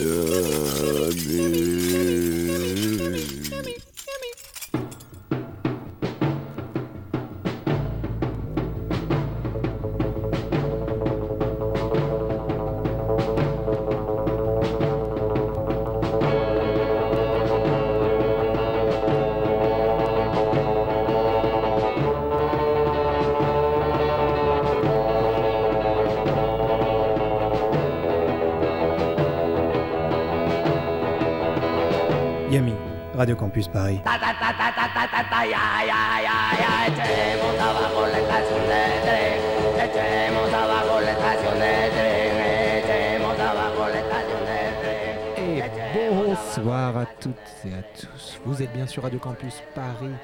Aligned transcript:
Yami, 0.00 1.40
Campus 33.60 33.68
Paris. 33.68 34.00
Et 45.92 46.08
bonsoir 46.10 46.96
à 46.96 47.06
toutes 47.20 47.34
et 47.64 47.74
à 47.74 47.82
tous. 47.82 48.40
Vous 48.44 48.62
êtes 48.62 48.72
bien 48.72 48.86
sur 48.86 49.02
Radio 49.02 49.18
Campus 49.18 49.62
Paris 49.74 50.14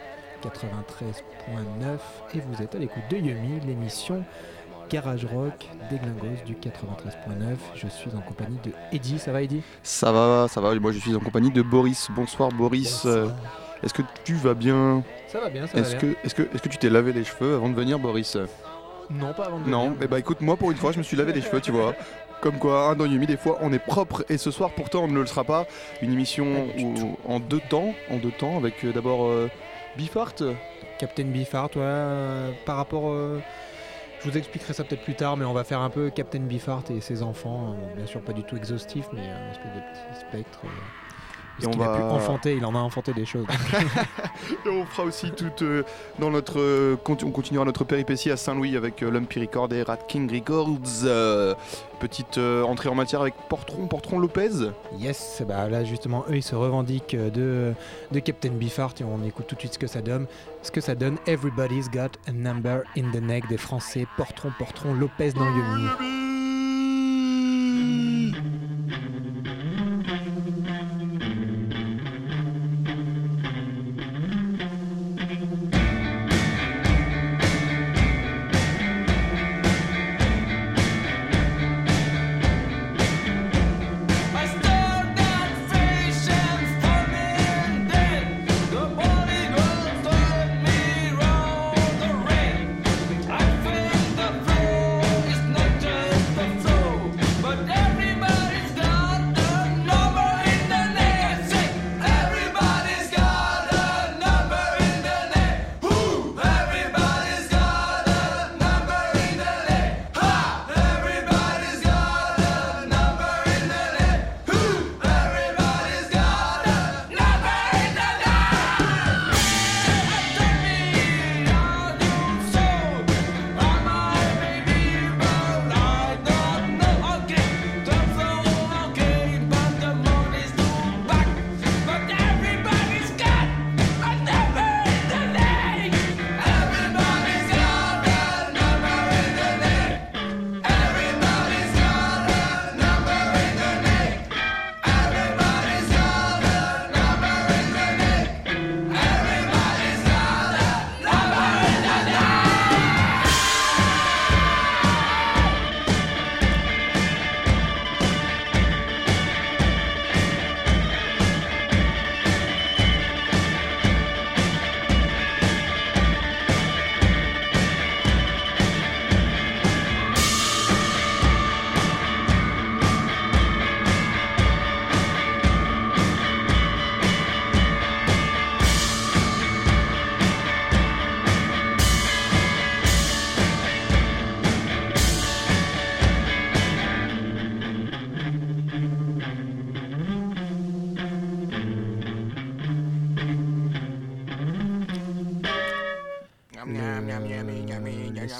93.9 0.42 1.98
et 2.34 2.40
vous 2.40 2.62
êtes 2.62 2.74
à 2.74 2.78
l'écoute 2.78 3.02
de 3.10 3.16
Yumi, 3.16 3.60
l'émission 3.66 4.24
Garage 4.90 5.24
Rock 5.24 5.66
des 5.90 5.96
Glingos 5.98 6.44
du 6.46 6.54
93.9. 6.54 7.56
Je 7.74 7.88
suis 7.88 8.10
en 8.16 8.20
compagnie 8.20 8.58
de 8.64 8.70
Eddie. 8.92 9.18
Ça 9.18 9.32
va 9.32 9.42
Eddie 9.42 9.62
Ça 9.82 10.12
va, 10.12 10.46
ça 10.48 10.60
va. 10.60 10.74
Moi, 10.76 10.92
je 10.92 10.98
suis 10.98 11.14
en 11.14 11.20
compagnie 11.20 11.50
de 11.50 11.62
Boris. 11.62 12.08
Bonsoir, 12.14 12.50
Boris. 12.50 13.02
Euh, 13.04 13.28
Est-ce 13.82 13.92
que 13.94 14.02
tu 14.24 14.34
vas 14.34 14.54
bien? 14.54 15.02
Ça 15.28 15.40
va 15.40 15.50
bien, 15.50 15.66
ça 15.66 15.74
va 15.74 15.80
Est-ce 15.80 15.90
bien. 15.96 15.98
que, 16.14 16.26
est-ce 16.26 16.34
que, 16.34 16.42
est-ce 16.42 16.62
que 16.62 16.68
tu 16.68 16.78
t'es 16.78 16.88
lavé 16.90 17.12
les 17.12 17.24
cheveux 17.24 17.56
avant 17.56 17.68
de 17.68 17.74
venir, 17.74 17.98
Boris? 17.98 18.36
Non, 19.10 19.32
pas 19.34 19.46
avant 19.46 19.60
de 19.60 19.68
Non. 19.68 19.84
venir. 19.86 19.98
Eh 20.02 20.06
bah, 20.06 20.18
écoute, 20.18 20.40
moi, 20.40 20.56
pour 20.56 20.70
une 20.70 20.76
fois, 20.76 20.92
je 20.92 20.98
me 20.98 21.02
suis 21.02 21.16
lavé 21.16 21.32
les 21.32 21.42
cheveux, 21.42 21.60
tu 21.60 21.72
vois. 21.72 21.94
Comme 22.40 22.58
quoi, 22.58 22.88
hein, 22.90 22.94
dans 22.96 23.06
Yumi, 23.06 23.26
des 23.26 23.36
fois, 23.36 23.58
on 23.62 23.72
est 23.72 23.78
propre. 23.78 24.24
Et 24.28 24.38
ce 24.38 24.50
soir, 24.50 24.70
pourtant, 24.76 25.04
on 25.04 25.08
ne 25.08 25.18
le 25.20 25.26
sera 25.26 25.42
pas. 25.44 25.66
Une 26.02 26.12
émission 26.12 26.46
où- 26.78 27.16
en 27.28 27.40
deux 27.40 27.60
temps, 27.70 27.92
en 28.10 28.16
deux 28.18 28.30
temps, 28.30 28.56
avec 28.56 28.84
euh, 28.84 28.92
d'abord 28.92 29.24
euh, 29.24 29.48
Bifart. 29.96 30.34
Captain 30.98 31.24
Beefheart, 31.24 31.76
ouais, 31.76 31.82
euh, 31.84 32.50
par 32.64 32.76
rapport. 32.76 33.10
Euh, 34.16 34.20
je 34.20 34.30
vous 34.30 34.36
expliquerai 34.38 34.72
ça 34.74 34.84
peut-être 34.84 35.02
plus 35.02 35.16
tard, 35.16 35.36
mais 35.36 35.44
on 35.44 35.52
va 35.52 35.64
faire 35.64 35.80
un 35.80 35.90
peu 35.90 36.10
Captain 36.10 36.40
Beefheart 36.40 36.90
et 36.90 37.00
ses 37.00 37.22
enfants. 37.22 37.74
euh, 37.74 37.94
bien 37.94 38.06
sûr, 38.06 38.22
pas 38.22 38.32
du 38.32 38.44
tout 38.44 38.56
exhaustif, 38.56 39.06
mais 39.12 39.30
un 39.30 39.50
espèce 39.50 39.72
de 39.72 39.80
petit 39.80 40.20
spectre. 40.20 40.66
Parce 41.60 41.74
qu'il 41.74 41.82
a 41.82 41.96
pu 41.96 42.02
enfanter, 42.02 42.54
il 42.56 42.64
en 42.64 42.74
a 42.74 42.78
enfanté 42.78 43.12
des 43.12 43.24
choses. 43.24 43.46
Et 44.66 44.68
on 44.68 44.84
fera 44.86 45.04
aussi 45.04 45.30
tout 45.32 45.50
euh, 45.62 45.82
dans 46.18 46.30
notre. 46.30 46.60
euh, 46.60 46.96
on 47.08 47.30
continuera 47.30 47.64
notre 47.64 47.84
péripétie 47.84 48.30
à 48.30 48.36
Saint-Louis 48.36 48.76
avec 48.76 49.02
euh, 49.02 49.10
Lumpy 49.10 49.40
Records 49.40 49.72
et 49.72 49.82
Rat 49.82 49.98
King 50.08 50.30
Records. 50.32 51.04
Euh, 51.04 51.54
petite 51.98 52.36
entrée 52.38 52.90
en 52.90 52.94
matière 52.94 53.22
avec 53.22 53.34
Portron, 53.48 53.86
Portron 53.86 54.18
Lopez. 54.18 54.50
yes, 54.98 55.42
bah 55.48 55.66
là 55.68 55.82
justement, 55.82 56.24
eux 56.28 56.36
ils 56.36 56.42
se 56.42 56.54
revendiquent 56.54 57.16
de, 57.16 57.72
de 58.12 58.18
Captain 58.20 58.50
Beefheart 58.50 59.00
et 59.00 59.04
on 59.04 59.24
écoute 59.24 59.46
tout 59.46 59.54
de 59.54 59.60
suite 59.60 59.72
ce 59.74 59.78
que 59.78 59.86
ça 59.86 60.02
donne. 60.02 60.26
Ce 60.62 60.70
que 60.70 60.82
ça 60.82 60.94
donne, 60.94 61.16
Everybody's 61.26 61.88
Got 61.90 62.18
a 62.28 62.32
Number 62.32 62.82
in 62.98 63.10
the 63.12 63.22
Neck 63.22 63.48
des 63.48 63.56
Français, 63.56 64.06
Portron, 64.18 64.50
Portron, 64.58 64.92
Lopez 64.92 65.32
dans 65.32 65.46
Yumi. 65.46 66.15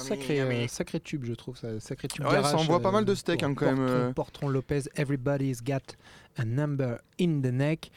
Sacré, 0.07 0.41
euh, 0.41 0.67
sacré 0.67 0.99
tube, 0.99 1.25
je 1.25 1.33
trouve 1.33 1.57
ça. 1.57 1.79
Sacré 1.79 2.07
tube 2.07 2.23
Ouais, 2.25 2.31
garage, 2.31 2.51
ça 2.51 2.57
envoie 2.57 2.79
pas 2.81 2.89
euh, 2.89 2.93
mal 2.93 3.05
de 3.05 3.15
steak, 3.15 3.43
hein, 3.43 3.53
quand 3.53 3.65
même, 3.65 3.77
Portron- 3.77 3.89
euh. 3.89 4.13
Portron 4.13 4.47
Lopez, 4.49 4.81
Everybody's 4.95 5.63
Got 5.63 5.95
a 6.37 6.45
Number 6.45 6.97
in 7.19 7.41
the 7.41 7.51
Neck. 7.51 7.91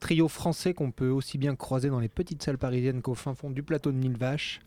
Trio 0.00 0.28
français 0.28 0.74
qu'on 0.74 0.90
peut 0.90 1.08
aussi 1.08 1.38
bien 1.38 1.54
croiser 1.56 1.88
dans 1.88 2.00
les 2.00 2.08
petites 2.08 2.42
salles 2.42 2.58
parisiennes 2.58 3.00
qu'au 3.02 3.14
fin 3.14 3.34
fond 3.34 3.50
du 3.50 3.62
plateau 3.62 3.90
de 3.92 3.96
Mille 3.96 4.16
Vaches. 4.16 4.60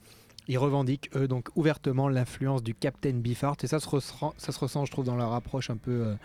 Ils 0.49 0.57
revendiquent, 0.57 1.09
eux, 1.13 1.27
donc 1.27 1.49
ouvertement 1.55 2.07
l'influence 2.07 2.63
du 2.63 2.73
Captain 2.73 3.11
Beefheart. 3.13 3.63
Et 3.65 3.67
ça 3.67 3.79
se, 3.81 3.89
ressent, 3.89 4.33
ça 4.37 4.53
se 4.53 4.59
ressent, 4.59 4.85
je 4.85 4.91
trouve, 4.91 5.03
dans 5.05 5.17
leur 5.17 5.33
approche 5.33 5.69
un 5.69 5.75
peu, 5.75 5.91
euh, 6.05 6.15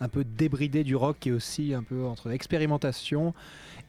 un 0.00 0.08
peu 0.08 0.22
débridée 0.22 0.84
du 0.84 0.94
rock 0.96 1.26
et 1.26 1.32
aussi 1.32 1.72
un 1.72 1.82
peu 1.82 2.04
entre 2.04 2.30
expérimentation 2.30 3.32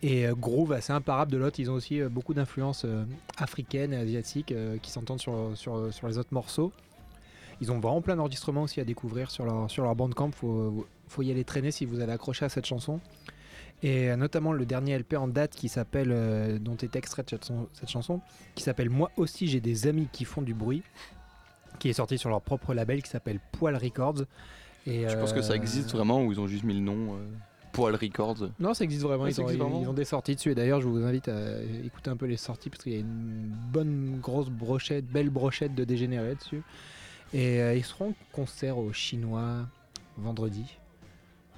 et 0.03 0.25
euh, 0.27 0.33
groove 0.35 0.71
assez 0.73 0.91
imparable 0.93 1.31
de 1.31 1.37
l'autre. 1.37 1.59
Ils 1.59 1.69
ont 1.69 1.75
aussi 1.75 2.01
euh, 2.01 2.09
beaucoup 2.09 2.33
d'influences 2.33 2.83
euh, 2.85 3.03
africaines 3.37 3.93
et 3.93 3.97
asiatiques 3.97 4.53
qui 4.81 4.91
s'entendent 4.91 5.19
sur, 5.21 5.51
sur, 5.55 5.93
sur 5.93 6.07
les 6.07 6.17
autres 6.17 6.33
morceaux. 6.33 6.71
Ils 7.61 7.71
ont 7.71 7.79
vraiment 7.79 8.01
plein 8.01 8.15
d'enregistrements 8.15 8.63
aussi 8.63 8.81
à 8.81 8.83
découvrir 8.83 9.29
sur 9.29 9.45
leur, 9.45 9.69
sur 9.69 9.83
leur 9.83 9.95
bandcamp. 9.95 10.31
Faut, 10.31 10.87
faut 11.07 11.21
y 11.21 11.29
aller 11.29 11.43
traîner 11.43 11.69
si 11.71 11.85
vous 11.85 11.99
avez 11.99 12.11
accroché 12.13 12.43
à 12.45 12.49
cette 12.49 12.65
chanson. 12.65 12.99
Et 13.83 14.15
notamment 14.15 14.51
le 14.53 14.65
dernier 14.65 14.97
LP 14.97 15.13
en 15.15 15.27
date 15.27 15.55
qui 15.55 15.67
s'appelle, 15.67 16.09
euh, 16.11 16.59
dont 16.59 16.77
est 16.77 16.95
extraite 16.95 17.29
cette, 17.31 17.45
son- 17.45 17.67
cette 17.73 17.89
chanson, 17.89 18.21
qui 18.55 18.63
s'appelle 18.63 18.89
Moi 18.91 19.09
aussi 19.17 19.47
j'ai 19.47 19.59
des 19.59 19.87
amis 19.87 20.07
qui 20.11 20.23
font 20.25 20.41
du 20.43 20.53
bruit, 20.53 20.83
qui 21.79 21.89
est 21.89 21.93
sorti 21.93 22.17
sur 22.19 22.29
leur 22.29 22.41
propre 22.41 22.73
label 22.75 23.01
qui 23.01 23.09
s'appelle 23.09 23.39
Poil 23.51 23.75
Records. 23.75 24.23
Et, 24.85 25.07
Je 25.09 25.17
pense 25.17 25.33
que 25.33 25.41
ça 25.41 25.55
existe 25.55 25.91
vraiment 25.91 26.23
ou 26.23 26.31
ils 26.31 26.39
ont 26.39 26.47
juste 26.47 26.63
mis 26.63 26.73
le 26.75 26.79
nom 26.79 27.15
euh, 27.15 27.25
Poil 27.73 27.95
Records. 27.95 28.49
Non, 28.59 28.73
ça 28.73 28.83
existe 28.83 29.03
vraiment. 29.03 29.23
Ouais, 29.23 29.31
ils, 29.31 29.33
ça 29.33 29.41
ont, 29.41 29.45
existe 29.45 29.61
vraiment. 29.61 29.81
ils 29.81 29.87
ont 29.89 29.93
des 29.93 30.05
sorties 30.05 30.35
dessus. 30.35 30.51
Et 30.51 30.55
d'ailleurs, 30.55 30.81
je 30.81 30.87
vous 30.87 31.03
invite 31.03 31.27
à 31.27 31.61
écouter 31.83 32.09
un 32.09 32.15
peu 32.17 32.25
les 32.25 32.37
sorties 32.37 32.69
parce 32.69 32.83
qu'il 32.83 32.93
y 32.93 32.95
a 32.97 32.99
une 32.99 33.51
bonne 33.71 34.19
grosse 34.21 34.49
brochette, 34.49 35.05
belle 35.07 35.29
brochette 35.29 35.75
de 35.75 35.83
dégénérés 35.83 36.35
dessus. 36.35 36.61
Et 37.33 37.61
euh, 37.61 37.75
ils 37.75 37.83
seront 37.85 38.09
en 38.09 38.15
concert 38.33 38.77
aux 38.77 38.91
Chinois 38.93 39.65
vendredi. 40.17 40.65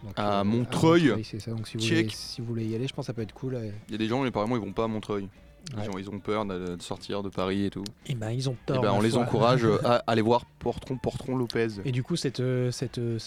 Donc, 0.03 0.13
À 0.17 0.43
Montreuil. 0.43 1.13
c'est 1.23 1.39
ça. 1.39 1.51
Donc 1.51 1.67
si 1.67 1.77
vous, 1.77 1.83
voulez, 1.83 2.07
si 2.09 2.41
vous 2.41 2.47
voulez 2.47 2.65
y 2.65 2.75
aller, 2.75 2.87
je 2.87 2.93
pense 2.93 3.03
que 3.03 3.07
ça 3.07 3.13
peut 3.13 3.21
être 3.21 3.33
cool. 3.33 3.55
Et, 3.55 3.71
Il 3.87 3.93
y 3.93 3.95
a 3.95 3.97
des 3.97 4.07
gens, 4.07 4.23
apparemment, 4.23 4.55
ils 4.57 4.61
vont 4.61 4.73
pas 4.73 4.83
à 4.83 4.87
Montreuil. 4.87 5.29
Les 5.71 5.77
Ouais. 5.79 5.85
gens, 5.85 5.97
ils 5.97 6.09
ont 6.09 6.19
peur 6.19 6.45
de, 6.45 6.75
sortir 6.81 7.23
de 7.23 7.29
Paris 7.29 7.65
et 7.65 7.69
tout. 7.69 7.85
et 8.05 8.15
ben 8.15 8.31
ils 8.31 8.49
ont 8.49 8.53
Et 8.53 8.65
tort. 8.65 8.81
ben, 8.81 8.91
ma 8.91 8.97
on 8.97 9.01
les 9.01 9.15
encourage 9.15 9.63
euh, 9.63 9.77
à 9.85 10.03
aller 10.07 10.21
voir 10.21 10.43
Portron, 10.59 10.97
Portron 10.97 11.37
Lopez. 11.37 11.67
Et 11.85 11.93
du 11.93 12.03
coup, 12.03 12.17
cette, 12.17 12.41
euh, 12.41 12.69
cette, 12.69 12.97
euh, 12.97 13.17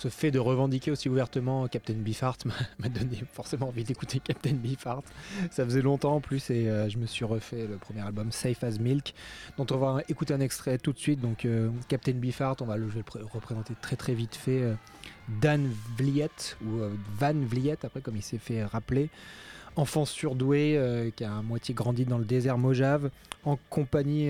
ce 0.00 0.08
fait 0.08 0.30
de 0.30 0.38
revendiquer 0.38 0.90
aussi 0.90 1.08
ouvertement 1.10 1.68
Captain 1.68 1.92
Beefheart 1.94 2.44
m'a- 2.78 2.88
donné 2.88 3.22
forcément 3.32 3.68
envie 3.68 3.84
d'écouter 3.84 4.18
Captain 4.20 4.54
Beefheart. 4.54 5.04
Ça 5.50 5.64
faisait 5.64 5.82
longtemps 5.82 6.14
en 6.16 6.20
plus 6.20 6.48
et 6.50 6.68
euh, 6.68 6.88
je 6.88 6.96
me 6.98 7.04
suis 7.06 7.24
refait 7.24 7.66
le 7.66 7.76
premier 7.76 8.00
album 8.00 8.32
Safe 8.32 8.64
as 8.64 8.78
Milk, 8.78 9.14
dont 9.58 9.66
on 9.70 9.76
va 9.76 9.98
écouter 10.08 10.32
un 10.32 10.40
extrait 10.40 10.78
tout 10.78 10.92
de 10.92 10.98
suite. 10.98 11.20
Donc 11.20 11.44
euh, 11.44 11.68
Captain 11.88 12.12
Beefheart, 12.12 12.62
on 12.62 12.66
va 12.66 12.76
le, 12.78 12.88
je 12.88 12.94
vais 12.94 12.98
le 13.00 13.04
pré- 13.04 13.20
représenter 13.22 13.74
très 13.82 13.96
très 13.96 14.14
vite 14.14 14.34
fait. 14.36 14.62
euh, 14.62 14.74
Dan 15.40 15.70
Vliet 15.96 16.56
ou 16.64 16.80
Van 17.18 17.34
Vliet 17.34 17.78
après 17.84 18.00
comme 18.00 18.16
il 18.16 18.22
s'est 18.22 18.38
fait 18.38 18.64
rappeler. 18.64 19.10
Enfant 19.76 20.04
surdoué 20.04 21.12
qui 21.14 21.22
a 21.24 21.36
à 21.38 21.42
moitié 21.42 21.74
grandi 21.74 22.04
dans 22.04 22.18
le 22.18 22.24
désert 22.24 22.58
Mojave, 22.58 23.10
en 23.44 23.56
compagnie 23.70 24.28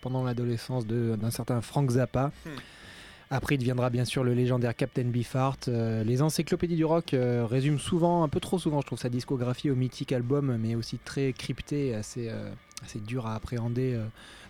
pendant 0.00 0.24
l'adolescence 0.24 0.86
d'un 0.86 1.30
certain 1.30 1.60
Frank 1.60 1.90
Zappa. 1.90 2.32
Après, 3.30 3.56
il 3.56 3.58
deviendra 3.58 3.90
bien 3.90 4.06
sûr 4.06 4.24
le 4.24 4.32
légendaire 4.32 4.74
Captain 4.74 5.04
Beefheart. 5.04 5.68
Euh, 5.68 6.02
les 6.02 6.22
encyclopédies 6.22 6.76
du 6.76 6.86
rock 6.86 7.12
euh, 7.12 7.44
résument 7.44 7.78
souvent, 7.78 8.22
un 8.22 8.28
peu 8.28 8.40
trop 8.40 8.58
souvent, 8.58 8.80
je 8.80 8.86
trouve, 8.86 8.98
sa 8.98 9.10
discographie 9.10 9.70
au 9.70 9.74
mythique 9.74 10.12
album, 10.12 10.56
mais 10.56 10.74
aussi 10.74 10.98
très 10.98 11.34
crypté 11.34 11.94
assez, 11.94 12.28
euh, 12.30 12.50
assez 12.82 13.00
dur 13.00 13.26
à 13.26 13.34
appréhender. 13.34 14.00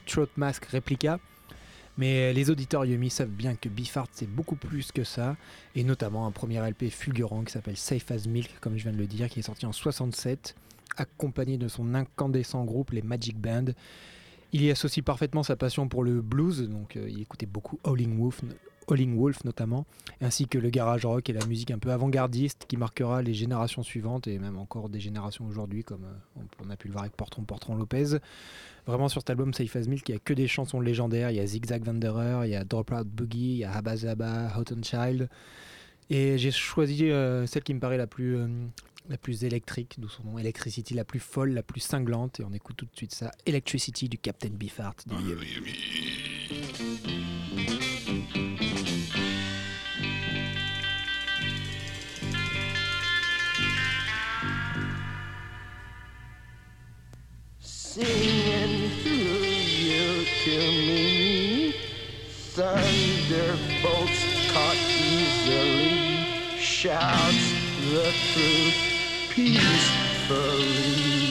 Throat 0.06 0.28
Mask 0.36 0.64
Replica. 0.66 1.19
Mais 1.96 2.32
les 2.32 2.48
auditeurs 2.48 2.84
Yumi 2.84 3.10
savent 3.10 3.26
bien 3.26 3.56
que 3.56 3.69
Beefheart 3.69 4.10
c'est 4.12 4.30
beaucoup 4.30 4.54
plus 4.54 4.92
que 4.92 5.02
ça, 5.02 5.34
et 5.75 5.82
notamment 5.82 6.28
un 6.28 6.30
premier 6.30 6.60
LP 6.60 6.90
fulgurant 6.90 7.42
qui 7.42 7.52
s'appelle 7.52 7.76
Safe 7.76 8.08
as 8.12 8.28
Milk, 8.28 8.60
comme 8.60 8.78
je 8.78 8.84
viens 8.84 8.92
de 8.92 8.96
le 8.98 9.08
dire, 9.08 9.28
qui 9.28 9.40
est 9.40 9.42
sorti 9.42 9.66
en 9.66 9.72
67, 9.72 10.54
accompagné 10.96 11.58
de 11.58 11.66
son 11.66 11.96
incandescent 11.96 12.64
groupe, 12.64 12.92
les 12.92 13.02
Magic 13.02 13.36
Band. 13.36 13.64
Il 14.52 14.62
y 14.62 14.70
associe 14.70 15.04
parfaitement 15.04 15.42
sa 15.42 15.56
passion 15.56 15.88
pour 15.88 16.04
le 16.04 16.22
blues, 16.22 16.69
donc 16.69 16.94
il 16.94 17.20
écoutait 17.20 17.46
beaucoup 17.46 17.80
Howling 17.82 18.16
Wolf, 18.16 18.42
Howling 18.88 19.17
Wolf 19.17 19.44
notamment, 19.44 19.87
ainsi 20.20 20.46
que 20.46 20.58
le 20.58 20.70
garage 20.70 21.05
rock 21.05 21.29
et 21.31 21.32
la 21.32 21.44
musique 21.46 21.70
un 21.70 21.79
peu 21.79 21.90
avant-gardiste 21.90 22.64
qui 22.69 22.76
marquera 22.76 23.23
les 23.23 23.35
générations 23.35 23.82
suivantes 23.82 24.26
et 24.26 24.38
même 24.38 24.58
encore 24.58 24.88
des 24.88 25.00
générations 25.00 25.46
aujourd'hui, 25.46 25.85
comme 25.85 26.05
euh, 26.05 26.43
on, 26.64 26.70
a 26.70 26.76
pu 26.76 26.88
le 26.88 26.93
voir 26.93 27.05
avec 27.05 27.17
Portron 27.17 27.43
Portron 27.43 27.76
Lopez. 27.76 28.19
Vraiment 28.87 29.08
sur 29.08 29.20
cet 29.20 29.31
album 29.31 29.52
Safe 29.52 29.76
as 29.76 29.87
Milk, 29.87 30.08
il 30.08 30.12
n'y 30.12 30.17
a 30.17 30.20
que 30.20 30.32
des 30.32 30.49
chansons 30.49 30.81
légendaires. 30.81 31.31
Il 31.31 31.37
y 31.37 31.40
a 31.40 31.46
Zigzag 31.46 31.87
Wanderer, 31.87 32.46
il 32.46 32.50
y 32.50 32.56
a 32.56 32.64
Dropout 32.64 33.06
Boogie, 33.06 33.52
il 33.52 33.58
y 33.58 33.64
a 33.64 33.73
Habba 33.73 33.96
Zabba, 33.96 34.52
Hot 34.56 34.73
and 34.73 34.82
Child. 34.82 35.29
Et 36.11 36.38
j'ai 36.38 36.50
choisi 36.50 37.11
euh, 37.11 37.46
celle 37.46 37.62
qui 37.62 37.75
me 37.75 37.81
paraît 37.81 37.99
la 37.99 38.06
plus, 38.06 38.37
euh, 38.38 38.49
la 39.11 39.19
plus 39.19 39.44
électrique, 39.44 39.96
d'où 39.99 40.08
son 40.08 40.25
nom, 40.25 40.38
Electricity, 40.38 40.94
la 40.94 41.05
plus 41.05 41.20
folle, 41.20 41.50
la 41.50 41.62
plus 41.62 41.81
cinglante. 41.81 42.40
Et 42.40 42.44
on 42.44 42.52
écoute 42.52 42.76
tout 42.76 42.87
de 42.87 42.96
suite 42.96 43.14
ça. 43.14 43.31
Electricity 43.44 44.08
du 44.08 44.17
Captain 44.17 44.49
Beefheart. 44.50 45.05
Yumi. 45.11 45.46
Singing 57.88 58.90
through 59.02 59.49
you 59.49 60.26
to 60.44 60.58
me. 60.58 61.75
Thunderbolts 62.52 64.20
caught 64.52 64.76
easily, 65.00 66.29
shouts 66.58 67.46
the 67.90 68.12
truth 68.35 68.79
peacefully. 69.31 71.27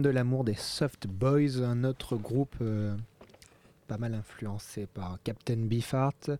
De 0.00 0.10
l'amour 0.10 0.44
des 0.44 0.54
Soft 0.54 1.06
Boys, 1.06 1.62
un 1.62 1.84
autre 1.84 2.16
groupe 2.16 2.56
euh, 2.60 2.96
pas 3.88 3.98
mal 3.98 4.14
influencé 4.14 4.86
par 4.86 5.18
Captain 5.24 5.56
Beefheart, 5.56 6.30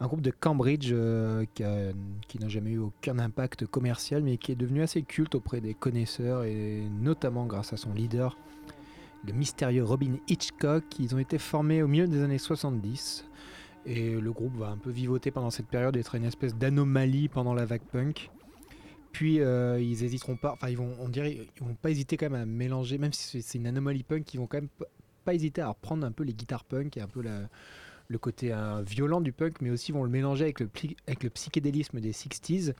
un 0.00 0.06
groupe 0.06 0.20
de 0.20 0.30
Cambridge 0.30 0.90
euh, 0.92 1.44
qui 1.54 2.38
n'a 2.38 2.48
jamais 2.48 2.70
eu 2.70 2.78
aucun 2.78 3.18
impact 3.18 3.66
commercial 3.66 4.22
mais 4.22 4.36
qui 4.36 4.52
est 4.52 4.56
devenu 4.56 4.82
assez 4.82 5.02
culte 5.02 5.34
auprès 5.34 5.60
des 5.60 5.74
connaisseurs 5.74 6.44
et 6.44 6.82
notamment 7.00 7.46
grâce 7.46 7.72
à 7.72 7.76
son 7.76 7.92
leader, 7.92 8.36
le 9.26 9.32
mystérieux 9.32 9.84
Robin 9.84 10.16
Hitchcock. 10.28 10.84
Ils 10.98 11.14
ont 11.14 11.18
été 11.18 11.38
formés 11.38 11.82
au 11.82 11.88
milieu 11.88 12.06
des 12.06 12.22
années 12.22 12.38
70 12.38 13.24
et 13.86 14.10
le 14.10 14.32
groupe 14.32 14.56
va 14.56 14.68
un 14.68 14.76
peu 14.76 14.90
vivoter 14.90 15.30
pendant 15.30 15.50
cette 15.50 15.66
période 15.66 15.96
et 15.96 16.00
être 16.00 16.14
une 16.14 16.24
espèce 16.24 16.54
d'anomalie 16.54 17.28
pendant 17.28 17.54
la 17.54 17.64
vague 17.64 17.82
punk. 17.92 18.30
Puis 19.12 19.40
euh, 19.40 19.80
ils 19.80 20.04
hésiteront 20.04 20.36
pas, 20.36 20.52
enfin 20.52 20.68
ils 20.68 20.76
vont, 20.76 20.94
on 21.00 21.08
dirait, 21.08 21.38
ils 21.56 21.62
vont 21.66 21.74
pas 21.74 21.90
hésiter 21.90 22.16
quand 22.16 22.30
même 22.30 22.40
à 22.42 22.46
mélanger, 22.46 22.96
même 22.98 23.12
si 23.12 23.42
c'est- 23.42 23.58
une 23.58 23.66
anomalie 23.66 24.04
punk, 24.04 24.32
ils 24.34 24.38
vont 24.38 24.46
quand 24.46 24.58
même 24.58 24.68
pas, 25.24 25.34
hésiter 25.34 25.60
à 25.62 25.68
reprendre 25.68 26.04
un 26.06 26.10
peu 26.12 26.24
les 26.24 26.32
guitares 26.34 26.64
punk 26.64 26.96
et 26.96 27.00
un 27.00 27.06
peu 27.06 27.22
le 28.08 28.18
côté 28.18 28.52
euh, 28.52 28.82
violent 28.82 29.20
du 29.20 29.32
punk, 29.32 29.60
mais 29.60 29.70
aussi 29.70 29.92
vont 29.92 30.02
le 30.02 30.10
mélanger 30.10 30.44
avec 30.44 30.60
le, 30.60 30.68
avec 31.06 31.22
le 31.22 31.30
psychédélisme 31.30 32.00
des 32.00 32.12
60s. 32.12 32.74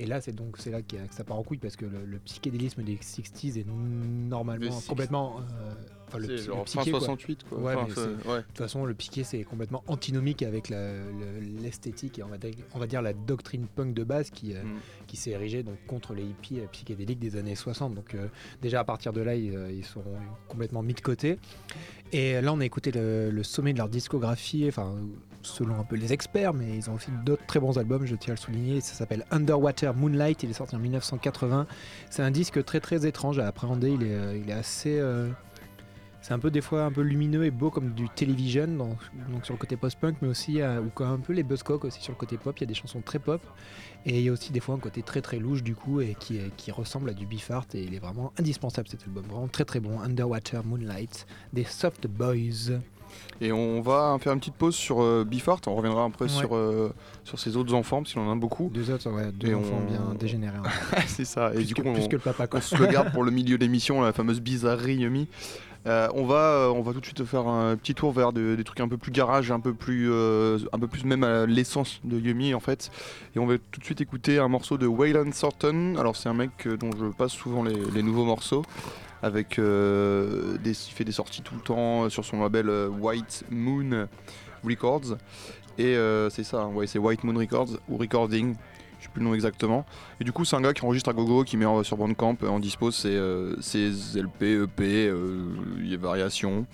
Et 0.00 0.06
là, 0.06 0.20
c'est 0.20 0.32
donc 0.32 0.56
c'est 0.58 0.70
là 0.70 0.80
que 0.82 0.96
ça 1.10 1.24
part 1.24 1.38
en 1.38 1.42
couille 1.42 1.58
parce 1.58 1.74
que 1.76 1.84
le, 1.84 2.04
le 2.04 2.18
psychédélisme 2.20 2.82
des 2.84 2.96
60s 2.96 3.58
est 3.58 3.66
normalement 3.66 4.78
complètement. 4.88 5.40
euh, 5.40 5.72
enfin, 6.06 6.18
le, 6.18 6.36
genre 6.36 6.58
le 6.58 6.64
fin 6.66 6.80
psyché, 6.82 6.90
quoi. 6.92 7.00
68 7.00 7.44
quoi. 7.48 7.58
Ouais, 7.58 7.74
Enfin, 7.74 8.02
ouais. 8.26 8.38
De 8.38 8.42
toute 8.42 8.58
façon, 8.58 8.84
le 8.84 8.94
piqué, 8.94 9.24
c'est 9.24 9.42
complètement 9.42 9.82
antinomique 9.88 10.42
avec 10.42 10.68
le- 10.68 11.40
l'esthétique 11.60 12.18
et 12.20 12.22
on 12.22 12.28
va, 12.28 12.38
dire, 12.38 12.52
on 12.74 12.78
va 12.78 12.86
dire 12.86 13.02
la 13.02 13.12
doctrine 13.12 13.66
punk 13.66 13.92
de 13.94 14.04
base 14.04 14.30
qui, 14.30 14.54
euh, 14.54 14.62
Mm. 14.62 14.78
qui 15.08 15.16
s'est 15.16 15.30
érigée 15.30 15.62
donc, 15.64 15.76
contre 15.88 16.14
les 16.14 16.22
hippies 16.24 16.60
euh, 16.60 16.66
psychédéliques 16.70 17.18
des 17.18 17.36
années 17.36 17.56
60. 17.56 17.94
Donc 17.94 18.14
euh, 18.14 18.28
déjà 18.62 18.80
à 18.80 18.84
partir 18.84 19.12
de 19.12 19.20
là, 19.20 19.34
ils, 19.34 19.52
ils 19.72 19.84
seront 19.84 20.04
complètement 20.46 20.82
mis 20.82 20.94
de 20.94 21.00
côté. 21.00 21.38
Et 22.12 22.40
là, 22.40 22.52
on 22.52 22.60
a 22.60 22.64
écouté 22.64 22.92
le, 22.92 23.30
le 23.30 23.42
sommet 23.42 23.72
de 23.72 23.78
leur 23.78 23.88
discographie, 23.88 24.64
enfin 24.68 24.94
selon 25.42 25.78
un 25.78 25.84
peu 25.84 25.96
les 25.96 26.12
experts, 26.12 26.54
mais 26.54 26.76
ils 26.76 26.90
ont 26.90 26.94
aussi 26.94 27.10
d'autres 27.24 27.46
très 27.46 27.60
bons 27.60 27.78
albums, 27.78 28.04
je 28.06 28.14
tiens 28.16 28.32
à 28.32 28.36
le 28.36 28.40
souligner. 28.40 28.80
Ça 28.80 28.94
s'appelle 28.94 29.24
Underwater 29.30 29.94
Moonlight, 29.94 30.42
il 30.42 30.50
est 30.50 30.54
sorti 30.54 30.76
en 30.76 30.78
1980. 30.78 31.66
C'est 32.10 32.22
un 32.22 32.30
disque 32.30 32.64
très 32.64 32.80
très 32.80 33.06
étrange 33.06 33.38
à 33.38 33.46
appréhender, 33.46 33.90
il 33.90 34.02
est, 34.02 34.14
euh, 34.14 34.36
il 34.36 34.50
est 34.50 34.54
assez... 34.54 34.98
euh, 34.98 35.28
C'est 36.20 36.34
un 36.34 36.38
peu 36.38 36.50
des 36.50 36.60
fois 36.60 36.84
un 36.84 36.92
peu 36.92 37.02
lumineux 37.02 37.44
et 37.44 37.50
beau 37.50 37.70
comme 37.70 37.92
du 37.92 38.08
Television 38.08 38.66
donc 38.66 39.44
sur 39.44 39.54
le 39.54 39.58
côté 39.58 39.76
post-punk, 39.76 40.16
mais 40.22 40.28
aussi 40.28 40.60
euh, 40.60 40.82
un 41.00 41.18
peu 41.18 41.32
les 41.32 41.42
Buzzcocks 41.42 41.84
aussi 41.84 42.00
sur 42.02 42.12
le 42.12 42.18
côté 42.18 42.36
pop. 42.36 42.56
Il 42.58 42.62
y 42.62 42.64
a 42.64 42.66
des 42.66 42.74
chansons 42.74 43.00
très 43.00 43.18
pop 43.18 43.40
et 44.06 44.18
il 44.18 44.24
y 44.24 44.28
a 44.28 44.32
aussi 44.32 44.52
des 44.52 44.60
fois 44.60 44.74
un 44.74 44.80
côté 44.80 45.02
très 45.02 45.22
très 45.22 45.38
louche 45.38 45.62
du 45.62 45.74
coup 45.74 46.00
et 46.00 46.16
qui, 46.18 46.70
ressemble 46.70 47.10
à 47.10 47.14
du 47.14 47.26
Beefheart 47.26 47.74
et 47.74 47.82
il 47.82 47.94
est 47.94 47.98
vraiment 47.98 48.32
indispensable 48.38 48.88
cet 48.88 49.04
album, 49.04 49.24
vraiment 49.24 49.48
très 49.48 49.64
très 49.64 49.80
bon. 49.80 50.00
Underwater 50.00 50.64
Moonlight 50.64 51.26
des 51.52 51.64
Soft 51.64 52.06
Boys. 52.06 52.78
Et 53.40 53.52
on 53.52 53.80
va 53.80 54.16
faire 54.20 54.32
une 54.32 54.40
petite 54.40 54.54
pause 54.54 54.74
sur 54.74 55.02
euh. 55.02 55.24
On 55.66 55.74
reviendra 55.74 56.04
après 56.04 56.24
Ouais. 56.24 56.30
sur, 56.30 56.54
euh, 56.56 56.92
sur 57.24 57.38
ses 57.38 57.56
autres 57.56 57.72
enfants, 57.74 58.02
parce 58.02 58.12
qu'il 58.12 58.20
en 58.20 58.30
a 58.32 58.34
beaucoup. 58.34 58.70
Deux 58.74 58.90
autres, 58.90 59.10
ouais, 59.10 59.30
deux 59.32 59.48
Et 59.48 59.54
enfants 59.54 59.80
on- 59.86 59.90
bien 59.90 60.14
dégénérés. 60.18 60.56
hein. 60.58 60.98
c'est 61.06 61.24
ça. 61.24 61.50
Et 61.52 61.56
plus, 61.56 61.64
du 61.66 61.74
que, 61.74 61.82
coup, 61.82 61.88
on, 61.88 61.94
que 62.08 62.12
le 62.16 62.18
papa 62.18 62.46
on 62.52 62.60
se 62.60 62.76
le 62.76 62.86
garde 62.86 63.12
pour 63.12 63.22
le 63.24 63.30
milieu 63.30 63.56
de 63.56 63.62
l'émission, 63.64 64.00
la 64.02 64.12
fameuse 64.12 64.40
bizarrerie 64.40 64.96
Yumi. 64.96 65.28
Euh, 65.86 66.08
on, 66.14 66.26
va, 66.26 66.34
euh, 66.36 66.68
on 66.70 66.82
va 66.82 66.92
tout 66.92 67.00
de 67.00 67.04
suite 67.04 67.24
faire 67.24 67.46
un 67.46 67.76
petit 67.76 67.94
tour 67.94 68.12
vers 68.12 68.32
de- 68.32 68.56
des 68.56 68.64
trucs 68.64 68.80
un 68.80 68.88
peu 68.88 68.96
plus 68.98 69.12
garage, 69.12 69.50
un 69.52 69.60
peu 69.60 69.72
plus, 69.72 70.10
un 70.12 70.78
peu 70.78 70.88
plus 70.88 71.04
même 71.04 71.22
à 71.24 71.46
l'essence 71.46 72.00
de 72.04 72.18
Yumi 72.18 72.52
en 72.52 72.60
fait. 72.60 72.90
Et 73.36 73.38
on 73.38 73.46
va 73.46 73.54
tout 73.58 73.78
de 73.80 73.84
suite 73.84 74.00
écouter 74.00 74.38
un 74.38 74.48
morceau 74.48 74.76
de 74.76 74.86
Wayland 74.86 75.30
Thornton. 75.30 75.94
Alors 75.96 76.16
c'est 76.16 76.28
un 76.28 76.34
mec 76.34 76.66
dont 76.80 76.90
je 76.98 77.06
passe 77.16 77.32
souvent 77.32 77.62
les, 77.62 77.76
les 77.94 78.02
nouveaux 78.02 78.24
morceaux. 78.24 78.64
Avec 79.22 79.58
euh, 79.58 80.58
des, 80.58 80.70
il 80.70 80.92
fait 80.92 81.04
des 81.04 81.12
sorties 81.12 81.42
tout 81.42 81.54
le 81.54 81.60
temps 81.60 82.04
euh, 82.04 82.08
sur 82.08 82.24
son 82.24 82.40
label 82.40 82.68
euh, 82.68 82.88
White 82.88 83.44
Moon 83.50 84.06
Records. 84.64 85.16
Et 85.76 85.96
euh, 85.96 86.30
c'est 86.30 86.44
ça, 86.44 86.62
hein, 86.62 86.68
ouais, 86.68 86.86
c'est 86.86 86.98
White 86.98 87.24
Moon 87.24 87.36
Records 87.36 87.78
ou 87.88 87.96
Recording, 87.96 88.54
je 88.98 89.04
sais 89.04 89.10
plus 89.12 89.20
le 89.20 89.26
nom 89.26 89.34
exactement. 89.34 89.86
Et 90.20 90.24
du 90.24 90.32
coup, 90.32 90.44
c'est 90.44 90.56
un 90.56 90.60
gars 90.60 90.72
qui 90.72 90.84
enregistre 90.84 91.10
à 91.10 91.12
gogo, 91.12 91.44
qui 91.44 91.56
met 91.56 91.66
sur 91.84 91.96
Bandcamp 91.96 92.36
en 92.48 92.58
dispose 92.58 92.96
ses, 92.96 93.18
ses 93.60 93.90
LP, 94.20 94.42
EP, 94.42 95.12
il 95.78 95.88
y 95.88 95.94
a 95.94 95.96
variations. 95.96 96.66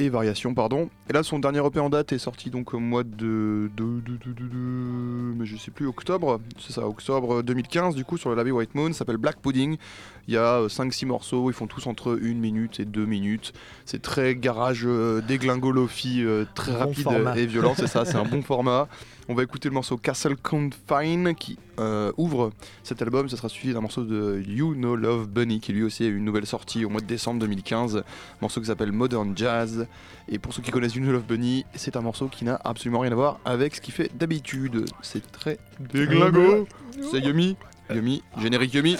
Et 0.00 0.08
variations, 0.08 0.54
pardon. 0.54 0.88
Et 1.10 1.12
là, 1.12 1.22
son 1.22 1.38
dernier 1.38 1.58
EP 1.64 1.78
en 1.78 1.90
date 1.90 2.12
est 2.12 2.18
sorti 2.18 2.48
donc 2.48 2.72
au 2.72 2.78
mois 2.78 3.02
de. 3.04 3.70
de, 3.76 4.00
de, 4.00 4.16
de, 4.16 4.32
de- 4.32 4.48
de- 4.48 5.34
mais 5.36 5.44
je 5.44 5.56
sais 5.56 5.70
plus, 5.70 5.86
octobre. 5.86 6.40
C'est 6.58 6.72
ça, 6.72 6.86
octobre 6.88 7.42
2015, 7.42 7.94
du 7.94 8.04
coup, 8.06 8.16
sur 8.16 8.30
le 8.30 8.36
label 8.36 8.52
White 8.54 8.74
Moon, 8.74 8.92
s'appelle 8.94 9.18
Black 9.18 9.40
Pudding. 9.40 9.76
Il 10.26 10.34
y 10.34 10.38
a 10.38 10.66
5-6 10.68 11.06
morceaux, 11.06 11.50
ils 11.50 11.54
font 11.54 11.66
tous 11.66 11.86
entre 11.86 12.18
1 12.22 12.34
minute 12.34 12.80
et 12.80 12.84
2 12.86 13.04
minutes. 13.04 13.52
C'est 13.84 14.00
très 14.00 14.36
garage, 14.36 14.84
euh, 14.86 15.20
déglingo 15.20 15.70
lofi, 15.72 16.22
euh, 16.24 16.44
très 16.54 16.72
Bon 16.72 16.78
rapide 16.78 17.02
format. 17.02 17.36
et 17.36 17.46
violent, 17.46 17.74
c'est 17.76 17.86
ça, 17.88 18.04
c'est 18.06 18.16
un 18.16 18.24
bon 18.30 18.40
format. 18.42 18.88
On 19.30 19.34
va 19.34 19.44
écouter 19.44 19.68
le 19.68 19.74
morceau 19.74 19.96
Castle 19.96 20.34
Confine 20.36 21.36
qui 21.36 21.56
euh, 21.78 22.10
ouvre 22.16 22.50
cet 22.82 23.00
album. 23.00 23.28
Ça 23.28 23.36
sera 23.36 23.48
suivi 23.48 23.72
d'un 23.72 23.80
morceau 23.80 24.02
de 24.02 24.42
You 24.44 24.74
Know 24.74 24.96
Love 24.96 25.28
Bunny 25.28 25.60
qui 25.60 25.72
lui 25.72 25.84
aussi 25.84 26.02
a 26.02 26.08
eu 26.08 26.16
une 26.16 26.24
nouvelle 26.24 26.46
sortie 26.46 26.84
au 26.84 26.88
mois 26.88 27.00
de 27.00 27.06
décembre 27.06 27.38
2015. 27.38 28.02
Morceau 28.40 28.60
qui 28.60 28.66
s'appelle 28.66 28.90
Modern 28.90 29.32
Jazz. 29.36 29.86
Et 30.26 30.40
pour 30.40 30.52
ceux 30.52 30.62
qui 30.62 30.72
connaissent 30.72 30.96
You 30.96 31.02
Know 31.04 31.12
Love 31.12 31.26
Bunny, 31.28 31.64
c'est 31.76 31.94
un 31.94 32.00
morceau 32.00 32.26
qui 32.26 32.44
n'a 32.44 32.60
absolument 32.64 32.98
rien 32.98 33.12
à 33.12 33.14
voir 33.14 33.38
avec 33.44 33.76
ce 33.76 33.80
qu'il 33.80 33.94
fait 33.94 34.10
d'habitude. 34.18 34.86
C'est 35.00 35.30
très 35.30 35.60
déglingo. 35.78 36.66
C'est 37.12 37.20
Yumi. 37.20 37.56
Yumi, 37.88 38.24
générique 38.36 38.74
Yumi. 38.74 38.96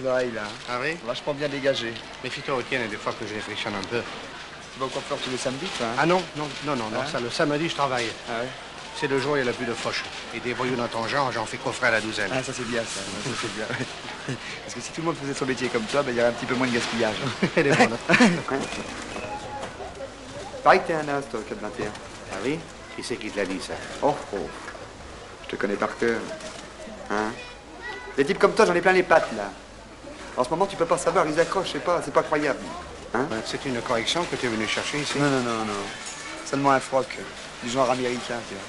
Tes 0.00 0.08
oreilles 0.08 0.32
là. 0.32 0.42
Ah 0.68 0.78
oui 0.82 0.96
vachement 1.06 1.34
bien 1.34 1.48
dégagées. 1.48 1.94
Méfie-toi 2.22 2.56
aux 2.56 2.62
tiennes 2.62 2.88
des 2.88 2.96
fois 2.96 3.12
que 3.18 3.26
je 3.26 3.34
les 3.34 3.40
frictionne 3.40 3.74
un 3.74 3.86
peu. 3.88 4.00
Tu 4.74 4.80
vas 4.80 4.86
au 4.86 4.88
coiffeur 4.88 5.18
tous 5.18 5.30
les 5.30 5.36
samedis 5.36 5.66
toi 5.76 5.86
hein 5.86 5.96
Ah 5.98 6.06
non, 6.06 6.22
non, 6.36 6.48
non, 6.64 6.76
non, 6.76 6.88
non, 6.90 7.06
ça 7.10 7.20
le 7.20 7.30
samedi 7.30 7.68
je 7.68 7.74
travaille. 7.74 8.06
Ah 8.28 8.40
ouais 8.42 8.48
C'est 8.96 9.08
le 9.08 9.18
jour 9.18 9.32
où 9.32 9.36
il 9.36 9.40
y 9.40 9.42
a 9.42 9.44
le 9.44 9.52
plus 9.52 9.66
de 9.66 9.72
fauche. 9.74 10.04
Et 10.34 10.40
des 10.40 10.52
voyous 10.52 10.76
dans 10.76 10.88
ton 10.88 11.06
genre, 11.08 11.32
j'en 11.32 11.46
fais 11.46 11.56
coffrer 11.56 11.88
à 11.88 11.92
la 11.92 12.00
douzaine. 12.00 12.30
Ah 12.32 12.42
ça 12.42 12.52
c'est 12.52 12.66
bien 12.68 12.82
ça, 12.82 13.00
ça 13.00 13.30
c'est 13.40 13.54
bien. 13.56 13.66
Parce 14.64 14.74
que 14.74 14.80
si 14.80 14.92
tout 14.92 15.00
le 15.00 15.06
monde 15.06 15.16
faisait 15.16 15.34
son 15.34 15.46
métier 15.46 15.68
comme 15.68 15.84
toi, 15.84 16.02
ben, 16.02 16.12
il 16.12 16.18
y 16.18 16.20
aurait 16.20 16.30
un 16.30 16.32
petit 16.32 16.46
peu 16.46 16.54
moins 16.54 16.66
de 16.66 16.74
gaspillage. 16.74 17.16
Elle 17.56 17.68
est 17.68 17.76
bonne. 17.76 17.96
Pareil 20.62 20.80
que 20.80 20.86
t'es 20.86 20.94
un 20.94 21.08
as 21.08 21.22
toi, 21.22 21.40
421. 21.48 21.86
Ah 22.32 22.36
oui 22.44 22.58
Qui 22.94 23.02
c'est 23.02 23.16
qui 23.16 23.30
te 23.30 23.38
l'a 23.38 23.46
dit 23.46 23.60
ça 23.60 23.74
Oh 24.02 24.14
oh, 24.34 24.48
je 25.44 25.48
te 25.48 25.56
connais 25.56 25.76
par 25.76 25.96
cœur. 25.96 26.20
Hein? 27.10 27.32
Des 28.16 28.24
types 28.24 28.38
comme 28.38 28.52
toi, 28.52 28.66
j'en 28.66 28.74
ai 28.74 28.80
plein 28.80 28.92
les 28.92 29.02
pattes 29.02 29.32
là. 29.36 29.50
En 30.38 30.44
ce 30.44 30.50
moment, 30.50 30.66
tu 30.66 30.76
peux 30.76 30.86
pas 30.86 30.98
savoir, 30.98 31.26
ils 31.26 31.38
accrochent, 31.40 31.66
je 31.66 31.72
sais 31.72 31.78
pas, 31.80 32.00
c'est 32.04 32.14
pas 32.14 32.22
croyable. 32.22 32.60
Hein 33.12 33.26
Ben, 33.28 33.42
C'est 33.44 33.64
une 33.64 33.80
correction 33.82 34.24
que 34.24 34.36
tu 34.36 34.46
es 34.46 34.48
venu 34.48 34.68
chercher 34.68 35.00
ici. 35.00 35.18
Non, 35.18 35.28
non, 35.28 35.40
non, 35.40 35.64
non. 35.64 35.72
Seulement 36.46 36.70
un 36.70 36.78
froc, 36.78 37.06
du 37.64 37.68
genre 37.68 37.90
américain, 37.90 38.38
tu 38.48 38.54
vois. 38.54 38.62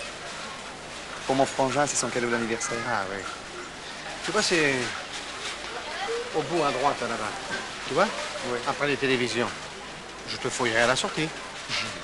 Pour 1.27 1.35
mon 1.35 1.45
frangin, 1.45 1.85
c'est 1.85 1.95
son 1.95 2.09
cadeau 2.09 2.27
d'anniversaire. 2.27 2.79
Ah 2.89 3.03
oui. 3.11 3.21
Tu 4.25 4.31
vois, 4.31 4.41
c'est 4.41 4.73
au 6.35 6.41
bout 6.41 6.63
à 6.63 6.71
droite 6.71 6.99
là-bas. 7.01 7.31
Tu 7.87 7.93
vois? 7.93 8.07
Oui. 8.51 8.57
Après 8.67 8.87
les 8.87 8.97
télévisions. 8.97 9.47
Je 10.27 10.37
te 10.37 10.49
fouillerai 10.49 10.81
à 10.81 10.87
la 10.87 10.95
sortie. 10.95 11.29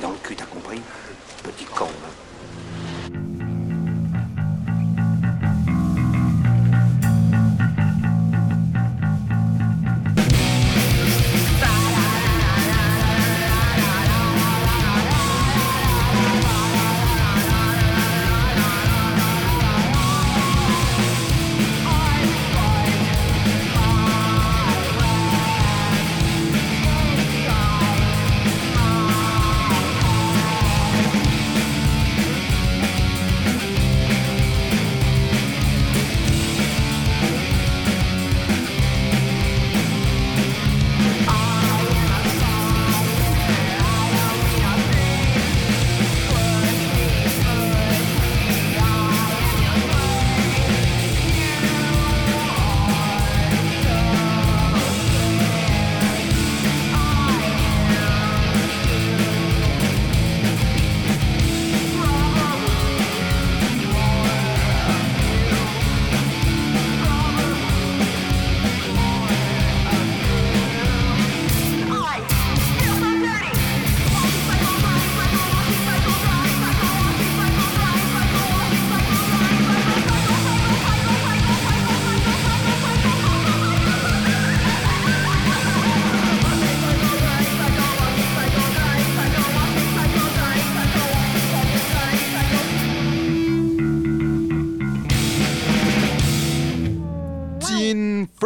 dans 0.00 0.10
le 0.10 0.16
cul, 0.16 0.36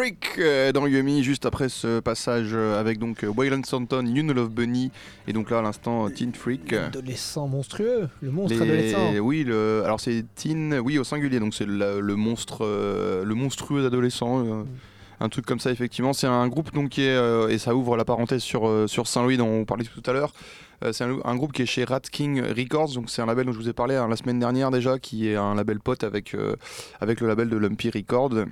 Freak 0.01 0.39
euh, 0.39 0.73
dans 0.73 0.87
Yumi, 0.87 1.23
juste 1.23 1.45
après 1.45 1.69
ce 1.69 2.01
passage 2.01 2.53
euh, 2.55 2.81
avec 2.81 2.99
donc 2.99 3.23
euh, 3.23 3.27
Waylon 3.29 3.63
Stanton, 3.63 4.03
You 4.07 4.23
Know 4.23 4.33
Love 4.33 4.49
Bunny, 4.49 4.91
et 5.29 5.35
donc 5.35 5.51
là 5.51 5.59
à 5.59 5.63
l'instant 5.63 6.07
euh, 6.07 6.09
Teen 6.09 6.33
Freak. 6.33 6.73
Adolescent 6.73 7.47
monstrueux, 7.47 8.09
le 8.23 8.31
monstre 8.31 8.57
Les- 8.57 8.63
adolescent. 8.95 9.19
Oui, 9.21 9.45
le, 9.45 9.83
alors 9.85 10.01
c'est 10.01 10.25
teen, 10.35 10.81
oui 10.83 10.99
au 10.99 11.05
singulier, 11.05 11.39
donc 11.39 11.53
c'est 11.53 11.67
le, 11.67 12.01
le 12.01 12.17
monstre, 12.17 12.65
le 12.65 13.35
monstrueux 13.35 13.85
adolescent, 13.85 14.65
un 15.21 15.29
truc 15.29 15.45
comme 15.45 15.61
ça 15.61 15.71
effectivement. 15.71 16.15
C'est 16.15 16.27
un 16.27 16.49
groupe 16.49 16.73
donc 16.73 16.89
qui 16.89 17.03
est 17.03 17.15
euh, 17.15 17.49
et 17.49 17.59
ça 17.59 17.75
ouvre 17.75 17.99
la 17.99 18.07
parenthèse 18.07 18.41
sur 18.41 18.67
euh, 18.67 18.87
sur 18.87 19.07
Saint-Louis 19.07 19.37
dont 19.37 19.49
on 19.49 19.65
parlait 19.67 19.85
tout 19.85 20.03
à 20.09 20.15
l'heure. 20.15 20.33
Euh, 20.83 20.95
c'est 20.95 21.05
un, 21.05 21.19
un 21.27 21.37
groupe 21.37 21.53
qui 21.53 21.61
est 21.61 21.67
chez 21.67 21.85
Rat 21.85 22.01
King 22.11 22.41
Records, 22.41 22.95
donc 22.95 23.11
c'est 23.11 23.21
un 23.21 23.27
label 23.27 23.45
dont 23.45 23.53
je 23.53 23.59
vous 23.59 23.69
ai 23.69 23.75
parlé 23.75 23.97
hein, 23.97 24.09
la 24.09 24.17
semaine 24.17 24.39
dernière 24.39 24.71
déjà, 24.71 24.99
qui 24.99 25.29
est 25.29 25.37
un 25.37 25.55
label 25.55 25.79
pote 25.79 26.05
avec 26.05 26.35
avec 27.01 27.21
le 27.21 27.29
label 27.29 27.51
de 27.51 27.59
Lumpy 27.59 27.91
Records. 27.91 28.47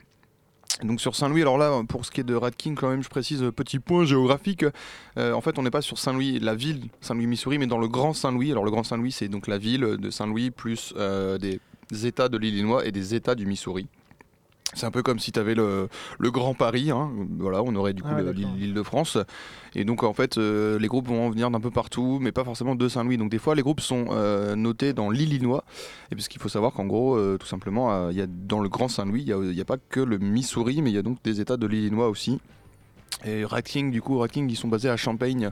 Donc 0.82 1.00
sur 1.00 1.16
Saint-Louis, 1.16 1.42
alors 1.42 1.58
là, 1.58 1.82
pour 1.88 2.04
ce 2.04 2.10
qui 2.10 2.20
est 2.20 2.24
de 2.24 2.34
Rat 2.34 2.52
King, 2.52 2.76
quand 2.76 2.88
même, 2.88 3.02
je 3.02 3.08
précise, 3.08 3.42
euh, 3.42 3.50
petit 3.50 3.80
point 3.80 4.04
géographique. 4.04 4.64
euh, 5.18 5.32
en 5.32 5.40
fait, 5.40 5.58
on 5.58 5.62
n'est 5.62 5.70
pas 5.70 5.82
sur 5.82 5.98
Saint-Louis, 5.98 6.38
la 6.38 6.54
ville 6.54 6.82
Saint-Louis, 7.00 7.26
Missouri, 7.26 7.58
mais 7.58 7.66
dans 7.66 7.78
le 7.78 7.88
Grand 7.88 8.12
Saint-Louis. 8.12 8.52
Alors 8.52 8.64
le 8.64 8.70
Grand 8.70 8.84
Saint-Louis, 8.84 9.12
c'est 9.12 9.28
donc 9.28 9.48
la 9.48 9.58
ville 9.58 9.80
de 9.80 10.10
Saint-Louis 10.10 10.50
plus 10.50 10.94
euh, 10.96 11.38
des 11.38 11.60
États 12.06 12.28
de 12.28 12.38
l'Illinois 12.38 12.86
et 12.86 12.92
des 12.92 13.14
États 13.14 13.34
du 13.34 13.46
Missouri. 13.46 13.88
C'est 14.74 14.84
un 14.86 14.90
peu 14.90 15.02
comme 15.02 15.18
si 15.18 15.32
tu 15.32 15.40
avais 15.40 15.54
le, 15.54 15.88
le 16.18 16.30
Grand 16.30 16.54
Paris, 16.54 16.90
hein. 16.90 17.10
voilà, 17.38 17.62
on 17.62 17.74
aurait 17.74 17.94
du 17.94 18.02
coup 18.02 18.08
Ah 18.12 18.22
ouais, 18.22 18.32
l'île 18.32 18.74
de 18.74 18.82
France. 18.82 19.16
Et 19.74 19.84
donc 19.84 20.02
en 20.02 20.12
fait, 20.12 20.36
euh, 20.36 20.78
les 20.78 20.88
groupes 20.88 21.08
vont 21.08 21.26
en 21.26 21.30
venir 21.30 21.50
d'un 21.50 21.60
peu 21.60 21.70
partout, 21.70 22.18
mais 22.20 22.32
pas 22.32 22.44
forcément 22.44 22.74
de 22.74 22.88
Saint-Louis. 22.88 23.16
Donc 23.16 23.30
des 23.30 23.38
fois, 23.38 23.54
les 23.54 23.62
groupes 23.62 23.80
sont 23.80 24.06
euh, 24.10 24.56
notés 24.56 24.92
dans 24.92 25.10
l'Illinois. 25.10 25.64
Et 26.12 26.16
parce 26.16 26.28
qu'il 26.28 26.40
faut 26.40 26.50
savoir 26.50 26.72
qu'en 26.72 26.86
gros, 26.86 27.16
euh, 27.16 27.38
tout 27.38 27.46
simplement, 27.46 28.10
il 28.10 28.16
y 28.16 28.20
a, 28.20 28.26
dans 28.26 28.60
le 28.60 28.68
Grand 28.68 28.88
Saint-Louis, 28.88 29.24
il 29.26 29.34
n'y 29.34 29.60
a, 29.60 29.64
pas 29.64 29.78
que 29.78 30.00
le 30.00 30.18
Missouri, 30.18 30.82
mais 30.82 30.90
il 30.90 30.94
y 30.94 30.98
a 30.98 31.02
donc 31.02 31.22
des 31.22 31.40
États 31.40 31.56
de 31.56 31.66
l'Illinois 31.66 32.08
aussi. 32.08 32.38
Et 33.24 33.44
Rat 33.44 33.62
King, 33.62 33.90
du 33.90 34.02
coup, 34.02 34.18
Rat 34.18 34.28
King, 34.28 34.50
ils 34.50 34.56
sont 34.56 34.68
basés 34.68 34.90
à 34.90 34.96
Champaign. 34.96 35.50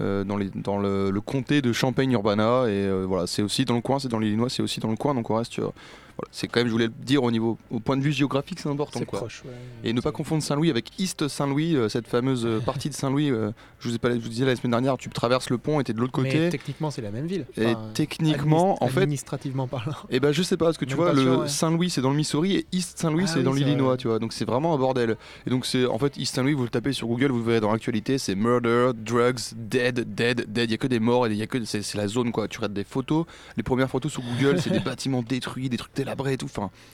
euh, 0.00 0.24
dans, 0.24 0.36
les, 0.36 0.50
dans 0.54 0.78
le, 0.78 1.10
le 1.10 1.20
comté 1.20 1.62
de 1.62 1.72
Champaign-Urbana 1.72 2.64
et 2.66 2.86
euh, 2.86 3.04
voilà 3.08 3.26
c'est 3.26 3.42
aussi 3.42 3.64
dans 3.64 3.74
le 3.74 3.80
coin 3.80 3.98
c'est 3.98 4.08
dans 4.08 4.18
l'Illinois 4.18 4.50
c'est 4.50 4.62
aussi 4.62 4.80
dans 4.80 4.90
le 4.90 4.96
coin 4.96 5.14
donc 5.14 5.30
on 5.30 5.36
reste 5.36 5.58
euh, 5.58 5.70
voilà, 6.18 6.28
c'est 6.32 6.48
quand 6.48 6.60
même 6.60 6.66
je 6.66 6.72
voulais 6.72 6.86
le 6.88 6.92
dire 7.04 7.22
au 7.22 7.30
niveau 7.30 7.56
au 7.70 7.78
point 7.80 7.96
de 7.96 8.02
vue 8.02 8.12
géographique 8.12 8.58
c'est 8.60 8.68
important 8.68 9.00
quoi 9.04 9.20
proche. 9.20 9.42
ouais. 9.44 9.52
et 9.84 9.92
ne 9.92 10.00
pas 10.00 10.10
confondre 10.12 10.42
Saint-Louis 10.42 10.68
avec 10.70 10.90
East 10.98 11.28
Saint-Louis, 11.28 11.76
euh, 11.76 11.88
cette 11.88 12.08
fameuse 12.08 12.44
euh, 12.44 12.58
partie 12.60 12.88
de 12.88 12.94
Saint-Louis. 12.94 13.30
euh, 13.30 13.52
je, 13.80 13.88
vous 13.88 13.94
ai 13.94 13.98
pas, 13.98 14.10
je 14.10 14.18
vous 14.20 14.28
disais 14.28 14.44
la 14.44 14.56
semaine 14.56 14.72
dernière, 14.72 14.96
tu 14.98 15.08
traverses 15.08 15.50
le 15.50 15.58
pont 15.58 15.78
et 15.80 15.84
t'es 15.84 15.92
de 15.92 16.00
l'autre 16.00 16.20
Mais 16.20 16.28
côté. 16.30 16.48
techniquement, 16.48 16.90
c'est 16.90 17.02
la 17.02 17.10
même 17.12 17.26
ville. 17.26 17.46
Et 17.56 17.74
techniquement, 17.94 18.74
administ- 18.74 18.84
en 18.84 18.88
fait, 18.88 19.00
administrativement 19.02 19.66
parlant. 19.68 19.92
et 20.10 20.20
ben 20.20 20.32
je 20.32 20.42
sais 20.42 20.56
pas, 20.56 20.66
parce 20.66 20.78
que 20.78 20.84
tu 20.84 20.96
Même 20.96 21.04
vois, 21.04 21.12
le 21.12 21.36
ouais. 21.38 21.48
Saint-Louis 21.48 21.90
c'est 21.90 22.00
dans 22.00 22.10
le 22.10 22.16
Missouri 22.16 22.56
et 22.56 22.66
East 22.72 22.98
Saint-Louis 22.98 23.24
Ah 23.26 23.30
c'est 23.30 23.38
oui, 23.38 23.44
dans 23.44 23.52
l'Illinois, 23.52 23.96
tu 23.96 24.08
vois. 24.08 24.18
Donc 24.18 24.32
c'est 24.32 24.44
vraiment 24.44 24.74
un 24.74 24.78
bordel. 24.78 25.16
Et 25.46 25.50
donc 25.50 25.66
c'est 25.66 25.86
en 25.86 25.98
fait 25.98 26.16
East 26.16 26.34
Saint-Louis, 26.34 26.54
vous 26.54 26.64
le 26.64 26.68
tapez 26.68 26.92
sur 26.92 27.06
Google, 27.06 27.30
vous 27.30 27.42
verrez 27.44 27.60
dans 27.60 27.70
l'actualité, 27.72 28.18
c'est 28.18 28.34
murder, 28.34 28.90
drugs, 28.96 29.38
dead, 29.56 30.14
dead, 30.14 30.52
dead. 30.52 30.68
Il 30.68 30.72
y 30.72 30.74
a 30.74 30.78
que 30.78 30.86
des 30.86 31.00
morts 31.00 31.26
et 31.26 31.30
il 31.30 31.36
y 31.36 31.42
a 31.42 31.46
que 31.46 31.64
c'est 31.64 31.82
c'est 31.82 31.98
la 31.98 32.08
zone 32.08 32.32
quoi. 32.32 32.48
Tu 32.48 32.58
regardes 32.58 32.72
des 32.74 32.84
photos, 32.84 33.26
les 33.56 33.62
premières 33.62 33.88
photos 33.90 34.10
sur 34.12 34.22
Google, 34.22 34.60
c'est 34.60 34.70
des 34.70 34.80
bâtiments 34.84 35.22
détruits, 35.22 35.68
des 35.68 35.76
trucs 35.76 35.94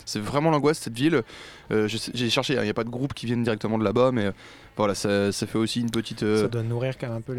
c'est 0.04 0.20
vraiment 0.20 0.50
l'angoisse 0.50 0.78
cette 0.78 0.96
ville. 0.96 1.22
Euh, 1.70 1.88
J'ai 1.88 2.30
cherché, 2.30 2.56
hein, 2.56 2.62
il 2.62 2.64
n'y 2.64 2.70
a 2.70 2.74
pas 2.74 2.84
de 2.84 2.90
groupe 2.90 3.14
qui 3.14 3.26
viennent 3.26 3.42
directement 3.42 3.78
de 3.78 3.84
là-bas, 3.84 4.10
mais 4.12 4.26
euh, 4.26 4.32
voilà, 4.76 4.94
ça, 4.94 5.30
ça 5.30 5.46
fait 5.46 5.58
aussi 5.58 5.80
une 5.80 5.90
petite. 5.90 6.22
euh, 6.24 6.42
Ça 6.42 6.48
doit 6.48 6.62
nourrir 6.62 6.98
quand 6.98 7.06
même 7.08 7.18
un 7.18 7.20
peu 7.20 7.34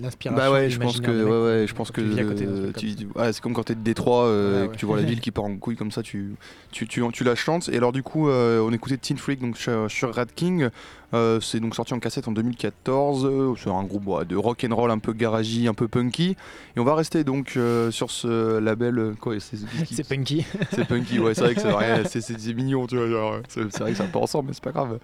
l'inspiration. 0.00 0.36
bah 0.36 0.52
ouais, 0.52 0.68
je 0.68 0.78
pense 0.78 1.00
que 1.00 1.10
ouais, 1.24 1.60
ouais, 1.60 1.66
je 1.66 1.74
pense 1.74 1.90
que 1.90 2.00
euh, 2.02 2.72
comme 2.72 3.22
ouais, 3.22 3.32
c'est 3.32 3.40
comme 3.40 3.54
quand 3.54 3.64
t'es 3.64 3.74
de 3.74 3.80
Détroit 3.80 4.26
euh, 4.26 4.62
Ouais, 4.66 4.68
que 4.72 4.76
tu 4.76 4.84
vois 4.86 4.96
la 4.96 5.02
ville 5.06 5.20
qui 5.20 5.30
part 5.30 5.44
en 5.44 5.56
couille 5.56 5.76
comme 5.76 5.90
ça, 5.90 6.02
tu 6.02 6.34
tu 6.70 6.86
tu, 6.86 7.02
tu 7.12 7.24
la 7.24 7.34
chantes. 7.34 7.68
Et 7.70 7.76
alors 7.76 7.92
du 7.92 8.02
coup, 8.02 8.28
euh, 8.28 8.60
on 8.60 8.72
écoutait 8.72 8.98
Teen 8.98 9.16
Freak 9.16 9.40
donc 9.40 9.56
sur, 9.56 9.90
sur 9.90 10.14
Rat 10.14 10.26
King. 10.26 10.68
Euh, 11.14 11.40
c'est 11.40 11.60
donc 11.60 11.74
sorti 11.74 11.92
en 11.92 11.98
cassette 11.98 12.26
en 12.26 12.32
2014. 12.32 13.26
euh, 13.26 13.52
C'est 13.56 13.68
un 13.68 13.84
groupe 13.84 14.26
de 14.26 14.34
rock 14.34 14.66
and 14.68 14.74
roll 14.74 14.90
un 14.90 14.98
peu 14.98 15.12
garagey, 15.12 15.68
un 15.68 15.74
peu 15.74 15.86
punky. 15.86 16.36
Et 16.74 16.80
on 16.80 16.84
va 16.84 16.94
rester 16.94 17.22
donc 17.22 17.58
sur 17.90 18.10
ce 18.10 18.58
label. 18.58 19.14
Quoi, 19.20 19.36
c'est 19.38 20.08
punky. 20.08 20.46
c'est 20.70 20.86
punky, 20.86 21.18
ouais, 21.18 21.34
c'est 21.34 21.42
vrai 21.42 21.54
que 21.54 21.60
c'est 22.20 22.54
mignon, 22.54 22.86
tu 22.86 22.96
vois. 22.96 23.40
C'est 23.48 23.78
vrai 23.78 23.92
que 23.92 23.98
ça 23.98 24.04
pas 24.04 24.20
ensemble, 24.20 24.48
mais 24.48 24.54
c'est 24.54 24.64
pas 24.64 24.72
grave. 24.72 24.98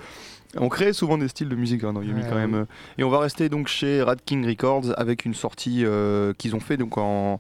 On 0.57 0.69
crée 0.69 0.93
souvent 0.93 1.19
des 1.19 1.29
styles 1.29 1.49
de 1.49 1.57
musique 1.57 1.85
hein, 1.85 1.93
dans 1.93 2.03
Yumi 2.03 2.23
Ouais, 2.23 2.27
quand 2.29 2.35
même. 2.37 2.67
Et 2.97 3.05
on 3.05 3.11
va 3.11 3.19
rester 3.19 3.49
donc 3.49 3.69
chez 3.69 4.03
Rat 4.03 4.17
King 4.25 4.47
Records 4.47 4.93
avec 4.97 5.25
une 5.25 5.35
sortie 5.35 5.85
euh, 5.85 6.33
qu'ils 6.39 6.57
ont 6.57 6.61
fait 6.61 6.77
donc 6.79 6.97
en, 6.97 7.39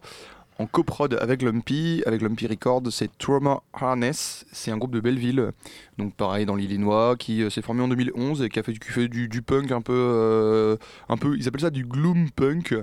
en 0.58 0.66
coprod 0.66 1.16
avec 1.20 1.40
Lumpy, 1.40 2.02
avec 2.04 2.20
Lumpy 2.20 2.46
Records. 2.46 2.82
C'est 2.90 3.16
Trauma 3.16 3.62
Harness. 3.72 4.44
C'est 4.52 4.70
un 4.70 4.76
groupe 4.76 4.92
de 4.92 5.00
Belleville, 5.00 5.52
donc 5.96 6.14
pareil 6.14 6.44
dans 6.44 6.54
l'Illinois, 6.54 7.16
qui 7.18 7.42
euh, 7.42 7.48
s'est 7.50 7.62
formé 7.62 7.82
en 7.82 7.88
2011 7.88 8.42
et 8.42 8.50
qui 8.50 8.58
a 8.58 8.62
fait, 8.62 8.74
qui 8.74 8.90
fait 8.90 9.08
du, 9.08 9.28
du 9.28 9.40
punk 9.40 9.72
un 9.72 9.80
peu, 9.80 9.94
euh, 9.96 10.76
un 11.08 11.16
peu. 11.16 11.34
Ils 11.36 11.48
appellent 11.48 11.62
ça 11.62 11.70
du 11.70 11.84
gloom 11.84 12.30
punk. 12.30 12.74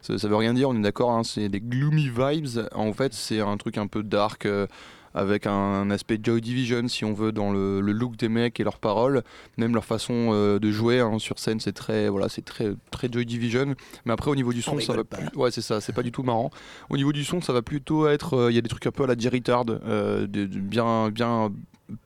Ça, 0.00 0.18
ça 0.18 0.28
veut 0.28 0.36
rien 0.36 0.52
dire, 0.54 0.68
on 0.68 0.76
est 0.76 0.80
d'accord. 0.82 1.10
hein, 1.12 1.22
c'est 1.24 1.48
des 1.48 1.60
gloomy 1.60 2.08
vibes. 2.08 2.68
En 2.74 2.92
fait, 2.92 3.14
c'est 3.14 3.40
un 3.40 3.56
truc 3.56 3.78
un 3.78 3.86
peu 3.88 4.02
dark. 4.04 4.46
euh, 4.46 4.66
avec 5.14 5.46
un, 5.46 5.52
un 5.52 5.90
aspect 5.90 6.18
Joy 6.22 6.40
Division 6.40 6.88
si 6.88 7.04
on 7.04 7.12
veut 7.12 7.32
dans 7.32 7.52
le, 7.52 7.80
le 7.80 7.92
look 7.92 8.16
des 8.16 8.28
mecs 8.28 8.58
et 8.60 8.64
leurs 8.64 8.78
paroles. 8.78 9.22
Même 9.58 9.74
leur 9.74 9.84
façon 9.84 10.30
euh, 10.32 10.58
de 10.58 10.70
jouer 10.70 11.00
hein, 11.00 11.18
sur 11.18 11.38
scène 11.38 11.60
c'est 11.60 11.72
très 11.72 12.08
voilà 12.08 12.28
c'est 12.28 12.44
très 12.44 12.72
très 12.90 13.08
Joy 13.10 13.26
Division. 13.26 13.74
Mais 14.04 14.12
après 14.12 14.30
au 14.30 14.34
niveau 14.36 14.52
du 14.52 14.62
son 14.62 14.78
ça 14.80 14.94
va 14.94 15.04
pas. 15.04 15.16
plus- 15.18 15.36
ouais 15.38 15.50
c'est 15.50 15.62
ça 15.62 15.80
c'est 15.80 15.92
pas 15.94 16.02
du 16.02 16.12
tout 16.12 16.22
marrant. 16.22 16.50
Au 16.90 16.96
niveau 16.96 17.12
du 17.12 17.24
son 17.24 17.40
ça 17.40 17.52
va 17.52 17.62
plutôt 17.62 18.06
être 18.08 18.34
euh, 18.34 18.50
il 18.50 18.54
y 18.54 18.58
a 18.58 18.62
des 18.62 18.68
trucs 18.68 18.86
un 18.86 18.90
peu 18.92 19.04
à 19.04 19.06
la 19.06 19.16
Jerry 19.18 19.42
Tard 19.42 19.64
euh, 19.68 20.26
de- 20.26 20.46
de 20.46 20.58
bien 20.58 21.10
bien 21.10 21.50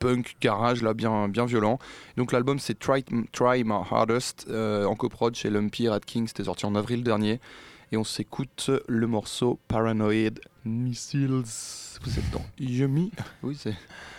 punk 0.01 0.37
garage 0.41 0.83
là 0.83 0.95
bien 0.95 1.29
bien 1.29 1.45
violent. 1.47 1.79
Donc 2.17 2.33
l'album 2.33 2.59
c'est 2.59 2.79
Try, 2.79 3.05
Try 3.33 3.63
My 3.65 3.83
Hardest 3.91 4.47
euh, 4.51 4.85
en 4.85 4.97
coprod 4.97 5.35
chez 5.37 5.49
Lumpy 5.51 5.89
Rat 5.89 6.01
King 6.01 6.27
c'était 6.27 6.45
sorti 6.45 6.67
en 6.67 6.75
avril 6.75 7.05
dernier 7.05 7.41
et 7.93 7.97
on 7.97 8.05
s'écoute 8.05 8.71
le 8.89 9.07
morceau 9.07 9.59
Paranoid 9.69 10.41
Missiles 10.65 11.43
vous 12.03 12.19
êtes 12.19 12.31
dans 12.31 12.45
Yumi 12.59 13.11
oui 13.43 13.57
c'est 13.59 13.75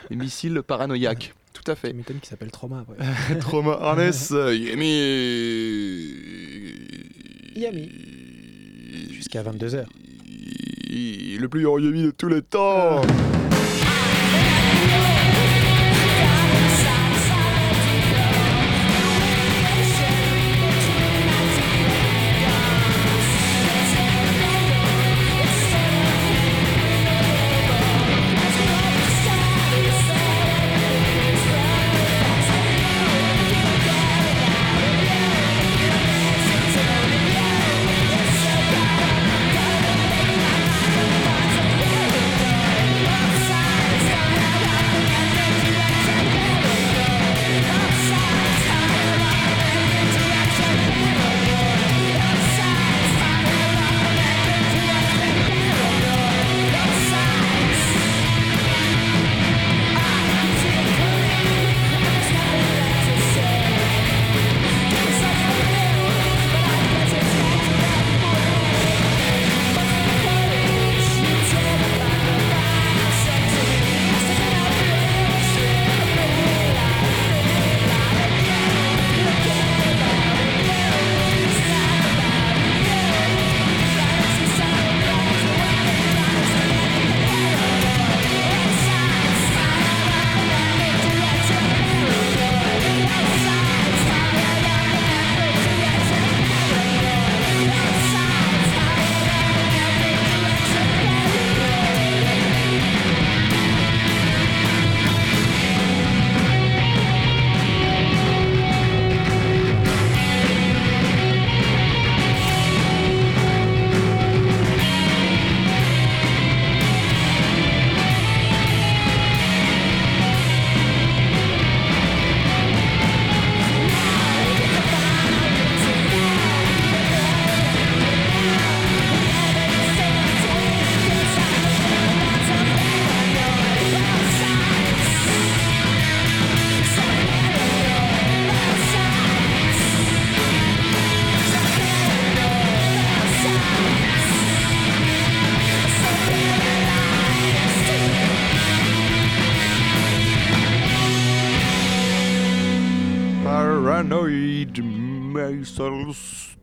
les 0.10 0.16
missiles 0.16 0.62
paranoïaques 0.66 1.34
tout 1.58 1.72
à 1.72 1.76
fait. 1.76 1.92
m'étonnes 1.92 2.20
qu'il 2.20 2.30
s'appelle 2.30 2.52
Trauma 2.52 2.82
après. 2.88 3.40
Trauma 3.40 3.78
Harness, 3.82 4.30
Yami. 4.32 6.14
Yami. 7.56 7.92
Jusqu'à 9.12 9.42
22h. 9.44 9.86
Le 10.90 11.48
plus 11.48 11.64
grand 11.64 11.80
Yami 11.80 12.04
de 12.04 12.12
tous 12.12 12.28
les 12.30 12.42
temps. 12.42 13.02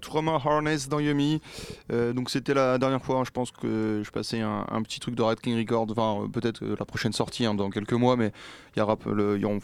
Trauma 0.01 0.41
Harness 0.45 0.89
dans 0.89 1.01
Yumi. 1.01 1.41
Euh, 1.93 2.13
donc 2.13 2.31
c'était 2.31 2.55
la 2.55 2.79
dernière 2.79 3.03
fois, 3.03 3.17
hein, 3.19 3.25
je 3.25 3.31
pense 3.31 3.51
que 3.51 4.03
je 4.05 4.11
passais 4.11 4.41
un, 4.41 4.83
petit 4.83 5.01
truc 5.01 5.15
de 5.15 5.23
Red 5.23 5.41
King 5.41 5.57
Records, 5.57 5.87
enfin 5.91 6.23
euh, 6.23 6.29
peut-être 6.29 6.63
euh, 6.63 6.77
la 6.79 6.85
prochaine 6.85 7.13
sortie 7.13 7.47
hein, 7.47 7.55
dans 7.55 7.71
quelques 7.71 7.95
mois, 7.95 8.17
mais 8.17 8.33
y 8.77 8.81
y 8.81 9.45
on 9.45 9.61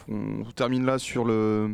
termine 0.55 0.85
là 0.85 0.97
sur 0.97 1.25
le 1.25 1.71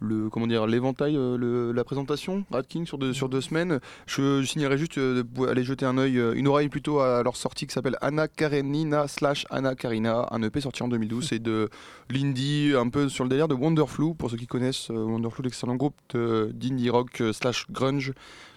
le 0.00 0.28
comment 0.30 0.46
dire 0.46 0.66
l'éventail 0.66 1.16
euh, 1.16 1.36
le- 1.36 1.72
la 1.72 1.84
présentation 1.84 2.44
Red 2.50 2.66
King 2.66 2.86
sur 2.86 2.98
deux, 2.98 3.12
sur 3.12 3.28
deux 3.28 3.40
semaines. 3.40 3.80
Je, 4.06 4.42
je 4.42 4.76
juste 4.76 4.98
euh, 4.98 5.22
de 5.22 5.46
aller 5.48 5.64
jeter 5.64 5.84
un 5.86 5.98
œil 5.98 6.18
euh, 6.18 6.34
une 6.34 6.48
oreille 6.48 6.68
plutôt 6.68 7.00
à 7.00 7.22
leur 7.22 7.36
sortie 7.36 7.66
qui 7.66 7.72
s'appelle 7.72 7.96
Anna 8.00 8.28
Karenina 8.28 9.08
slash 9.08 9.46
Anna 9.50 9.74
Karina 9.74 10.26
un 10.30 10.42
EP 10.42 10.60
sorti 10.60 10.82
en 10.82 10.88
2012 10.88 11.28
c'est 11.28 11.38
de 11.42 11.68
l'indie 12.10 12.72
un 12.76 12.88
peu 12.88 13.08
sur 13.08 13.24
le 13.24 13.30
délire 13.30 13.48
de 13.48 13.54
Wonderflu. 13.54 14.14
Pour 14.14 14.30
ceux 14.30 14.36
qui 14.36 14.46
connaissent 14.46 14.88
Wonderflu 14.90 15.42
l'excellent 15.44 15.76
groupe 15.76 15.94
d'indie 16.14 16.90
rock 16.90 17.22
slash 17.32 17.66
grunge 17.70 18.12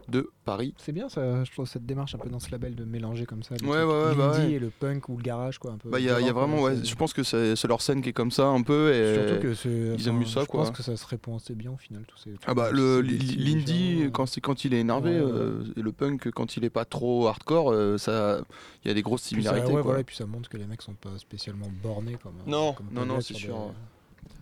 de 0.09 0.29
Paris 0.45 0.73
C'est 0.77 0.91
bien 0.91 1.09
ça, 1.09 1.43
je 1.43 1.51
trouve 1.51 1.67
cette 1.67 1.85
démarche 1.85 2.15
un 2.15 2.17
peu 2.17 2.29
dans 2.29 2.39
ce 2.39 2.51
label 2.51 2.75
de 2.75 2.83
mélanger 2.85 3.25
comme 3.25 3.43
ça. 3.43 3.55
le 3.61 3.67
Ouais, 3.67 3.83
ouais, 3.83 4.15
bah 4.15 4.31
ouais. 4.37 4.51
et 4.53 4.59
le 4.59 4.69
punk 4.69 5.09
ou 5.09 5.17
le 5.17 5.23
garage 5.23 5.57
quoi 5.59 5.71
un 5.71 5.77
peu. 5.77 5.89
bah 5.89 5.99
il 5.99 6.05
y, 6.05 6.09
a- 6.09 6.19
y 6.19 6.29
vraiment 6.31 6.61
ouais, 6.61 6.83
je 6.83 6.95
pense 6.95 7.13
que 7.13 7.23
c'est 7.23 7.67
leur 7.67 7.81
scène 7.81 8.01
qui 8.01 8.09
est 8.09 8.13
comme 8.13 8.31
ça 8.31 8.47
un 8.47 8.61
peu 8.61 8.93
et 8.93 9.15
Surtout 9.15 9.41
que 9.41 9.95
ils 9.97 10.07
aiment 10.07 10.19
mieux 10.19 10.25
ça, 10.25 10.41
Je 10.41 10.45
quoi. 10.47 10.61
pense 10.63 10.71
que 10.71 10.83
ça 10.83 10.95
se 10.97 11.05
répond 11.07 11.35
assez 11.37 11.55
bien 11.55 11.71
au 11.71 11.77
final 11.77 12.03
tous 12.07 12.17
ces. 12.17 12.33
Ah 12.45 12.53
bah 12.53 12.71
le 12.71 13.01
l'indie 13.01 14.09
quand 14.13 14.25
c'est 14.25 14.41
quand 14.41 14.65
il 14.65 14.73
est 14.73 14.79
énervé 14.79 15.11
euh, 15.11 15.63
et 15.75 15.81
le 15.81 15.91
punk 15.91 16.29
quand 16.31 16.57
il 16.57 16.63
est 16.63 16.69
pas 16.69 16.85
trop 16.85 17.27
hardcore 17.27 17.71
euh, 17.71 17.97
ça 17.97 18.39
il 18.83 18.87
y 18.87 18.91
a 18.91 18.93
des 18.93 19.01
grosses 19.01 19.21
Puis 19.21 19.43
ça, 19.43 19.49
similarités 19.51 19.71
quoi. 19.71 19.81
voilà, 19.81 19.99
et 19.99 20.03
puis 20.03 20.15
ça 20.15 20.25
montre 20.25 20.49
que 20.49 20.57
les 20.57 20.65
mecs 20.65 20.81
sont 20.81 20.93
pas 20.93 21.17
spécialement 21.17 21.67
bornés 21.83 22.17
comme. 22.21 22.33
Non, 22.47 22.73
comme 22.73 22.87
non, 22.91 23.05
non, 23.05 23.21
c'est 23.21 23.33
sûr. 23.35 23.55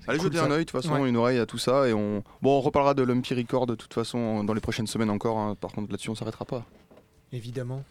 Allez 0.10 0.20
cool, 0.20 0.34
jeter 0.34 0.44
un 0.46 0.52
œil 0.52 0.66
de 0.66 0.70
toute 0.72 0.82
façon 0.82 1.00
Ouais. 1.02 1.08
une 1.10 1.16
oreille 1.18 1.40
à 1.40 1.46
tout 1.46 1.58
ça 1.58 1.88
et 1.88 1.94
on 1.94 2.24
bon 2.42 2.58
on 2.58 2.62
reparlera 2.62 2.94
de 2.94 3.04
Lumpy 3.04 3.34
Record 3.36 3.66
de 3.68 3.76
toute 3.76 3.94
façon 3.94 4.44
dans 4.44 4.54
les 4.54 4.62
prochaines 4.62 4.88
semaines 4.88 5.10
encore 5.10 5.38
hein. 5.38 5.56
par 5.60 5.72
contre 5.72 5.92
là-dessus 5.92 6.10
on 6.10 6.16
s'arrêtera 6.16 6.46
pas. 6.46 6.66
Évidemment. 7.32 7.84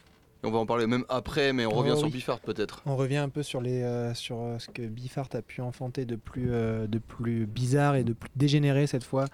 Et 0.42 0.46
on 0.46 0.50
va 0.52 0.59
en 0.59 0.66
parler 0.66 0.87
même 0.87 1.04
après 1.09 1.52
mais 1.52 1.66
on 1.66 1.70
Oh, 1.72 1.78
revient 1.78 1.96
sur 1.96 2.07
oui. 2.07 2.12
Biffard 2.12 2.40
peut-être. 2.40 2.83
On 2.87 2.96
revient 2.96 3.16
un 3.16 3.28
peu 3.28 3.42
sur, 3.42 3.61
les, 3.61 3.83
euh, 3.83 4.14
sur 4.14 4.38
euh, 4.40 4.59
ce 4.59 4.68
que 4.68 4.83
Biffart 4.83 5.28
a 5.35 5.42
pu 5.42 5.61
enfanter 5.61 6.04
de 6.04 6.16
plus, 6.16 6.48
euh, 6.50 6.87
de 6.87 6.98
plus 6.98 7.46
bizarre 7.46 7.96
et 7.96 8.04
de 8.04 8.12
plus 8.12 8.31
dégénéré 8.37 8.87
cette 8.87 9.04
fois. 9.04 9.24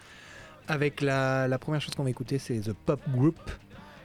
Avec 0.66 1.02
la, 1.02 1.46
la 1.46 1.58
première 1.58 1.82
chose 1.82 1.94
qu'on 1.94 2.04
va 2.04 2.10
écouter, 2.10 2.38
c'est 2.38 2.58
The 2.60 2.72
Pop 2.72 3.00
Group. 3.10 3.38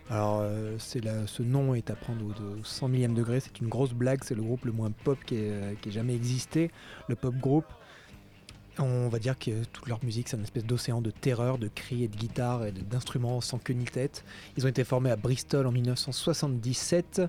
Alors, 0.09 0.39
euh, 0.41 0.75
c'est 0.77 1.01
la- 1.03 1.25
ce 1.25 1.41
nom 1.41 1.73
est 1.73 1.89
à 1.89 1.95
prendre 1.95 2.25
au, 2.25 2.29
au 2.31 2.63
100 2.63 2.89
millième 2.89 3.13
degré. 3.13 3.39
C'est 3.39 3.61
une 3.61 3.69
grosse 3.69 3.93
blague. 3.93 4.23
C'est 4.25 4.35
le 4.35 4.41
groupe 4.41 4.65
le 4.65 4.73
moins 4.73 4.91
pop 4.91 5.17
qui 5.25 5.35
ait, 5.35 5.77
qui 5.81 5.87
ait 5.89 5.91
jamais 5.93 6.15
existé. 6.15 6.69
Le 7.07 7.15
Pop 7.15 7.35
Group. 7.35 7.63
On 8.77 9.09
va 9.09 9.19
dire 9.19 9.37
que 9.37 9.65
toute 9.73 9.87
leur 9.87 10.03
musique, 10.03 10.29
c'est 10.29 10.37
une 10.37 10.43
espèce 10.43 10.65
d'océan 10.65 11.01
de 11.01 11.11
terreur, 11.11 11.57
de 11.57 11.67
cris 11.67 12.03
et 12.03 12.07
de 12.07 12.15
guitares 12.15 12.65
et 12.65 12.71
d'instruments 12.71 13.41
sans 13.41 13.57
queue 13.57 13.73
ni 13.73 13.85
tête. 13.85 14.23
Ils 14.57 14.65
ont 14.65 14.69
été 14.69 14.83
formés 14.83 15.11
à 15.11 15.15
Bristol 15.15 15.67
en 15.67 15.71
1977 15.71 17.23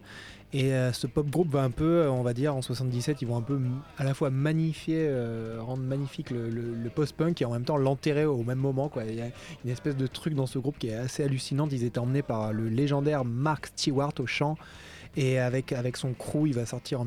et 0.53 0.73
euh, 0.75 0.93
ce 0.93 1.07
pop 1.07 1.29
group 1.29 1.49
va 1.49 1.63
un 1.63 1.71
peu, 1.71 2.03
euh, 2.03 2.11
on 2.11 2.23
va 2.23 2.35
dire, 2.35 2.55
en 2.55 2.63
77, 2.63 3.23
ils 3.23 3.29
vont 3.29 3.37
un 3.37 3.43
peu 3.43 3.61
à 3.99 4.05
la 4.05 4.15
fois 4.15 4.31
magnifier, 4.31 5.07
euh, 5.09 5.59
rendre 5.61 5.83
magnifique 5.83 6.31
le, 6.31 6.89
post-punk 6.95 7.41
et 7.41 7.45
en 7.45 7.53
même 7.53 7.65
temps 7.65 7.77
l'enterrer 7.77 8.25
au 8.25 8.43
même 8.43 8.59
moment. 8.59 8.89
Quoi. 8.89 9.05
Il 9.05 9.15
y 9.15 9.23
a 9.23 9.31
une 9.65 9.71
espèce 9.71 9.97
de 9.97 10.07
truc 10.07 10.35
dans 10.35 10.47
ce 10.47 10.59
groupe 10.59 10.79
qui 10.79 10.89
est 10.89 10.95
assez 10.95 11.23
hallucinant. 11.23 11.69
Ils 11.71 11.85
étaient 11.85 12.01
emmenés 12.01 12.23
par 12.23 12.53
le 12.53 12.69
légendaire 12.69 13.25
Mark 13.25 13.69
Stewart 13.69 14.13
au 14.19 14.27
chant 14.27 14.57
et 15.17 15.39
avec, 15.39 15.73
avec 15.73 15.97
son 15.97 16.13
crew, 16.15 16.47
il 16.47 16.55
va 16.55 16.67
sortir 16.67 17.01
en 17.01 17.05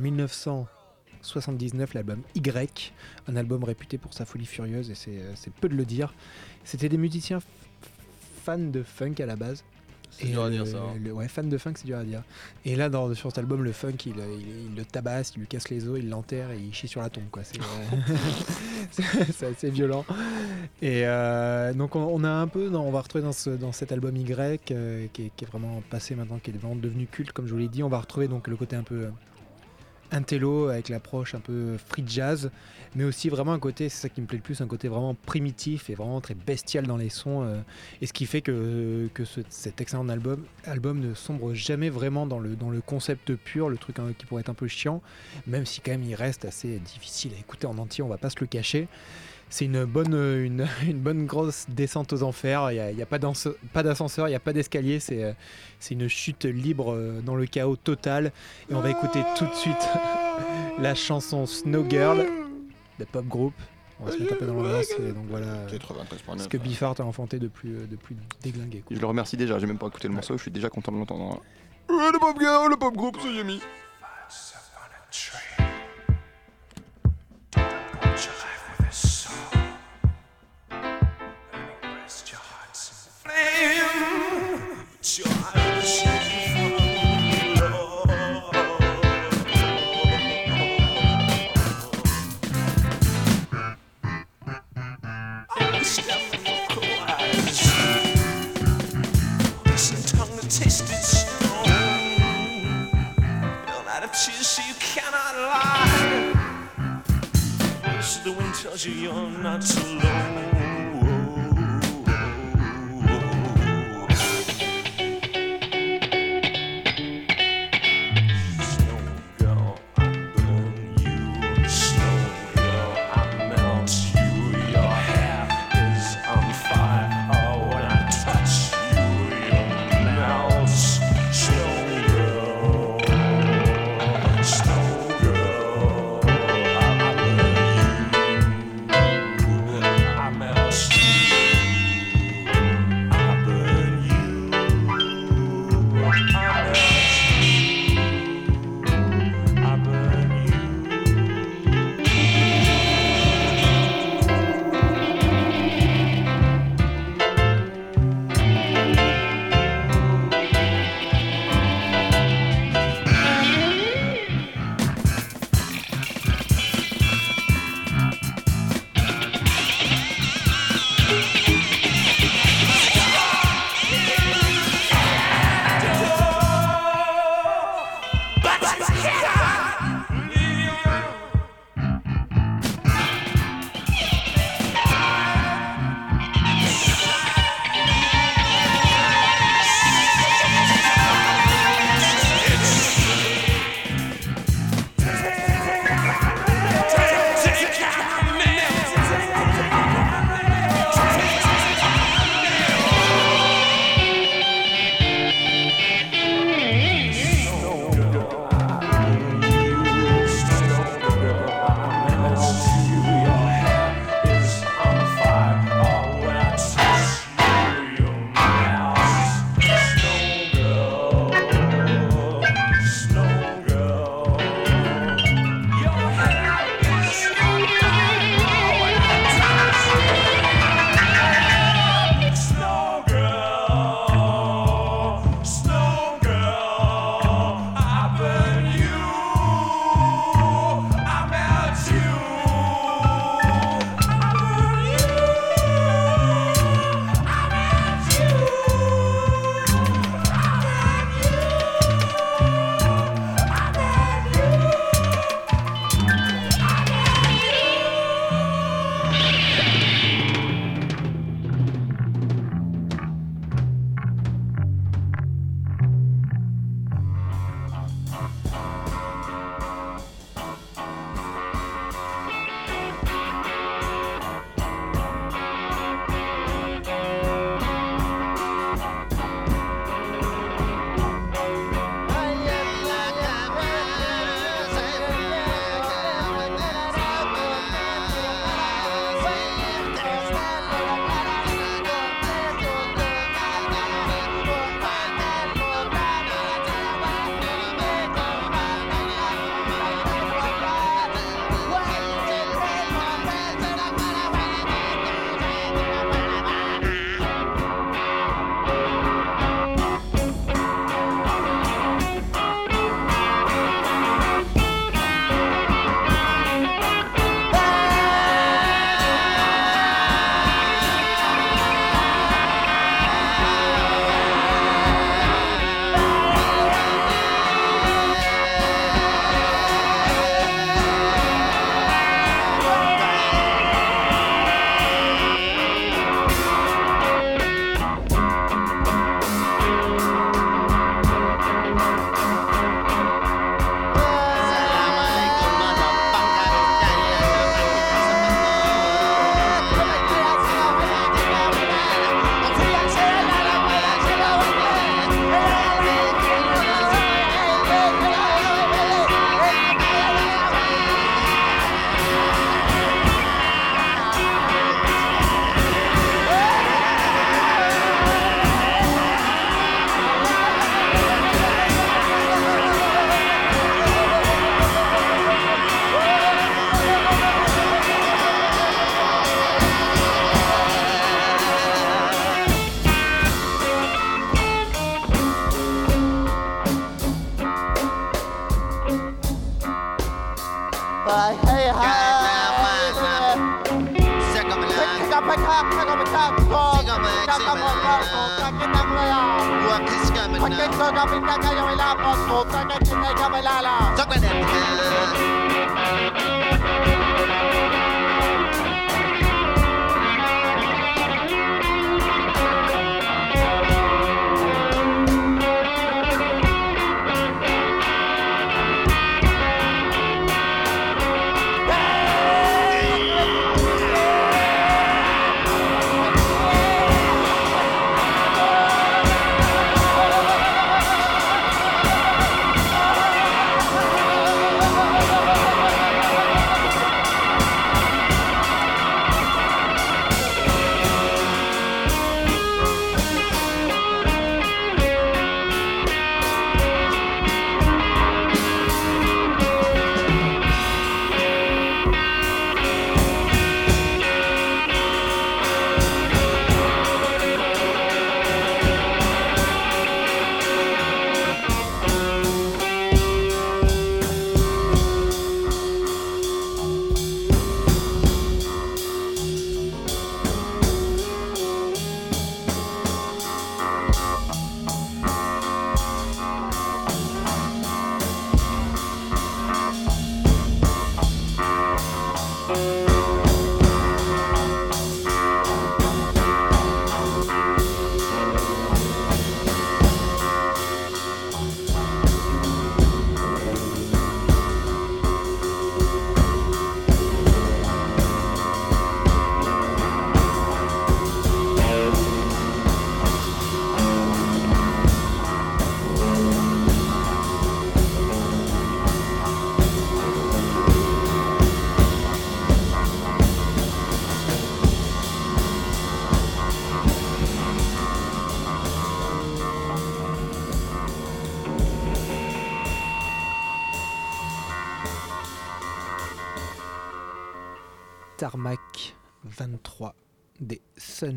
1979 1.24 1.94
l'album 1.94 2.22
Y, 2.36 2.92
un 3.28 3.36
album 3.36 3.64
réputé 3.64 3.98
pour 3.98 4.14
sa 4.14 4.26
folie 4.26 4.46
furieuse 4.46 4.90
et 4.92 4.96
c'est 4.96 5.20
euh, 5.22 5.34
peu 5.62 5.70
de 5.70 5.76
le 5.76 5.86
dire. 5.86 6.14
C'était 6.66 6.90
des 6.90 6.98
musiciens 6.98 7.40
fans 8.44 8.58
de 8.60 8.84
funk 8.84 9.16
à 9.20 9.26
la 9.26 9.36
base. 9.36 9.64
C'est 10.12 10.28
dur 10.28 10.44
à 10.44 10.50
le- 10.50 10.56
dire 10.58 10.68
ça. 10.68 10.78
hein. 10.78 11.00
le- 11.04 11.12
ouais, 11.12 11.28
fan 11.28 11.50
de 11.50 11.58
funk, 11.58 11.74
c'est 11.78 11.88
dur 11.88 11.98
à 11.98 12.04
dire. 12.04 12.22
Et 12.66 12.76
là, 12.76 12.88
dans, 12.90 13.12
sur 13.16 13.30
cet 13.32 13.40
album, 13.40 13.64
le 13.64 13.72
funk, 13.72 13.94
il, 14.06 14.12
il- 14.18 14.66
il 14.70 14.76
le 14.76 14.86
tabasse, 14.86 15.34
il 15.36 15.40
lui 15.40 15.48
casse 15.48 15.70
les 15.70 15.88
os, 15.88 15.98
il 15.98 16.08
l'enterre 16.10 16.52
et 16.52 16.60
il 16.60 16.72
chie 16.74 16.88
sur 16.88 17.02
la 17.02 17.10
tombe. 17.10 17.30
quoi. 17.32 17.44
C'est 17.44 17.58
euh, 17.60 18.16
c'est- 19.32 19.46
assez 19.48 19.70
violent. 19.72 20.06
Et 20.84 21.02
euh, 21.08 21.74
donc, 21.74 21.96
on, 21.96 22.02
on 22.04 22.24
a 22.24 22.30
un 22.30 22.48
peu, 22.48 22.70
non, 22.70 22.82
on 22.88 22.92
va 22.92 23.02
retrouver 23.02 23.24
dans, 23.24 23.32
ce- 23.32 23.50
dans 23.50 23.72
cet 23.72 23.92
album 23.92 24.16
Y, 24.16 24.72
euh, 24.72 25.08
qui, 25.14 25.24
est, 25.24 25.32
qui 25.36 25.46
est 25.46 25.48
vraiment 25.48 25.82
passé 25.90 26.14
maintenant, 26.16 26.38
qui 26.38 26.52
est 26.52 26.58
vraiment 26.58 26.76
devenu 26.76 27.08
culte, 27.08 27.32
comme 27.32 27.48
je 27.48 27.52
vous 27.54 27.60
l'ai 27.60 27.68
dit. 27.70 27.82
On 27.82 27.90
va 27.90 28.00
retrouver 28.00 28.28
donc 28.28 28.48
le 28.48 28.56
côté 28.56 28.76
un 28.76 28.84
peu 28.84 29.06
euh, 29.06 29.10
intello 30.14 30.68
avec 30.70 30.90
l'approche 30.90 31.36
un 31.36 31.40
peu 31.40 31.78
free 31.78 32.04
jazz, 32.08 32.52
mais 32.96 33.04
aussi 33.04 33.30
vraiment 33.30 33.52
un 33.54 33.60
côté, 33.60 33.90
c'est 33.90 34.04
ça 34.04 34.10
qui 34.10 34.22
me 34.22 34.28
plaît 34.28 34.38
le 34.38 34.44
plus, 34.44 34.62
un 34.62 34.68
côté 34.68 34.88
vraiment 34.88 35.16
primitif 35.16 35.90
et 35.90 35.96
vraiment 35.96 36.22
très 36.22 36.36
bestial 36.36 36.86
dans 36.88 36.98
les 36.98 37.10
sons. 37.10 37.44
euh, 37.44 37.58
et 38.02 38.06
ce 38.06 38.14
qui 38.14 38.26
fait 38.26 38.42
que, 38.42 39.10
que 39.14 39.26
ce- 39.26 39.42
cet 39.50 39.82
excellent 39.82 40.08
album, 40.10 40.46
ne 41.00 41.14
sombre 41.14 41.54
jamais 41.54 41.90
vraiment 41.90 42.26
dans 42.28 42.40
le, 42.40 42.56
dans 42.56 42.70
le 42.70 42.82
concept 42.82 43.36
pur, 43.36 43.70
le 43.70 43.78
truc 43.78 44.00
hein, 44.00 44.14
qui 44.18 44.26
pourrait 44.26 44.42
être 44.42 44.50
un 44.50 44.54
peu 44.54 44.68
chiant, 44.68 45.02
même 45.48 45.66
si 45.66 45.82
quand 45.82 45.92
même 45.92 46.04
il 46.04 46.16
reste 46.16 46.46
assez 46.46 46.80
difficile 46.80 47.34
à 47.36 47.40
écouter 47.40 47.68
en 47.68 47.78
entier, 47.78 48.04
on 48.04 48.08
va 48.08 48.18
pas 48.18 48.30
se 48.30 48.38
le 48.40 48.48
cacher. 48.48 48.88
C'est 49.54 49.66
une 49.66 49.86
bonne, 49.86 50.16
euh, 50.16 50.44
une, 50.44 50.68
une 50.88 50.98
bonne 50.98 51.28
grosse 51.28 51.68
descente 51.70 52.12
aux 52.12 52.24
enfers. 52.24 52.72
Il 52.72 52.74
n'y 52.74 52.80
a, 52.80 52.92
y 52.92 53.04
a 53.04 53.06
pas 53.06 53.20
d'ascenseur, 53.20 54.28
il 54.28 54.32
n'y 54.32 54.36
a 54.36 54.40
pas 54.40 54.52
d'escalier. 54.52 55.00
C'est 55.00 55.24
euh, 55.24 55.34
c'est 55.80 55.94
une 55.94 56.08
chute 56.08 56.46
libre 56.46 56.92
euh, 56.92 57.22
dans 57.22 57.36
le 57.36 57.46
chaos 57.46 57.76
total. 57.76 58.32
Et 58.72 58.74
on 58.74 58.82
va 58.82 58.90
écouter 58.90 59.22
tout 59.38 59.46
de 59.46 59.54
suite 59.54 59.88
la 60.80 60.96
chanson 60.96 61.46
Snow 61.46 61.88
Girl 61.88 62.26
de 62.98 63.06
Pop 63.06 63.28
Group. 63.28 63.54
On 64.00 64.06
va 64.06 64.14
se 64.14 64.18
mettre 64.18 64.34
un 64.34 64.38
peu 64.38 64.48
dans 64.48 64.56
l'ambiance. 64.56 64.90
Et 64.90 65.12
donc 65.12 65.26
voilà 65.30 65.68
93.9. 65.68 66.40
ce 66.40 66.48
que 66.48 66.58
Biffard 66.58 67.00
a 67.00 67.04
enfanté 67.04 67.38
de 67.38 67.48
plus, 67.48 67.86
de 67.88 67.96
plus 67.96 68.16
déglingué. 68.42 68.80
quoi. 68.80 68.96
Je 68.96 69.00
le 69.00 69.06
remercie 69.06 69.38
déjà, 69.38 69.60
j'ai 69.60 69.68
même 69.68 69.78
pas 69.78 69.86
écouté 69.86 70.08
le 70.08 70.16
morceau, 70.16 70.36
je 70.36 70.42
suis 70.42 70.52
déjà 70.52 70.72
content 70.72 70.92
de 70.92 70.98
l'entendre. 70.98 71.44
Ouais, 71.90 72.12
le 72.12 72.18
pop 72.18 72.40
girl, 72.40 72.72
le 72.72 72.76
pop 72.76 72.96
groupe, 72.96 73.18
c'est 73.22 73.32
Yumi. 73.32 73.62
Podcast. 85.84 86.43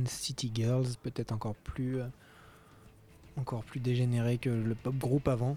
City 0.07 0.51
Girls, 0.55 0.87
peut-être 1.03 1.33
encore 1.33 1.55
plus, 1.55 2.01
euh, 2.01 2.07
encore 3.37 3.63
plus 3.65 3.81
dégénéré 3.81 4.39
que 4.39 4.51
le 4.51 4.75
pop 4.75 4.95
groupe 4.97 5.29
avant. 5.29 5.57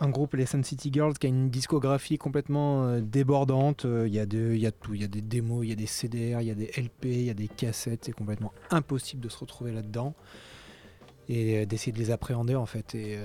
Un 0.00 0.08
groupe, 0.08 0.34
les 0.34 0.46
Sun 0.46 0.64
City 0.64 0.90
Girls, 0.92 1.12
qui 1.14 1.26
a 1.26 1.28
une 1.28 1.50
discographie 1.50 2.16
complètement 2.18 2.84
euh, 2.84 3.00
débordante. 3.00 3.84
Euh, 3.84 4.08
Il 4.08 4.14
y, 4.14 4.18
a 4.18 4.26
de- 4.26 4.54
y 4.54 4.66
a 4.66 4.72
tout. 4.72 4.94
Il 4.94 5.02
y 5.02 5.04
a 5.04 5.08
des 5.08 5.20
démos, 5.20 5.64
il 5.64 5.68
y 5.68 5.72
a 5.72 5.76
des 5.76 5.86
CDR, 5.86 6.40
il 6.40 6.46
y 6.48 6.50
a 6.50 6.54
des 6.54 6.70
LP, 6.76 7.04
il 7.04 7.22
y 7.24 7.30
a 7.30 7.34
des 7.34 7.48
cassettes. 7.48 8.04
C'est 8.06 8.12
complètement 8.12 8.52
impossible 8.70 9.22
de 9.22 9.28
se 9.28 9.38
retrouver 9.38 9.72
là-dedans 9.72 10.14
et 11.28 11.66
d'essayer 11.66 11.92
de 11.92 11.98
les 11.98 12.10
appréhender 12.10 12.56
en 12.56 12.66
fait. 12.66 12.94
Et, 12.94 13.16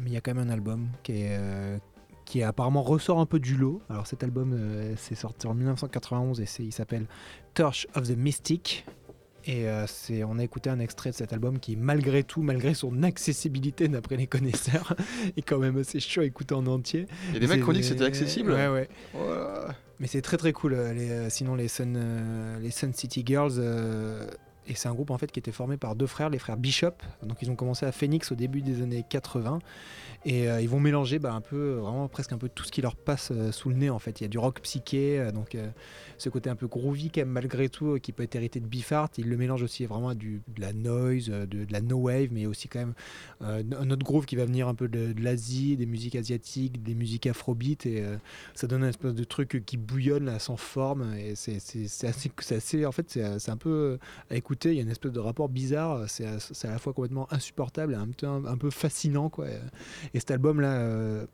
mais 0.00 0.10
il 0.10 0.12
y 0.12 0.16
a 0.16 0.20
quand 0.20 0.34
même 0.34 0.48
un 0.48 0.52
album 0.52 0.88
qui 1.02 1.12
est, 1.22 1.78
qui 2.24 2.42
apparemment 2.42 2.82
ressort 2.82 3.18
un 3.20 3.26
peu 3.26 3.38
du 3.38 3.56
lot. 3.56 3.82
Alors 3.90 4.06
cet 4.06 4.22
album, 4.24 4.52
euh, 4.54 4.94
c'est 4.96 5.14
sorti 5.14 5.46
en 5.46 5.54
1991 5.54 6.40
et 6.40 6.46
il 6.60 6.72
s'appelle 6.72 7.06
Torch 7.54 7.86
of 7.94 8.08
the 8.08 8.16
Mystic. 8.16 8.86
Et 9.44 9.68
euh, 9.68 9.86
c'est, 9.86 10.24
on 10.24 10.38
a 10.38 10.44
écouté 10.44 10.70
un 10.70 10.78
extrait 10.78 11.10
de 11.10 11.14
cet 11.14 11.32
album 11.32 11.58
qui, 11.58 11.76
malgré 11.76 12.22
tout, 12.22 12.42
malgré 12.42 12.74
son 12.74 13.02
accessibilité 13.02 13.88
d'après 13.88 14.16
les 14.16 14.26
connaisseurs, 14.26 14.94
est 15.36 15.42
quand 15.42 15.58
même 15.58 15.78
assez 15.78 16.00
chaud 16.00 16.20
à 16.20 16.24
écouter 16.24 16.54
en 16.54 16.66
entier. 16.66 17.06
Il 17.28 17.34
y 17.34 17.36
a 17.36 17.40
des 17.40 17.46
mecs 17.46 17.62
qui 17.62 17.68
ont 17.68 17.72
dit 17.72 17.80
que 17.80 17.86
c'était 17.86 18.04
accessible. 18.04 18.52
Ouais, 18.52 18.68
ouais. 18.68 18.88
Voilà. 19.14 19.74
Mais 19.98 20.08
c'est 20.08 20.22
très 20.22 20.36
très 20.36 20.52
cool. 20.52 20.74
euh, 20.74 20.92
les, 20.92 21.10
euh, 21.10 21.30
sinon, 21.30 21.54
les 21.54 21.68
Sun, 21.68 21.98
les 22.60 22.70
Sun 22.70 22.92
City 22.92 23.22
Girls, 23.24 23.52
euh, 23.58 24.26
et 24.68 24.74
c'est 24.74 24.88
un 24.88 24.94
groupe 24.94 25.10
en 25.10 25.18
fait 25.18 25.30
qui 25.32 25.40
était 25.40 25.52
formé 25.52 25.76
par 25.76 25.96
deux 25.96 26.06
frères, 26.06 26.30
les 26.30 26.38
frères 26.38 26.56
Bishop. 26.56 26.94
Donc 27.22 27.38
ils 27.42 27.50
ont 27.50 27.56
commencé 27.56 27.84
à 27.84 27.92
Phoenix 27.92 28.30
au 28.30 28.34
début 28.34 28.62
des 28.62 28.82
années 28.82 29.04
80. 29.08 29.58
Et 30.24 30.48
euh, 30.48 30.60
ils 30.60 30.68
vont 30.68 30.78
mélanger 30.78 31.18
bah, 31.18 31.32
un 31.32 31.40
peu, 31.40 31.56
euh, 31.56 31.80
vraiment 31.80 32.06
presque 32.06 32.32
un 32.32 32.38
peu 32.38 32.48
tout 32.48 32.62
ce 32.62 32.70
qui 32.70 32.80
leur 32.80 32.94
passe 32.94 33.30
euh, 33.32 33.50
sous 33.50 33.70
le 33.70 33.74
nez 33.74 33.90
en 33.90 33.98
fait. 33.98 34.20
Il 34.20 34.24
y 34.24 34.26
a 34.26 34.28
du 34.28 34.38
rock 34.38 34.60
psyché, 34.60 35.30
donc 35.34 35.56
ce 36.18 36.28
côté 36.28 36.48
un 36.48 36.54
peu 36.54 36.68
groovy 36.68 37.10
quand 37.10 37.22
même 37.22 37.30
malgré 37.30 37.68
tout, 37.68 37.98
qui 38.00 38.12
peut 38.12 38.22
être 38.22 38.36
hérité 38.36 38.60
de 38.60 38.66
Beefheart. 38.66 39.18
Ils 39.18 39.28
le 39.28 39.36
mélangent 39.36 39.62
aussi 39.64 39.84
vraiment 39.84 40.10
à 40.10 40.14
du, 40.14 40.42
de 40.54 40.60
la 40.60 40.72
noise, 40.72 41.26
de, 41.28 41.66
la 41.70 41.80
no 41.80 41.96
wave, 41.96 42.28
mais 42.30 42.46
aussi 42.46 42.68
quand 42.68 42.78
même 42.78 42.94
un 43.40 43.90
autre 43.90 44.04
groove 44.04 44.26
qui 44.26 44.36
va 44.36 44.44
venir 44.44 44.68
un 44.68 44.74
peu 44.74 44.88
de, 44.88 45.12
l'Asie, 45.20 45.76
des 45.76 45.86
musiques 45.86 46.14
asiatiques, 46.14 46.82
des 46.82 46.94
musiques 46.94 47.26
afrobeat. 47.26 47.86
Et 47.86 48.04
ça 48.54 48.66
donne 48.66 48.84
un 48.84 48.88
espèce 48.88 49.14
de 49.14 49.24
truc 49.24 49.62
qui 49.66 49.76
bouillonne 49.76 50.38
sans 50.38 50.56
forme. 50.56 51.14
Et 51.16 51.34
c'est 51.34 51.56
assez, 52.06 52.86
En 52.86 52.92
fait, 52.92 53.18
c'est 53.38 53.50
un 53.50 53.56
peu 53.56 53.98
à 54.30 54.36
écouter. 54.36 54.51
Il 54.64 54.74
y 54.74 54.78
a 54.78 54.82
une 54.82 54.90
espèce 54.90 55.12
de 55.12 55.20
rapport 55.20 55.48
bizarre. 55.48 56.04
C'est 56.08 56.24
à, 56.26 56.36
à 56.68 56.70
la 56.72 56.78
fois 56.78 56.92
complètement 56.92 57.32
insupportable 57.32 57.92
et 57.94 57.96
un 57.96 58.08
peu, 58.08 58.26
un, 58.26 58.56
peu 58.56 58.70
fascinant. 58.70 59.28
Quoi. 59.28 59.46
Et 60.14 60.18
cet 60.20 60.30
album-là. 60.30 60.72
euh, 60.78 61.26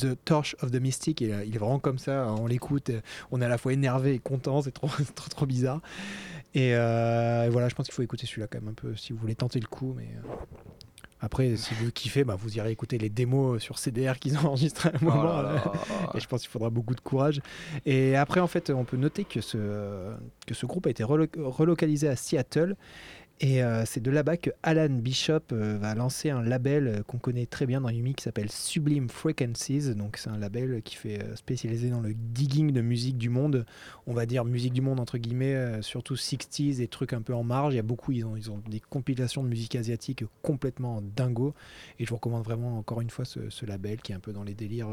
The 0.00 0.16
Torch 0.24 0.56
of 0.60 0.72
the 0.72 0.80
Mystic, 0.80 1.20
il, 1.20 1.30
est- 1.30 1.56
vraiment 1.58 1.78
comme 1.78 1.98
ça, 1.98 2.26
on 2.40 2.48
l'écoute, 2.48 2.90
on 3.30 3.40
est 3.40 3.44
à 3.44 3.48
la 3.48 3.58
fois 3.58 3.72
énervé 3.72 4.14
et 4.14 4.18
content, 4.18 4.60
c'est 4.60 4.72
trop, 4.72 4.88
c'est 4.98 5.14
trop, 5.14 5.28
trop 5.28 5.46
bizarre. 5.46 5.82
Et, 6.54 6.74
euh, 6.74 7.44
et 7.44 7.48
voilà, 7.50 7.68
je 7.68 7.76
pense 7.76 7.86
qu'il 7.86 7.94
faut 7.94 8.02
écouter 8.02 8.26
celui-là 8.26 8.48
quand 8.50 8.60
même 8.60 8.70
un 8.70 8.74
peu 8.74 8.96
si 8.96 9.12
vous 9.12 9.20
voulez 9.20 9.36
tenter 9.36 9.60
le 9.60 9.68
coup. 9.68 9.94
Mais 9.96 10.08
euh, 10.16 10.34
après, 11.24 11.56
si 11.56 11.74
vous 11.74 11.90
kiffez, 11.90 12.22
bah, 12.24 12.36
vous 12.38 12.56
irez 12.56 12.70
écouter 12.70 12.98
les 12.98 13.08
démos 13.08 13.62
sur 13.62 13.78
CDR 13.78 14.18
qu'ils 14.20 14.36
ont 14.38 14.46
enregistrés 14.46 14.90
à 14.90 14.92
un 14.92 14.98
Oh 15.02 15.04
moment. 15.06 15.24
là. 15.24 15.42
là. 15.42 15.72
Et 16.14 16.20
je 16.20 16.26
pense 16.28 16.42
qu'il 16.42 16.50
faudra 16.50 16.70
beaucoup 16.70 16.94
de 16.94 17.00
courage. 17.00 17.40
Et 17.86 18.14
après, 18.16 18.40
en 18.40 18.46
fait, 18.46 18.70
on 18.70 18.84
peut 18.84 18.96
noter 18.96 19.24
que 19.24 19.40
ce, 19.40 20.12
que 20.46 20.54
ce 20.54 20.66
groupe 20.66 20.86
a 20.86 20.90
été 20.90 21.02
relo- 21.04 21.28
relocalisé 21.36 22.08
à 22.08 22.16
Seattle. 22.16 22.76
Et 23.44 23.62
euh, 23.62 23.84
c'est 23.84 24.00
de 24.00 24.10
là-bas 24.10 24.38
que 24.38 24.48
Alan 24.62 24.88
Bishop 24.88 25.52
euh, 25.52 25.76
va 25.78 25.94
lancer 25.94 26.30
un 26.30 26.40
label 26.40 26.88
euh, 26.88 27.02
qu'on 27.02 27.18
connaît 27.18 27.44
très 27.44 27.66
bien 27.66 27.82
dans 27.82 27.90
musiques 27.90 28.16
qui 28.16 28.24
s'appelle 28.24 28.50
Sublime 28.50 29.10
Frequencies. 29.10 29.94
Donc 29.94 30.16
c'est 30.16 30.30
un 30.30 30.38
label 30.38 30.80
qui 30.82 30.96
fait 30.96 31.20
euh, 31.20 31.36
spécialisé 31.36 31.90
dans 31.90 32.00
le 32.00 32.14
digging 32.14 32.72
de 32.72 32.80
musique 32.80 33.18
du 33.18 33.28
monde. 33.28 33.66
On 34.06 34.14
va 34.14 34.24
dire 34.24 34.46
musique 34.46 34.72
du 34.72 34.80
monde 34.80 34.98
entre 34.98 35.18
guillemets, 35.18 35.82
surtout 35.82 36.14
60s 36.14 36.80
et 36.80 36.88
trucs 36.88 37.12
un 37.12 37.20
peu 37.20 37.34
en 37.34 37.44
marge. 37.44 37.74
Il 37.74 37.76
y 37.76 37.80
a 37.80 37.82
beaucoup, 37.82 38.12
ils 38.12 38.24
ont, 38.24 38.62
des 38.66 38.80
compilations 38.80 39.42
de 39.42 39.48
musique 39.48 39.76
asiatique 39.76 40.24
complètement 40.40 41.02
dingo. 41.14 41.52
Et 41.98 42.06
je 42.06 42.10
vous 42.10 42.16
recommande 42.16 42.44
vraiment 42.44 42.78
encore 42.78 43.02
une 43.02 43.10
fois 43.10 43.26
ce, 43.26 43.66
label 43.66 44.00
qui 44.00 44.12
est 44.12 44.14
un 44.14 44.20
peu 44.20 44.32
dans 44.32 44.42
les 44.42 44.54
délires 44.54 44.88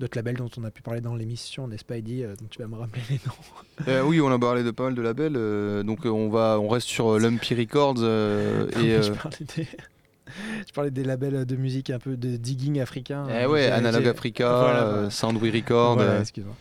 d'autres 0.00 0.16
labels 0.16 0.36
dont 0.36 0.50
on 0.56 0.64
a 0.64 0.70
pu 0.70 0.80
parler 0.80 1.00
dans 1.02 1.14
l'émission, 1.14 1.68
n'est-ce 1.68 1.84
pas 1.84 1.98
Eddie 1.98 2.22
Donc 2.22 2.48
tu 2.48 2.58
vas 2.58 2.68
me 2.68 2.76
rappeler 2.76 3.02
les 3.10 3.20
noms. 3.26 4.06
Oui, 4.08 4.20
on 4.20 4.30
a 4.30 4.38
parlé 4.38 4.62
de 4.62 4.70
pas 4.70 4.84
mal 4.84 4.94
de 4.94 5.02
labels. 5.02 5.84
donc 5.84 6.06
on 6.06 6.30
va, 6.30 6.58
on 6.58 6.68
reste 6.68 6.88
sur 6.88 7.18
Lumpy 7.18 7.54
Records 7.88 8.02
euh, 8.02 8.68
et. 8.82 9.02
je, 9.02 9.10
euh, 9.10 9.14
parlais 9.14 9.36
des... 9.56 9.66
je 10.66 10.72
parlais 10.72 10.90
des 10.90 11.04
labels 11.04 11.44
de 11.44 11.56
musique 11.56 11.90
un 11.90 11.98
peu 11.98 12.16
de 12.16 12.36
digging 12.36 12.80
africain. 12.80 13.24
eh 13.28 13.44
Euh, 13.44 13.48
ouais, 13.48 13.62
j'ai- 13.64 13.70
Analog 13.70 14.02
j'ai- 14.04 14.08
Africa, 14.08 14.58
Voilà, 14.60 14.84
voilà. 14.84 15.10
Soundway 15.10 15.50
Record. 15.50 15.94
Voilà, 15.96 16.20
excuse-moi. 16.20 16.54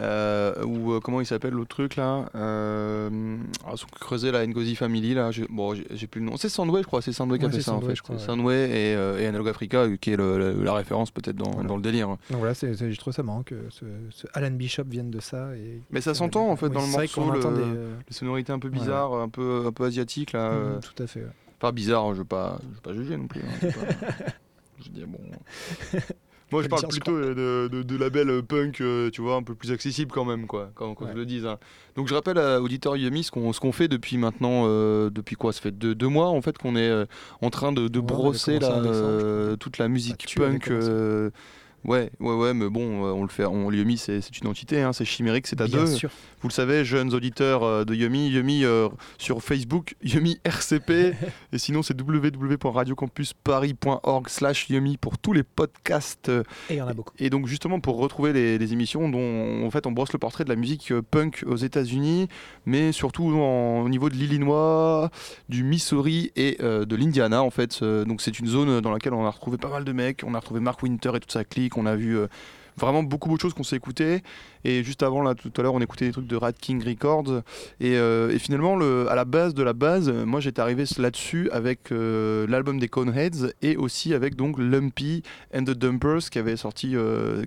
Euh, 0.00 0.62
ou 0.64 0.92
euh, 0.92 1.00
comment 1.00 1.20
il 1.20 1.26
s'appelle 1.26 1.54
l'autre 1.54 1.68
truc 1.74 1.96
là 1.96 2.26
euh, 2.34 3.36
ah, 3.66 3.72
Son 3.76 3.86
creusé 3.86 4.30
la 4.30 4.46
Ngozi 4.46 4.76
Family 4.76 5.14
là. 5.14 5.30
j'ai- 5.30 5.46
Bon, 5.48 5.74
j'ai 5.74 6.06
plus 6.06 6.20
le 6.20 6.26
nom. 6.26 6.36
C'est 6.36 6.48
Soundway, 6.50 6.82
je 6.82 6.86
crois. 6.86 7.00
C'est 7.02 7.12
Soundway 7.12 7.38
qui 7.38 7.46
a 7.46 7.50
fait 7.50 7.60
ça 7.62 7.72
en 7.72 7.80
fait. 7.80 7.94
je 7.96 8.02
crois, 8.02 8.16
ouais. 8.16 8.68
Et, 8.70 8.94
euh, 8.94 9.18
et 9.18 9.26
Analog 9.26 9.48
Africa, 9.48 9.86
qui 10.00 10.12
est 10.12 10.16
le- 10.16 10.62
la 10.62 10.74
référence 10.74 11.10
peut-être 11.10 11.36
dans, 11.36 11.50
Voilà. 11.50 11.68
dans 11.68 11.76
le 11.76 11.82
délire. 11.82 12.08
Donc 12.08 12.18
voilà, 12.38 12.54
c'est, 12.54 12.74
c'est- 12.74 12.92
je 12.92 12.98
trouve 12.98 13.12
ça 13.14 13.22
marrant 13.22 13.42
que 13.42 13.54
ce, 13.70 13.84
ce 14.10 14.26
Alan 14.34 14.50
Bishop 14.50 14.84
vienne 14.86 15.10
de 15.10 15.20
ça. 15.20 15.54
Et, 15.56 15.80
Mais 15.90 16.00
ça 16.00 16.14
s'entend, 16.14 16.48
en 16.50 16.56
fait, 16.56 16.68
dans 16.68 16.82
le 16.82 16.88
morceau, 16.88 17.30
le- 17.32 17.40
des, 17.40 17.80
Les 18.08 18.14
sonorités 18.14 18.52
un 18.52 18.58
peu 18.58 18.68
Ouais. 18.68 18.74
bizarres, 18.78 19.14
un 19.14 19.28
peu 19.28 19.64
un 19.66 19.72
peu 19.72 19.84
asiatiques 19.84 20.32
là. 20.32 20.50
mm, 20.52 20.80
tout 20.80 21.02
à 21.02 21.06
fait. 21.06 21.20
ouais. 21.20 21.26
Pas 21.58 21.72
bizarre, 21.72 22.10
je 22.10 22.16
je 22.16 22.18
veux 22.18 22.24
pas 22.82 22.92
juger 22.92 23.16
non 23.16 23.26
plus. 23.28 23.40
hein, 23.40 23.68
je 24.78 24.84
veux 24.84 24.90
dire 24.90 25.06
bon. 25.06 25.18
Moi, 26.52 26.62
je 26.62 26.68
parle 26.68 26.86
plutôt 26.88 27.18
de, 27.20 27.68
de, 27.70 27.82
de 27.82 27.96
label 27.96 28.30
euh, 28.30 28.40
punk, 28.42 28.80
euh, 28.80 29.10
tu 29.10 29.20
vois, 29.20 29.34
un 29.34 29.42
peu 29.42 29.54
plus 29.56 29.72
accessible 29.72 30.12
quand 30.12 30.24
même, 30.24 30.46
quoi, 30.46 30.70
quand, 30.76 30.94
quand 30.94 31.04
Ouais. 31.06 31.10
je 31.12 31.16
le 31.16 31.26
dis. 31.26 31.42
hein. 31.46 31.58
Donc, 31.96 32.06
je 32.06 32.14
rappelle 32.14 32.38
à 32.38 32.60
auditeur 32.62 32.96
Yumi 32.96 33.24
ce 33.24 33.30
qu'on 33.32 33.52
ce 33.52 33.58
qu'on 33.60 33.72
fait 33.72 33.88
depuis 33.88 34.16
maintenant, 34.16 34.64
euh, 34.66 35.10
depuis 35.10 35.34
quoi? 35.34 35.52
Ça 35.52 35.60
fait 35.60 35.72
deux, 35.72 35.94
deux 35.94 36.08
mois 36.08 36.28
en 36.28 36.40
fait 36.42 36.56
qu'on 36.56 36.76
est 36.76 36.88
euh, 36.88 37.04
en 37.42 37.50
train 37.50 37.72
de, 37.72 37.88
Ouais, 37.98 38.06
brosser 38.06 38.58
décembre, 38.58 39.56
toute 39.56 39.78
la 39.78 39.88
musique 39.88 40.24
avais 40.38 40.58
punk. 40.58 40.70
Ouais, 41.84 42.10
ouais, 42.18 42.34
ouais, 42.34 42.52
mais 42.54 42.68
bon, 42.68 43.04
on 43.04 43.22
le 43.22 43.28
fait. 43.28 43.44
On, 43.44 43.70
Yumi, 43.70 43.96
c'est 43.96 44.20
c'est 44.20 44.36
une 44.38 44.48
entité, 44.48 44.82
hein, 44.82 44.92
c'est 44.92 45.04
chimérique, 45.04 45.46
c'est 45.46 45.60
à 45.60 45.66
Bien 45.66 45.84
deux. 45.84 45.94
sûr. 45.94 46.10
Vous 46.42 46.48
le 46.48 46.52
savez, 46.52 46.84
jeunes 46.84 47.14
auditeurs 47.14 47.62
euh, 47.64 47.84
de 47.84 47.94
Yumi, 47.94 48.28
Yumi 48.28 48.64
euh, 48.64 48.88
sur 49.18 49.42
Facebook, 49.42 49.94
Yumi 50.02 50.38
RCP, 50.44 50.90
et 51.52 51.58
sinon 51.58 51.82
c'est 51.82 51.98
www.radiocampusparis.org 52.00 54.28
slash 54.28 54.68
Yumi 54.68 54.96
pour 54.96 55.18
tous 55.18 55.32
les 55.32 55.42
podcasts. 55.42 56.28
Et 56.28 56.42
il 56.74 56.76
y 56.76 56.82
en 56.82 56.88
a 56.88 56.94
beaucoup. 56.94 57.12
Et 57.18 57.30
donc 57.30 57.46
justement 57.46 57.80
pour 57.80 57.96
retrouver 57.98 58.32
les, 58.32 58.58
les 58.58 58.72
émissions 58.72 59.08
dont 59.08 59.64
en 59.66 59.70
fait 59.70 59.86
on 59.86 59.92
brosse 59.92 60.12
le 60.12 60.18
portrait 60.18 60.44
de 60.44 60.48
la 60.50 60.56
musique 60.56 60.92
euh, 60.92 61.02
punk 61.02 61.42
aux 61.46 61.56
États-Unis, 61.56 62.28
mais 62.66 62.92
surtout 62.92 63.28
en- 63.34 63.82
au 63.82 63.88
niveau 63.88 64.08
de 64.10 64.14
l'Illinois, 64.14 65.10
du 65.48 65.62
Missouri 65.64 66.32
et 66.36 66.58
euh, 66.60 66.84
de 66.84 66.96
l'Indiana 66.96 67.42
en 67.42 67.50
fait. 67.50 67.82
Donc 67.82 68.20
c'est 68.20 68.38
une 68.38 68.46
zone 68.46 68.80
dans 68.80 68.92
laquelle 68.92 69.14
on 69.14 69.24
a 69.26 69.30
retrouvé 69.30 69.56
pas 69.58 69.68
mal 69.70 69.84
de 69.84 69.92
mecs. 69.92 70.22
On 70.26 70.34
a 70.34 70.38
retrouvé 70.38 70.60
Mark 70.60 70.82
Winter 70.82 71.10
et 71.14 71.20
toute 71.20 71.32
sa 71.32 71.44
clique. 71.44 71.76
On 71.76 71.86
a 71.86 71.96
vu 71.96 72.16
euh, 72.18 72.26
vraiment 72.78 73.02
beaucoup 73.02 73.28
beaucoup 73.28 73.38
de 73.38 73.42
choses 73.42 73.54
qu'on 73.54 73.62
s'est 73.62 73.76
écoutées. 73.76 74.22
Et 74.64 74.82
juste 74.82 75.02
avant 75.02 75.22
là 75.22 75.34
tout 75.34 75.52
à 75.56 75.62
l'heure 75.62 75.74
on 75.74 75.80
écoutait 75.80 76.06
des 76.06 76.12
trucs 76.12 76.26
de 76.26 76.36
Rat 76.36 76.52
King 76.52 76.82
Records. 76.84 77.42
Et, 77.80 77.96
euh, 77.96 78.36
finalement 78.38 78.76
le, 78.76 79.08
à 79.10 79.14
la 79.14 79.24
base 79.24 79.54
de 79.54 79.62
la 79.62 79.72
base, 79.72 80.08
euh, 80.08 80.24
moi 80.24 80.40
j'étais 80.40 80.60
arrivé 80.60 80.84
là-dessus 80.98 81.48
avec 81.50 81.92
euh, 81.92 82.46
l'album 82.48 82.78
des 82.78 82.88
Coneheads 82.88 83.52
et 83.62 83.76
aussi 83.76 84.14
avec 84.14 84.36
donc 84.36 84.58
Lumpy 84.58 85.22
and 85.54 85.64
the 85.64 85.70
Dumpers 85.70 86.30
qui 86.30 86.38
avait 86.38 86.56
sorti, 86.56 86.94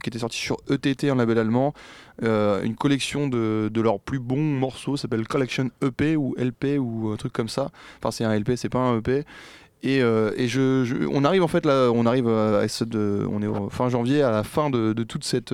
qui 0.01 0.09
était 0.09 0.19
sorti 0.19 0.37
sur 0.37 0.57
ETT, 0.69 1.05
un 1.05 1.15
label 1.15 1.37
allemand, 1.39 1.73
une 2.21 2.75
collection 2.75 3.27
de, 3.27 3.69
de 3.71 3.81
leurs 3.81 3.99
plus 3.99 4.19
bons 4.19 4.37
morceaux, 4.37 4.97
s'appelle 4.97 5.27
Collection 5.27 5.69
EP 5.81 6.15
ou 6.15 6.35
LP 6.37 6.77
ou 6.79 7.09
un 7.09 7.17
truc 7.17 7.33
comme 7.33 7.49
ça. 7.49 7.71
Enfin 7.99 8.11
c'est 8.11 8.23
un 8.23 8.37
LP, 8.37 8.55
c'est 8.55 8.69
pas 8.69 8.79
un 8.79 8.97
EP. 8.97 9.25
Et, 9.81 10.01
euh, 10.01 10.31
on 11.11 11.23
arrive 11.23 11.43
en 11.43 11.47
fait 11.47 11.65
là, 11.65 11.89
on 11.93 12.05
arrive 12.05 12.27
à 12.27 12.63
est 13.41 13.69
fin 13.69 13.89
janvier 13.89 14.21
à 14.21 14.31
la 14.31 14.43
fin 14.43 14.69
de, 14.69 14.93
toute 15.03 15.23
cette 15.23 15.53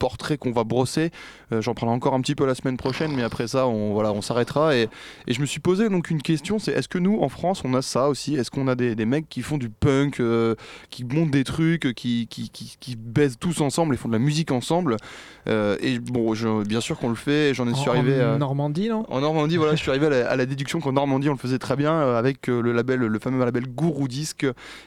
portrait 0.00 0.36
qu'on 0.38 0.50
va 0.50 0.64
brosser. 0.64 1.10
Euh, 1.52 1.60
J'en 1.62 1.74
parlerai 1.74 1.94
encore 1.94 2.14
un 2.14 2.20
petit 2.20 2.34
peu 2.34 2.46
la 2.46 2.56
semaine 2.56 2.76
prochaine, 2.76 3.12
mais 3.14 3.22
après 3.22 3.46
ça, 3.46 3.68
on, 3.68 3.92
voilà, 3.92 4.12
on 4.12 4.22
s'arrêtera. 4.22 4.74
Et, 4.74 4.88
et 5.28 5.32
je 5.34 5.40
me 5.40 5.46
suis 5.46 5.60
posé 5.60 5.88
donc 5.88 6.10
une 6.10 6.22
question, 6.22 6.58
c'est 6.58 6.72
est-ce 6.72 6.88
que 6.88 6.98
nous, 6.98 7.20
en 7.20 7.28
France, 7.28 7.62
on 7.64 7.74
a 7.74 7.82
ça 7.82 8.08
aussi? 8.08 8.34
Est-ce 8.34 8.50
qu'on 8.50 8.66
a 8.66 8.74
des, 8.74 8.96
des 8.96 9.04
mecs 9.04 9.28
qui 9.28 9.42
font 9.42 9.58
du 9.58 9.68
punk, 9.68 10.18
euh, 10.18 10.56
qui 10.90 11.04
montent 11.04 11.30
des 11.30 11.44
trucs, 11.44 11.92
qui, 11.94 12.26
qui, 12.28 12.48
qui, 12.50 12.76
qui 12.80 12.96
baisent 12.96 13.36
tous 13.38 13.60
ensemble 13.60 13.94
et 13.94 13.98
font 13.98 14.08
de 14.08 14.14
la 14.14 14.18
musique 14.18 14.50
ensemble? 14.50 14.96
Euh, 15.48 15.76
Et 15.80 15.98
bon, 15.98 16.32
je- 16.34 16.64
bien 16.64 16.80
sûr 16.80 16.98
qu'on 16.98 17.10
le 17.10 17.14
fait, 17.14 17.52
j'en 17.54 17.68
ai 17.68 17.74
suis 17.74 17.88
En- 17.90 17.92
arrivé 17.92 18.24
en 18.24 18.34
à... 18.34 18.38
Normandie, 18.38 18.88
non? 18.88 19.04
En 19.10 19.20
Normandie, 19.20 19.58
voilà, 19.58 19.74
je 19.76 19.80
suis 19.82 19.90
arrivé 19.90 20.06
à 20.06 20.10
la, 20.10 20.30
à 20.30 20.36
la 20.36 20.46
déduction 20.46 20.80
qu'en 20.80 20.92
Normandie, 20.92 21.28
on 21.28 21.32
le 21.32 21.38
faisait 21.38 21.58
très 21.58 21.76
bien 21.76 21.92
euh, 21.92 22.18
avec 22.18 22.48
euh, 22.48 22.62
le 22.62 22.72
label, 22.72 23.00
le 23.00 23.18
fameux 23.18 23.44
label 23.44 23.66
Gourou 23.68 24.08
Disque. 24.08 24.46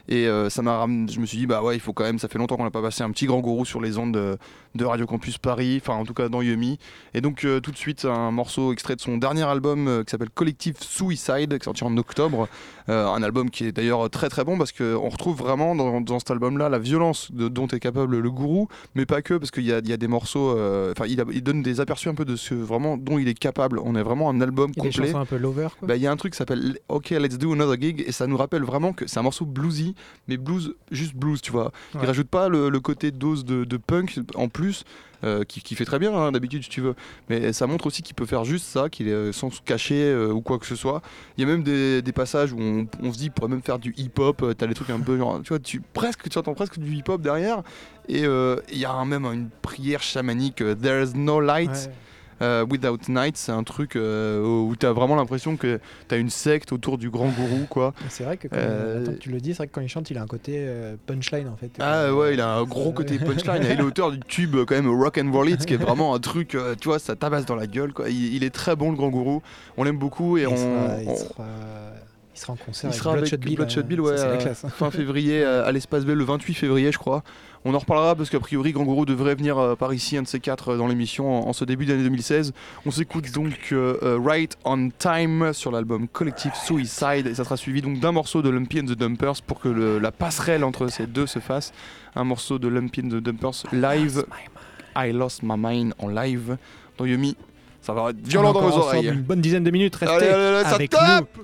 Et 0.09 0.28
euh, 0.28 0.49
ça 0.49 0.64
m'a, 0.64 0.78
ram- 0.78 1.07
je 1.07 1.20
me 1.20 1.26
suis 1.28 1.38
dit, 1.38 1.45
bah 1.45 1.61
ouais, 1.61 1.76
il 1.76 1.80
faut 1.80 1.93
quand 1.93 2.03
même, 2.03 2.18
ça 2.18 2.28
fait 2.28 2.39
longtemps 2.39 2.57
qu'on 2.57 2.64
n'a 2.64 2.72
pas 2.72 2.82
passé 2.82 3.03
un 3.03 3.11
petit 3.11 3.28
grand 3.28 3.39
gourou 3.41 3.64
sur 3.64 3.80
les 3.80 3.99
ondes 3.99 4.14
de, 4.14 4.38
de 4.74 4.86
Radio 4.86 5.03
Campus 5.06 5.38
Paris, 5.38 5.80
enfin 5.82 5.93
en 5.97 6.06
tout 6.06 6.14
cas 6.14 6.30
dans 6.30 6.41
Yumi. 6.41 6.78
Et 7.14 7.22
donc 7.22 7.43
euh, 7.45 7.60
tout 7.60 7.72
de 7.72 7.78
suite, 7.78 8.06
un 8.06 8.32
morceau 8.32 8.72
extrait 8.74 8.95
de 8.95 9.01
son 9.01 9.18
dernier 9.18 9.43
album 9.43 9.88
euh, 9.88 10.04
qui 10.04 10.12
s'appelle 10.12 10.30
Collective 10.30 10.76
Suicide, 10.80 11.49
qui 11.49 11.56
est 11.56 11.64
sorti 11.64 11.84
en 11.84 11.95
octobre. 11.97 12.47
Euh, 12.89 13.08
un 13.08 13.24
album 13.24 13.49
qui 13.49 13.66
est 13.66 13.72
d'ailleurs 13.72 14.10
très 14.10 14.28
très 14.30 14.43
bon 14.43 14.58
parce 14.58 14.72
qu'on 14.74 15.08
retrouve 15.10 15.38
vraiment 15.38 15.74
dans, 15.76 16.01
dans 16.01 16.20
cet 16.20 16.32
album-là 16.32 16.68
la 16.68 16.80
violence 16.80 17.32
de- 17.32 17.47
dont 17.47 17.68
est 17.68 17.80
capable 17.80 18.18
le 18.20 18.30
gourou, 18.32 18.68
mais 18.95 19.06
pas 19.06 19.22
que, 19.22 19.36
parce 19.36 19.51
qu'il 19.51 19.64
y 19.64 19.72
a, 19.72 19.80
il 19.80 19.88
y 19.88 19.93
a 19.93 19.97
des 19.97 20.08
morceaux, 20.10 20.51
enfin 20.91 21.06
il, 21.08 21.24
il 21.32 21.43
donne 21.43 21.62
des 21.64 21.80
aperçus 21.80 22.10
un 22.10 22.16
peu 22.16 22.26
de 22.26 22.36
ce 22.36 22.54
vraiment 22.54 22.97
dont 22.97 23.18
il 23.20 23.28
est 23.30 23.38
capable. 23.39 23.80
On 23.80 23.95
est 23.95 24.04
vraiment 24.04 24.30
un 24.30 24.41
album 24.41 24.72
Il 24.76 24.84
y 24.84 24.88
a 24.88 24.89
des 24.89 24.97
complet. 24.97 25.16
un 25.16 25.26
peu 25.26 25.38
lover. 25.38 25.68
Bah, 25.82 25.95
Il 25.95 26.01
y 26.01 26.08
a 26.08 26.12
un 26.12 26.18
truc 26.18 26.34
qui 26.34 26.38
s'appelle 26.38 26.78
OK, 26.89 27.12
let's 27.12 27.38
do 27.38 27.54
another 27.54 27.80
gig 27.80 28.04
et 28.06 28.12
ça 28.12 28.28
nous 28.28 28.36
rappelle 28.38 28.64
vraiment 28.64 28.91
que 28.93 29.08
c'est 29.08 29.20
un 29.20 29.24
morceau 29.24 29.45
bluesy, 29.45 29.95
mais 30.28 30.36
blues, 30.38 30.76
juste 30.91 31.16
blues, 31.16 31.41
tu 31.41 31.51
vois. 31.51 31.72
Il 31.93 31.99
Ouais. 32.01 32.06
rajoute 32.08 32.28
pas 32.28 32.49
le, 32.49 32.70
le 32.70 32.80
côté 32.82 33.12
dose 33.12 33.45
de, 33.45 33.64
de 33.64 33.78
punk 33.78 34.20
en 34.36 34.49
plus, 34.49 34.84
euh, 35.24 35.46
qui, 35.46 35.76
fait 35.76 35.86
très 35.86 36.00
bien 36.00 36.14
hein, 36.14 36.34
d'habitude 36.34 36.64
si 36.64 36.70
tu 36.70 36.82
veux, 36.82 36.96
mais 37.30 37.54
ça 37.54 37.66
montre 37.66 37.88
aussi 37.88 38.02
qu'il 38.02 38.14
peut 38.14 38.26
faire 38.26 38.44
juste 38.44 38.66
ça, 38.66 38.89
qu'il 38.89 39.08
est 39.08 39.14
euh, 39.14 39.32
sans 39.32 39.50
se 39.52 39.62
cacher 39.62 40.04
euh, 40.04 40.34
ou 40.34 40.41
quoi 40.41 40.60
que 40.60 40.66
ce 40.66 40.76
soit. 40.76 41.02
Il 41.38 41.41
y 41.41 41.44
a 41.46 41.48
même 41.48 41.64
des, 41.64 42.02
passages 42.14 42.52
où 42.52 42.60
on, 42.60 43.14
se 43.14 43.18
dit 43.18 43.26
il 43.26 43.32
pourrait 43.32 43.50
même 43.50 43.62
faire 43.62 43.80
du 43.80 43.94
hip-hop, 43.96 44.44
t'as 44.58 44.68
des 44.68 44.74
trucs 44.74 44.89
un 44.89 45.00
peu 45.00 45.18
genre, 45.18 45.39
tu 45.41 45.50
vois, 45.50 45.60
tu, 45.60 45.80
presque, 45.80 46.30
tu 46.30 46.38
entends 46.38 46.54
presque 46.54 46.78
du 46.78 46.94
hip-hop 46.96 47.22
derrière, 47.22 47.64
et 48.10 48.24
il 48.24 48.78
y 48.78 48.86
a 48.86 49.06
même 49.06 49.26
une 49.26 49.50
prière 49.62 50.02
chamanique, 50.02 50.58
There's 50.58 51.16
no 51.16 51.39
light. 51.39 51.89
Euh, 52.44 52.66
Without 52.70 52.98
Night, 53.10 53.38
c'est 53.38 53.52
un 53.52 53.64
truc 53.64 53.96
euh, 53.96 54.44
où 54.44 54.76
tu 54.76 54.86
as 54.86 54.91
vraiment 54.91 55.16
l'impression 55.16 55.56
que 55.56 55.80
tu 56.10 56.14
as 56.16 56.18
une 56.18 56.30
secte 56.30 56.72
autour 56.74 56.98
du 56.98 57.10
grand 57.10 57.30
gourou, 57.30 57.66
quoi. 57.70 57.94
C'est 58.10 58.24
vrai 58.26 58.38
que 58.38 58.48
quand 58.50 58.58
Euh, 58.60 59.16
tu 59.20 59.30
le 59.32 59.39
dis, 59.39 59.52
c'est 59.52 59.58
vrai 59.60 59.68
que 59.68 59.72
quand 59.74 59.82
il 59.82 59.88
chante, 59.88 60.10
il 60.12 60.18
a 60.18 60.22
un 60.22 60.28
côté 60.28 60.68
punchline 61.06 61.48
en 61.48 61.56
fait. 61.56 61.72
Ah 61.80 62.14
ouais, 62.14 62.34
il 62.34 62.41
a 62.41 62.56
un 62.56 62.64
gros 62.64 62.91
côté 62.91 63.18
punchline. 63.18 63.62
il 63.64 63.72
est 63.72 63.76
l'auteur 63.76 64.12
du 64.12 64.20
tube 64.20 64.56
quand 64.68 64.76
même 64.76 64.89
Rock 64.89 65.18
and 65.18 65.32
Roll 65.32 65.50
It, 65.50 65.66
qui 65.66 65.74
est 65.74 65.78
vraiment 65.89 66.14
un 66.14 66.20
truc, 66.20 66.58
tu 66.82 66.88
vois, 66.88 67.00
ça 67.00 67.16
tabasse 67.16 67.46
dans 67.46 67.56
la 67.56 67.68
gueule, 67.68 67.94
quoi. 67.94 68.10
Il, 68.10 68.36
il 68.36 68.44
est 68.44 68.50
très 68.54 68.76
bon, 68.76 68.91
le 68.91 68.98
grand 68.98 69.10
gourou. 69.10 69.41
On 69.78 69.84
l'aime 69.84 69.98
beaucoup 69.98 70.38
et, 70.38 70.46
on. 70.46 70.56
sera, 70.58 71.02
il 71.02 71.10
on- 71.10 71.16
sera- 71.16 71.46
il 72.36 72.39
sera 72.39 72.53
en 72.53 72.55
concert 72.55 72.89
il 72.89 72.93
avec 72.93 72.99
sera 73.01 73.13
Bloodshot 73.15 73.38
Bill. 73.38 73.55
Bloodshot 73.55 73.84
Bill, 73.84 73.97
ça, 73.97 74.03
ouais, 74.03 74.15
la 74.15 74.23
euh, 74.23 74.38
classe. 74.38 74.65
fin 74.75 74.89
février 74.91 75.43
euh, 75.43 75.65
à 75.65 75.71
l'espace 75.71 76.03
B 76.05 76.09
le 76.09 76.23
28 76.23 76.53
février, 76.55 76.91
je 76.91 76.97
crois. 76.97 77.23
On 77.65 77.73
en 77.75 77.79
reparlera 77.79 78.15
parce 78.15 78.29
qu'a 78.29 78.39
priori, 78.39 78.71
Grand 78.73 78.84
Gourou 78.84 79.05
devrait 79.05 79.36
venir 79.36 79.57
euh, 79.57 79.75
par 79.75 79.93
ici, 79.93 80.17
un 80.17 80.23
de 80.23 80.27
ces 80.27 80.39
quatre, 80.39 80.75
dans 80.75 80.88
l'émission 80.88 81.31
en, 81.31 81.47
en 81.47 81.53
ce 81.53 81.63
début 81.63 81.86
d'année 81.86 82.03
2016. 82.03 82.51
On 82.86 82.91
s'écoute 82.91 83.31
donc 83.31 83.73
Right 84.01 84.57
on 84.65 84.89
Time 84.97 85.53
sur 85.53 85.71
l'album 85.71 86.07
Collective 86.07 86.51
Suicide 86.55 87.27
et 87.27 87.36
ça 87.36 87.43
sera 87.43 87.55
suivi 87.55 87.81
donc 87.81 87.99
d'un 87.99 88.11
morceau 88.11 88.41
de 88.41 88.49
Lumpy 88.49 88.79
and 88.81 88.86
the 88.86 88.97
Dumpers 88.97 89.41
pour 89.45 89.59
que 89.59 89.69
le- 89.69 89.99
la 89.99 90.11
passerelle 90.11 90.63
entre 90.63 90.88
ces 90.88 91.07
deux 91.07 91.27
se 91.27 91.39
fasse. 91.39 91.71
Un 92.15 92.23
morceau 92.25 92.59
de 92.59 92.67
Lumpy 92.67 93.01
and 93.05 93.09
the 93.09 93.21
Dumpers 93.21 93.63
live. 93.71 94.25
I 94.97 95.11
Lost 95.11 95.41
My 95.43 95.55
Mind 95.57 95.93
en 95.99 96.07
live 96.09 96.57
dans 96.97 97.05
Yumi. 97.05 97.36
Ça 97.81 97.93
va 97.93 98.11
être 98.11 98.25
violent 98.25 98.53
dans 98.53 98.61
vos 98.61 98.77
oreilles. 98.77 99.07
Une 99.07 99.21
bonne 99.21 99.41
dizaine 99.41 99.63
de 99.63 99.71
minutes, 99.71 99.95
restez 99.95 100.15
Allez, 100.15 100.27
allez, 100.27 100.43
allez, 100.55 100.63
ça 100.63 100.75
avec 100.75 100.89
tape 100.91 101.27
nous. 101.36 101.43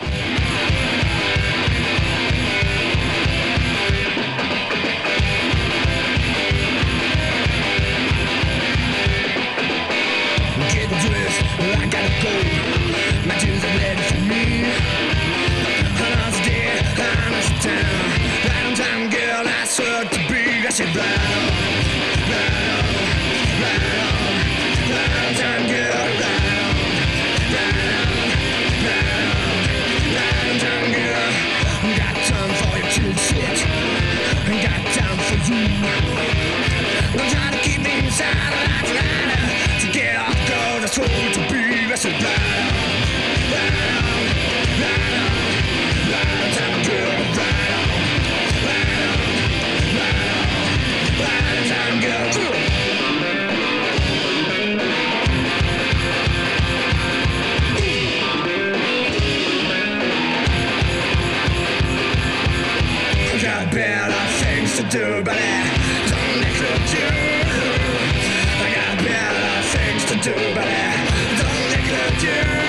Right 40.98 41.06
on, 41.06 41.20
right 51.22 51.46
on 51.46 51.64
time, 51.70 52.02
girl. 52.02 52.30
I 63.22 63.38
got 63.42 63.72
better 63.72 64.28
things 64.44 64.78
to 64.78 64.84
do, 64.90 65.24
but 65.24 65.38
I 65.38 65.40
don't 66.10 66.40
need 66.42 66.56
to 67.24 67.29
tout 70.34 70.54
balai 70.54 70.90
dans 71.40 71.70
l'éclature. 71.70 72.69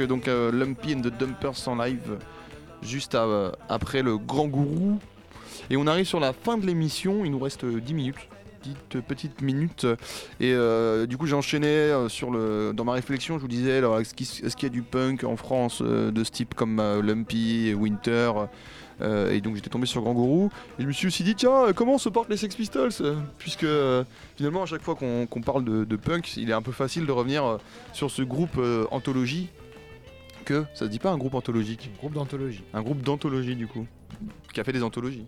Euh, 0.00 0.06
donc 0.06 0.28
euh, 0.28 0.50
Lumpy 0.52 0.94
and 0.94 1.00
the 1.00 1.18
Dumpers 1.18 1.66
en 1.66 1.76
live 1.76 2.00
euh, 2.10 2.16
juste 2.82 3.14
euh, 3.14 3.50
après 3.68 4.02
le 4.02 4.18
grand 4.18 4.46
gourou. 4.46 4.98
Et 5.70 5.76
on 5.76 5.86
arrive 5.86 6.06
sur 6.06 6.20
la 6.20 6.32
fin 6.32 6.56
de 6.56 6.66
l'émission, 6.66 7.24
il 7.24 7.30
nous 7.30 7.38
reste 7.38 7.64
euh, 7.64 7.80
10 7.80 7.94
minutes. 7.94 8.28
10 8.62 8.74
euh, 8.96 9.00
petites 9.00 9.40
minutes 9.40 9.86
et 10.40 10.52
euh, 10.52 11.06
du 11.06 11.16
coup 11.16 11.26
j'ai 11.26 11.36
enchaîné 11.36 11.68
euh, 11.68 12.08
sur 12.08 12.32
le 12.32 12.72
dans 12.74 12.84
ma 12.84 12.92
réflexion 12.92 13.36
je 13.36 13.42
vous 13.42 13.48
disais 13.48 13.76
alors 13.76 14.00
est-ce 14.00 14.14
qu'il 14.14 14.62
y 14.62 14.66
a 14.66 14.68
du 14.68 14.82
punk 14.82 15.22
en 15.22 15.36
France 15.36 15.80
euh, 15.80 16.10
de 16.10 16.24
ce 16.24 16.32
type 16.32 16.54
comme 16.54 16.80
euh, 16.80 17.00
Lumpy 17.00 17.72
Winter 17.74 18.32
euh, 19.00 19.30
et 19.32 19.40
donc 19.40 19.54
j'étais 19.54 19.70
tombé 19.70 19.86
sur 19.86 20.02
Grand 20.02 20.12
Gourou 20.12 20.50
et 20.78 20.82
je 20.82 20.86
me 20.86 20.92
suis 20.92 21.06
aussi 21.06 21.22
dit 21.22 21.34
tiens 21.34 21.66
euh, 21.68 21.72
comment 21.72 21.98
se 21.98 22.08
portent 22.08 22.30
les 22.30 22.36
Sex 22.36 22.54
Pistols? 22.56 22.90
Euh, 23.00 23.14
puisque 23.38 23.64
euh, 23.64 24.02
finalement 24.36 24.62
à 24.62 24.66
chaque 24.66 24.82
fois 24.82 24.96
qu'on 24.96 25.40
parle 25.40 25.64
de, 25.64 25.96
punk 25.96 26.36
il 26.36 26.50
est 26.50 26.54
un 26.54 26.62
peu 26.62 26.72
facile 26.72 27.06
de 27.06 27.12
revenir 27.12 27.44
euh, 27.44 27.58
sur 27.92 28.10
ce 28.10 28.22
groupe 28.22 28.58
euh, 28.58 28.86
anthologie 28.90 29.50
que 30.48 30.64
ça 30.72 30.86
se 30.86 30.90
dit 30.90 30.98
pas 30.98 31.10
un 31.10 31.18
groupe 31.18 31.34
anthologique 31.34 31.90
Groupe 31.98 32.14
d'anthologie. 32.14 32.64
un 32.72 32.80
groupe 32.80 33.02
d'anthologie 33.02 33.54
du 33.54 33.66
coup 33.66 33.86
qui 34.54 34.60
a 34.60 34.64
fait 34.64 34.72
des 34.72 34.82
anthologies 34.82 35.26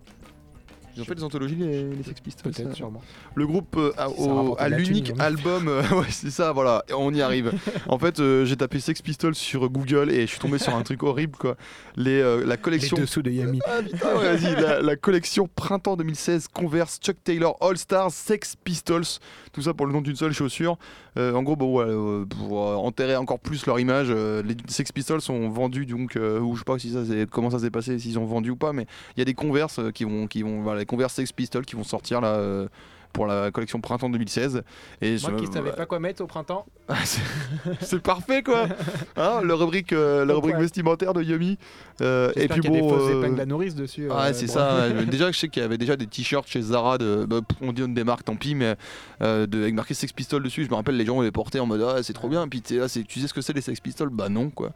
ils 0.97 1.03
ont 1.03 1.05
fait 1.05 1.15
des 1.15 1.25
anthologies 1.25 1.55
les, 1.57 1.85
les 1.91 2.03
Sex 2.03 2.21
Pistols 2.21 2.53
Peut-être, 2.53 2.75
sûrement. 2.75 3.01
le 3.35 3.47
groupe 3.47 3.77
euh, 3.77 3.93
au- 4.19 4.57
à 4.59 4.69
la 4.69 4.77
l'unique 4.79 5.11
même. 5.11 5.21
album, 5.21 5.69
euh, 5.69 5.83
ouais 6.01 6.07
c'est 6.11 6.31
ça, 6.31 6.53
voilà, 6.53 6.85
on 6.97 7.13
y 7.15 7.23
arrive. 7.23 7.53
en 7.89 7.99
fait, 7.99 8.21
euh, 8.21 8.45
j'ai 8.45 8.57
tapé 8.57 8.81
Sex 8.81 9.01
Pistols 9.03 9.35
sur 9.35 9.69
Google 9.71 10.11
et 10.11 10.23
je 10.23 10.27
suis 10.27 10.39
tombé 10.41 10.59
sur 10.59 10.75
un 10.75 10.83
truc 10.83 11.03
horrible 11.03 11.37
quoi. 11.39 11.57
Les, 11.97 12.21
euh, 12.21 12.45
la 12.45 12.57
Les 12.57 12.61
collection. 12.61 12.97
dessous 12.97 13.23
de 13.23 13.31
Yami. 13.31 13.61
Ah 13.67 13.83
putain, 13.83 14.17
ouais, 14.17 14.37
vas-y, 14.37 14.55
la, 14.61 14.81
la 14.83 14.97
collection 14.97 15.49
printemps 15.55 15.97
2016 15.97 16.49
Converse 16.49 16.99
Chuck 17.03 17.17
Taylor 17.25 17.57
All 17.61 17.77
Stars 17.79 18.11
Sex 18.13 18.57
Pistols, 18.63 19.05
tout 19.53 19.63
ça 19.63 19.75
pour 19.75 19.87
le 19.87 19.93
nom 19.93 20.01
d'une 20.01 20.17
seule 20.17 20.33
chaussure. 20.33 20.79
Euh, 21.19 21.35
en 21.35 21.43
gros, 21.43 21.57
bon, 21.57 21.77
ouais, 21.79 21.85
euh, 21.89 22.25
pour 22.25 22.65
euh, 22.65 22.77
enterrer 22.77 23.17
encore 23.17 23.41
plus 23.41 23.67
leur 23.67 23.81
image, 23.81 24.07
euh, 24.11 24.43
les 24.45 24.57
Sex 24.69 24.93
Pistols 24.93 25.21
sont 25.21 25.49
vendus 25.49 25.85
donc, 25.85 26.15
euh, 26.17 26.39
ou 26.39 26.55
je 26.55 26.61
sais 26.61 26.65
pas 26.65 26.79
si 26.79 26.93
ça, 26.93 27.01
comment 27.31 27.51
ça 27.51 27.59
s'est 27.59 27.71
passé, 27.71 27.99
s'ils 27.99 28.17
ont 28.19 28.25
vendu 28.27 28.51
ou 28.51 28.57
pas, 28.57 28.73
mais 28.73 28.87
il 29.17 29.19
y 29.19 29.23
a 29.23 29.25
des 29.25 29.35
Converse 29.35 29.81
euh, 29.81 29.91
qui 29.91 30.05
vont, 30.05 30.29
qui 30.29 30.43
vont, 30.43 30.63
voilà, 30.63 30.80
les 30.81 30.87
Converse 30.87 31.15
Sex 31.15 31.31
Pistols 31.33 31.65
qui 31.65 31.77
vont 31.77 31.85
sortir 31.85 32.21
là. 32.21 32.35
euh, 32.35 32.67
pour 33.13 33.27
la 33.27 33.51
collection 33.51 33.81
printemps 33.81 34.09
2016 34.09 34.63
et 35.03 35.17
Moi 35.23 35.31
je- 35.37 35.45
qui 35.45 35.53
savais 35.53 35.73
pas 35.73 35.85
quoi 35.85 35.99
mettre 35.99 36.23
au 36.23 36.29
printemps. 36.29 36.65
ah, 36.87 36.95
c'est- 37.05 37.99
parfait 38.05 38.45
quoi 38.45 38.69
hein, 39.17 39.41
le 39.43 39.53
rubrique 39.53 39.93
euh, 39.93 40.25
la 40.25 40.33
rubrique 40.35 40.55
ouais. 40.55 40.61
vestimentaire 40.61 41.13
de 41.13 41.21
Yumi 41.21 41.59
Euh, 42.03 42.31
et 42.37 42.47
puis 42.47 42.61
qu'il 42.61 42.73
y 42.73 42.79
a 42.79 42.81
bon 42.81 42.97
euh, 42.97 43.21
épingles 43.21 43.41
à 43.41 43.47
nourrice 43.47 43.75
dessus. 43.75 44.07
ah, 44.13 44.33
c'est 44.33 44.47
ça. 44.47 44.89
Déjà, 44.91 45.33
je 45.33 45.37
sais 45.37 45.49
qu'il 45.49 45.61
y 45.61 45.65
avait 45.65 45.77
déjà 45.77 45.97
des 45.97 46.07
t-shirts 46.07 46.47
chez 46.47 46.63
Zara 46.63 46.99
de. 46.99 47.25
bah, 47.29 47.41
on 47.61 47.73
dit 47.73 47.83
des 47.89 48.05
marques, 48.05 48.25
tant 48.25 48.37
pis, 48.37 48.55
mais 48.55 48.77
de, 49.21 49.59
avec 49.61 49.75
marqué 49.75 49.93
Sex 49.93 50.13
Pistols 50.13 50.45
dessus. 50.45 50.65
Je 50.65 50.71
me 50.71 50.77
rappelle, 50.77 50.97
les 50.97 51.05
gens 51.05 51.21
les 51.21 51.33
portaient 51.33 51.59
en 51.59 51.67
mode 51.67 51.83
Ah, 51.83 52.05
c'est 52.05 52.13
trop 52.13 52.29
bien. 52.29 52.45
Et 52.45 52.47
puis 52.47 52.63
là, 52.77 52.89
tu 52.89 53.21
sais 53.21 53.27
ce 53.27 53.35
que 53.35 53.41
c'est 53.41 53.53
les 53.53 53.61
Sex 53.61 53.81
Pistols? 53.81 54.11
Bah 54.11 54.29
non, 54.29 54.51
quoi. 54.51 54.71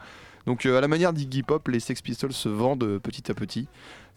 Donc, 0.47 0.67
à 0.67 0.81
la 0.81 0.89
manière 0.89 1.13
d'Iggy 1.13 1.43
Pop, 1.45 1.69
les 1.69 1.79
Sex 1.81 2.03
Pistols 2.03 2.33
se 2.33 2.49
vendent 2.49 2.99
petit 2.99 3.31
à 3.31 3.35
petit. 3.35 3.69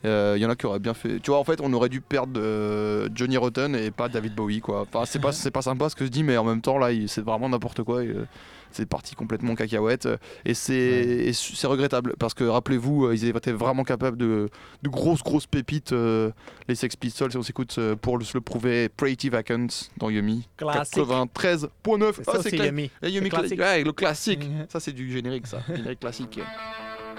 Euh, 0.05 0.33
Il 0.37 0.41
y 0.41 0.45
en 0.45 0.49
a 0.49 0.55
qui 0.55 0.65
auraient 0.65 0.79
bien 0.79 0.93
fait. 0.93 1.19
Tu 1.19 1.31
vois, 1.31 1.39
en 1.39 1.43
fait, 1.43 1.59
on 1.61 1.73
aurait 1.73 1.89
dû 1.89 2.01
perdre 2.01 2.39
euh, 2.39 3.09
Johnny 3.15 3.35
Rotten 3.37 3.75
et 3.75 3.91
pas 3.91 4.09
David 4.09 4.35
Bowie, 4.35 4.59
quoi. 4.61 4.81
Enfin, 4.81 5.05
c'est 5.05 5.19
pas, 5.19 5.31
c'est 5.31 5.51
pas 5.51 5.61
sympa 5.63 5.89
ce 5.89 5.95
que 5.95 6.05
je 6.05 6.09
dis, 6.11 6.23
mais 6.23 6.37
en 6.37 6.43
même 6.43 6.61
temps, 6.61 6.77
là, 6.77 6.89
c'est 7.07 7.23
vraiment 7.23 7.49
n'importe 7.49 7.81
quoi. 7.83 8.03
et, 8.03 8.07
euh, 8.07 8.25
c'est 8.69 8.85
parti 8.85 9.15
complètement 9.15 9.53
en 9.53 9.55
cacahuète. 9.55 10.07
Et 10.45 10.53
c'est 10.53 11.31
c'est 11.33 11.67
regrettable 11.67 12.13
parce 12.19 12.33
que 12.33 12.43
rappelez-vous, 12.43 13.05
euh, 13.05 13.15
ils 13.15 13.25
étaient 13.25 13.53
vraiment 13.53 13.83
capables 13.85 14.17
de, 14.17 14.49
de 14.83 14.89
grosses, 14.89 15.23
grosses 15.23 15.47
pépites. 15.47 15.93
euh, 15.93 16.29
les 16.67 16.75
Sex 16.75 16.95
Pistols, 16.97 17.31
si 17.31 17.37
on 17.37 17.41
s'écoute 17.43 17.73
euh, 17.79 17.95
pour 17.95 18.17
le- 18.19 18.25
se 18.25 18.37
le 18.37 18.41
prouver, 18.41 18.89
Pretty 18.89 19.29
Vacant 19.29 19.67
dans 19.97 20.09
Yumi. 20.09 20.47
Classique. 20.57 20.97
93.9. 20.97 22.23
Ça, 22.23 22.31
Ah, 22.35 22.39
c'est 22.43 22.51
cla- 22.51 22.65
eh, 23.01 23.09
Yumi 23.09 23.25
C'est 23.25 23.29
classique. 23.29 23.31
classique. 23.57 23.59
Ouais, 23.59 23.83
le 23.83 23.91
classique. 23.93 24.43
Mhm. 24.43 24.65
Ça, 24.69 24.79
c'est 24.81 24.91
du 24.93 25.11
générique, 25.11 25.47
ça. 25.47 25.59
Générique 25.75 26.01
classique. 26.01 26.39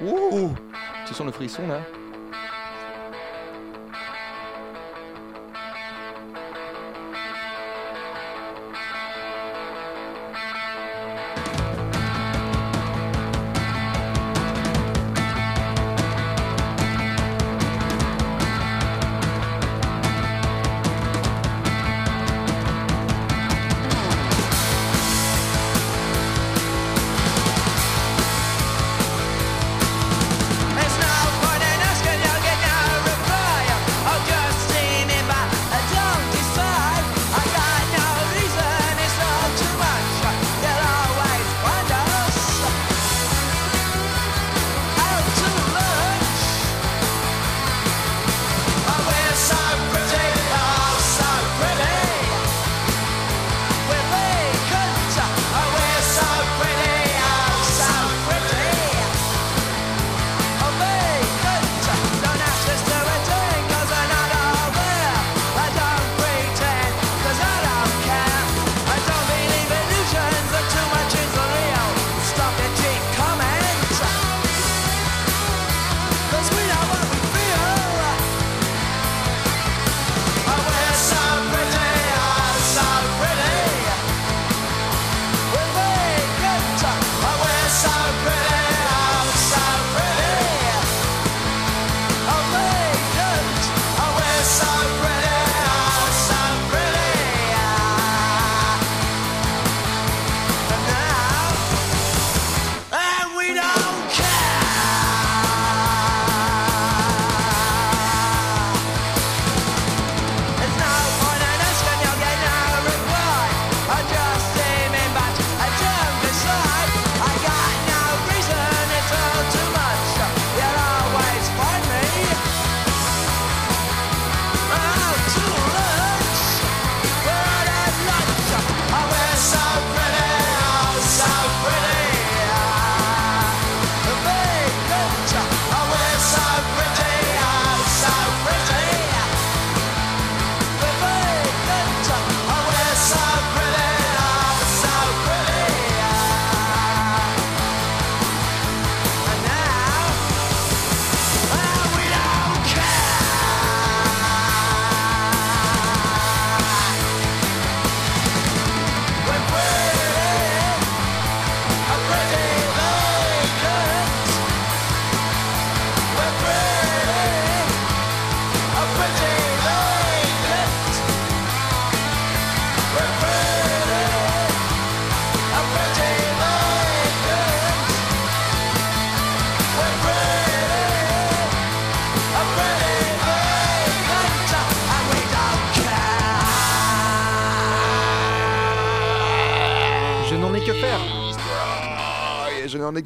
Ouh 0.02 0.50
Tu 1.06 1.14
sens 1.14 1.26
le 1.26 1.32
frisson 1.32 1.66
là 1.66 1.80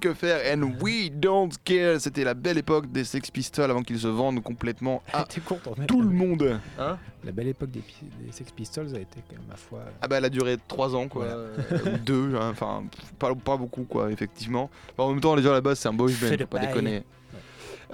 que 0.02 0.14
faire. 0.14 0.40
And 0.52 0.72
we 0.80 1.10
don't 1.10 1.50
care. 1.64 2.00
C'était 2.00 2.24
la 2.24 2.34
belle 2.34 2.58
époque 2.58 2.90
des 2.90 3.04
Sex 3.04 3.30
Pistols 3.30 3.70
avant 3.70 3.82
qu'ils 3.82 4.00
se 4.00 4.08
vendent 4.08 4.42
complètement 4.42 5.02
à 5.12 5.24
content 5.46 5.74
tout 5.86 6.02
le 6.02 6.10
monde. 6.10 6.58
Hein 6.78 6.98
La 7.24 7.32
belle 7.32 7.48
époque 7.48 7.70
des, 7.70 7.82
Sex 8.30 8.50
Pistols 8.50 8.94
a 8.94 8.98
été, 8.98 9.20
quand 9.28 9.36
même, 9.36 9.46
ma 9.48 9.56
foi. 9.56 9.84
Ah 10.00 10.08
bah 10.08 10.18
elle 10.18 10.24
a 10.24 10.28
duré 10.28 10.56
3 10.68 10.96
ans 10.96 11.08
quoi, 11.08 11.26
Voilà. 11.26 11.40
Euh, 11.40 11.94
ou 11.94 11.98
2, 11.98 12.34
hein, 12.34 12.50
enfin 12.50 12.84
pas, 13.18 13.34
pas 13.34 13.56
beaucoup 13.56 13.84
quoi 13.84 14.10
effectivement. 14.10 14.70
Enfin, 14.92 15.08
en 15.08 15.12
même 15.12 15.20
temps 15.20 15.36
déjà 15.36 15.50
à 15.50 15.54
la 15.54 15.60
base 15.60 15.78
c'est 15.78 15.88
un 15.88 15.92
boys 15.92 16.10
band, 16.20 16.36
faut 16.36 16.46
pas 16.46 16.58
bail. 16.58 16.66
déconner. 16.66 17.04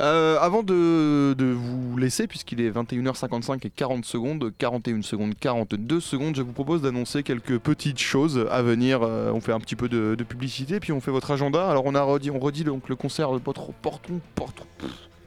Euh, 0.01 0.39
avant 0.41 0.63
de, 0.63 1.35
de 1.37 1.47
vous 1.47 1.97
laisser, 1.97 2.29
puisqu'il 2.29 2.61
est 2.61 2.71
21h55 2.71 3.67
et 3.67 3.71
40 3.71 4.05
secondes, 4.05 4.53
41 4.57 5.03
secondes, 5.03 5.35
42 5.39 5.99
secondes, 6.01 6.37
je 6.37 6.43
vous 6.43 6.53
propose 6.53 6.83
d'annoncer 6.83 7.25
quelques 7.25 7.59
petites 7.59 7.99
choses 7.99 8.47
à 8.51 8.63
venir. 8.63 9.01
Euh, 9.03 9.33
on 9.33 9.41
fait 9.41 9.53
un 9.53 9.59
petit 9.59 9.75
peu 9.75 9.89
de, 9.89 10.15
de 10.15 10.25
publicité, 10.25 10.79
puis 10.79 10.93
on 10.93 11.01
fait 11.01 11.11
votre 11.11 11.33
agenda. 11.33 11.69
Alors 11.69 11.85
on 11.87 11.97
a 11.97 12.03
redit, 12.03 12.31
on 12.31 12.39
redit 12.39 12.63
donc 12.63 12.89
le 12.89 12.95
concert 12.95 13.33
de 13.33 13.39
Portron, 13.39 13.75
Portron, 13.83 14.21
Portron. 14.37 14.67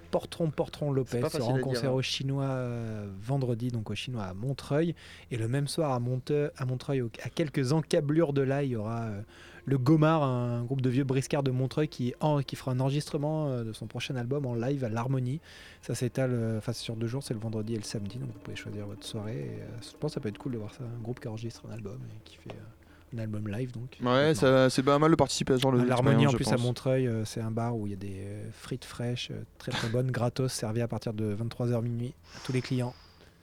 Portron 0.10 0.50
Portron 0.50 0.92
Lopez 0.92 1.22
sera 1.30 1.46
en 1.46 1.54
dire, 1.54 1.64
concert 1.64 1.92
hein. 1.92 1.94
au 1.94 2.02
Chinois 2.02 2.44
euh, 2.44 3.08
vendredi, 3.22 3.70
donc 3.70 3.90
au 3.90 3.96
Chinois 3.96 4.24
à 4.24 4.34
Montreuil. 4.34 4.94
Et 5.32 5.38
le 5.38 5.48
même 5.48 5.68
soir 5.68 5.92
à, 5.92 6.00
Monte- 6.00 6.52
à 6.58 6.66
Montreuil, 6.66 7.02
à 7.24 7.30
quelques 7.30 7.72
encablures 7.74 8.34
de 8.34 8.42
là, 8.42 8.64
il 8.64 8.72
y 8.72 8.76
aura 8.76 9.04
euh, 9.04 9.22
le 9.66 9.78
Gomard, 9.78 10.24
un 10.24 10.64
groupe 10.64 10.82
de 10.82 10.90
vieux 10.90 11.04
briscards 11.04 11.44
de 11.44 11.52
Montreuil 11.52 11.88
qui, 11.88 12.14
en- 12.20 12.42
qui 12.42 12.56
fera 12.56 12.72
un 12.72 12.80
enregistrement 12.80 13.48
euh, 13.50 13.64
de 13.64 13.74
son 13.74 13.88
prochain 13.88 14.16
album 14.16 14.46
en 14.46 14.56
live 14.56 14.84
à 14.84 14.90
l'Harmonie. 14.90 15.40
Ça 15.82 15.94
s'étale, 15.96 16.32
euh, 16.34 16.58
enfin 16.58 16.74
sur 16.74 16.96
deux 16.96 17.08
jours, 17.08 17.24
c'est 17.24 17.34
le 17.34 17.40
vendredi 17.40 17.74
et 17.76 17.78
le 17.78 17.84
samedi, 17.84 18.18
donc 18.18 18.30
vous 18.34 18.40
pouvez 18.40 18.56
choisir 18.58 18.86
votre 18.88 19.06
soirée. 19.06 19.38
Et, 19.38 19.62
euh, 19.62 19.68
je 19.82 19.98
pense 19.98 20.12
que 20.12 20.14
ça 20.16 20.20
peut 20.20 20.30
être 20.30 20.38
cool 20.40 20.54
de 20.54 20.58
voir 20.58 20.74
ça, 20.74 20.84
un 20.84 21.02
groupe 21.02 21.20
qui 21.20 21.28
enregistre 21.28 21.62
un 21.70 21.74
album 21.74 22.00
et 22.10 22.20
qui 22.24 22.38
fait 22.38 22.50
euh, 22.52 23.16
un 23.16 23.20
album 23.20 23.48
live. 23.50 23.72
Donc 23.74 23.98
Ouais, 24.04 24.34
c'est 24.34 24.84
pas 24.84 24.98
mal 24.98 25.12
de 25.12 25.16
participer 25.16 25.54
à 25.54 25.58
ce 25.58 25.62
genre 25.62 25.74
de 25.74 25.82
L'Harmonie 25.84 26.26
en 26.28 26.32
plus 26.32 26.48
à. 26.54 26.58
Montreuil, 26.58 27.08
euh, 27.08 27.26
c'est 27.26 27.42
un 27.42 27.52
bar 27.52 27.76
où 27.78 27.86
il 27.88 27.92
y 27.92 27.94
a 27.94 27.98
des 27.98 28.26
frites 28.54 28.86
fraîches, 28.86 29.32
très 29.58 29.72
très 29.72 29.90
bonnes, 29.90 30.10
gratos, 30.12 30.52
servies 30.52 30.82
à 30.82 30.88
partir 30.88 31.14
de 31.14 31.36
23h 31.36 31.82
minuit 31.82 32.14
à 32.36 32.40
tous 32.46 32.54
les 32.54 32.62
clients. 32.62 32.94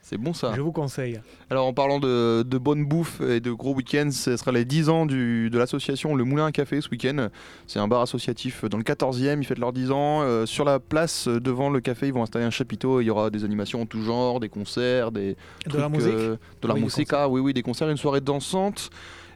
C'est 0.08 0.16
bon 0.16 0.32
ça. 0.32 0.52
Je 0.56 0.62
vous 0.62 0.72
conseille. 0.72 1.20
Alors 1.50 1.66
en 1.66 1.74
parlant 1.74 1.98
de, 2.00 2.42
de 2.42 2.56
bonne 2.56 2.86
bouffe 2.86 3.20
et 3.20 3.40
de 3.40 3.52
gros 3.52 3.74
week-ends, 3.74 4.08
ce 4.10 4.38
sera 4.38 4.52
les 4.52 4.64
10 4.64 4.88
ans 4.88 5.04
du- 5.04 5.50
de 5.50 5.58
l'association 5.58 6.14
Le 6.14 6.24
Moulin 6.24 6.46
à 6.46 6.52
Café 6.52 6.80
ce 6.80 6.88
week-end. 6.88 7.28
C'est 7.66 7.78
un 7.78 7.88
bar 7.88 8.00
associatif 8.00 8.64
dans 8.64 8.78
le 8.78 8.84
14e, 8.84 9.38
ils 9.42 9.44
fêtent 9.44 9.58
leurs 9.58 9.74
10 9.74 9.90
ans. 9.90 10.22
Euh, 10.22 10.46
sur 10.46 10.64
la 10.64 10.80
place 10.80 11.28
euh, 11.28 11.40
devant 11.40 11.68
le 11.68 11.80
café, 11.80 12.06
ils 12.06 12.14
vont 12.14 12.22
installer 12.22 12.46
un 12.46 12.50
chapiteau, 12.50 13.02
il 13.02 13.04
y 13.04 13.10
aura 13.10 13.28
des 13.28 13.44
animations 13.44 13.82
en 13.82 13.86
tout 13.86 14.00
genre, 14.02 14.40
des 14.40 14.48
concerts, 14.48 15.12
des 15.12 15.36
De 15.66 15.76
la 15.76 15.90
musique 15.90 16.08
euh, 16.14 16.36
de 16.62 16.68
la 16.68 16.72
Oui, 16.74 16.80
musique, 16.84 17.12
ah, 17.12 17.28
oui 17.28 17.42
oui, 17.42 17.52
des 17.52 17.62
concerts, 17.62 17.90
une 17.90 17.98
soirée 17.98 18.22
dansante. 18.22 18.88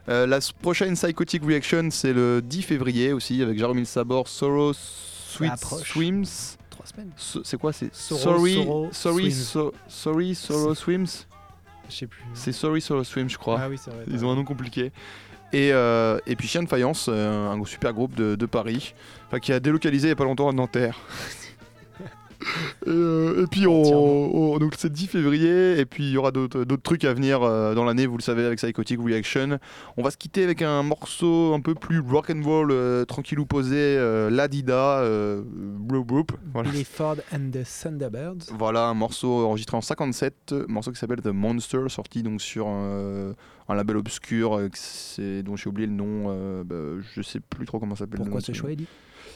Euh, 0.09 0.27
la 0.27 0.41
prochaine 0.61 0.95
Psychotic 0.95 1.45
Reaction, 1.45 1.89
c'est 1.91 2.13
le 2.13 2.43
10 2.43 2.63
février 2.63 3.13
aussi, 3.13 3.41
avec 3.43 3.59
Jaromil 3.59 3.87
Sabor, 3.87 4.27
Sorrow 4.29 4.73
Sweet. 4.73 5.53
Swims. 5.85 6.25
Trois 6.71 6.87
semaines. 6.87 7.11
C'est 7.17 7.59
quoi 7.59 7.73
C'est 7.73 7.95
Sorry, 7.95 8.55
Sorrow 8.55 8.89
Sorry, 8.93 9.31
Swims. 9.31 9.45
So- 9.45 9.75
Sorry, 9.89 10.35
Sorrow 10.35 10.75
Swims. 10.75 11.07
Je 11.89 11.95
sais 11.95 12.07
plus. 12.07 12.25
C'est 12.35 12.53
Sorry, 12.53 12.81
Sorrow 12.81 13.05
Swims, 13.05 13.29
je 13.31 13.39
crois. 13.39 13.61
Ah 13.63 13.69
oui, 13.69 13.79
c'est 13.83 13.91
vrai. 13.91 14.05
Ils 14.09 14.25
ont 14.25 14.31
un 14.31 14.37
nom 14.37 14.45
compliqué. 14.45 14.91
Et, 15.53 15.71
euh, 15.73 16.19
et 16.27 16.35
puis 16.35 16.49
Chien 16.49 16.63
de 16.63 16.69
Faïence, 16.69 17.07
euh, 17.11 17.51
un 17.51 17.63
super 17.67 17.93
groupe 17.93 18.15
de, 18.15 18.35
de 18.37 18.47
Paris, 18.47 18.95
qui 19.43 19.53
a 19.53 19.61
délocalisé 19.61 20.07
il 20.09 20.11
n'y 20.11 20.13
a 20.13 20.17
pas 20.17 20.25
longtemps 20.25 20.49
à 20.49 20.53
Nanterre. 20.53 20.99
et, 22.87 22.91
euh, 22.91 23.43
et 23.45 23.47
puis 23.47 23.67
on, 23.67 23.73
on- 24.55 24.59
donc 24.59 24.75
c'est 24.77 24.89
le 24.89 24.95
10 24.95 25.07
février, 25.07 25.79
et 25.79 25.85
puis 25.87 26.05
il 26.05 26.11
y 26.11 26.17
aura 26.17 26.31
d'autres 26.31 26.65
d'autres 26.65 26.83
trucs 26.83 27.05
à 27.05 27.13
venir 27.15 27.43
euh, 27.43 27.75
dans 27.75 27.85
l'année, 27.85 28.07
vous 28.07 28.17
le 28.17 28.23
savez, 28.23 28.45
avec 28.45 28.59
Psychotic 28.59 28.99
Reaction. 29.03 29.59
On 29.97 30.03
va 30.03 30.11
se 30.11 30.17
quitter 30.17 30.45
avec 30.45 30.63
un 30.63 30.83
morceau 30.83 31.53
un 31.55 31.61
peu 31.61 31.75
plus 31.75 32.01
rock 32.01 32.31
and 32.31 32.43
roll, 32.45 32.71
euh, 32.71 33.05
tranquillou 33.05 33.47
posé, 33.47 33.77
euh, 33.77 34.31
Ladida, 34.31 35.01
euh, 35.01 35.43
voilà. 36.53 36.71
Billy 36.71 36.85
Ford 36.85 37.17
and 37.33 37.51
the 37.53 37.65
Thunderbirds. 37.65 38.53
Voilà, 38.59 38.87
un 38.89 38.95
morceau 38.95 39.47
enregistré 39.47 39.77
en 39.77 39.81
57, 39.81 40.35
euh, 40.53 40.65
morceau 40.69 40.93
qui 40.93 40.99
s'appelle 40.99 41.21
The 41.21 41.27
Monster, 41.29 41.85
sorti 41.89 42.23
donc 42.23 42.41
sur 42.41 42.67
un, 42.69 43.35
un 43.69 43.75
label 43.75 43.97
obscur 43.97 44.59
euh, 44.59 45.43
dont 45.43 45.57
j'ai 45.57 45.69
oublié 45.69 45.87
le 45.87 45.95
nom. 45.95 46.27
euh, 46.29 46.63
bah, 46.65 47.03
je 47.15 47.23
sais 47.23 47.41
plus 47.41 47.67
trop 47.67 47.79
comment 47.79 47.95
ça 47.95 48.01
s'appelle. 48.01 48.21
le 48.21 48.25
Pourquoi 48.25 48.41
ce 48.41 48.53
choix, 48.53 48.71
Eddie? 48.73 48.87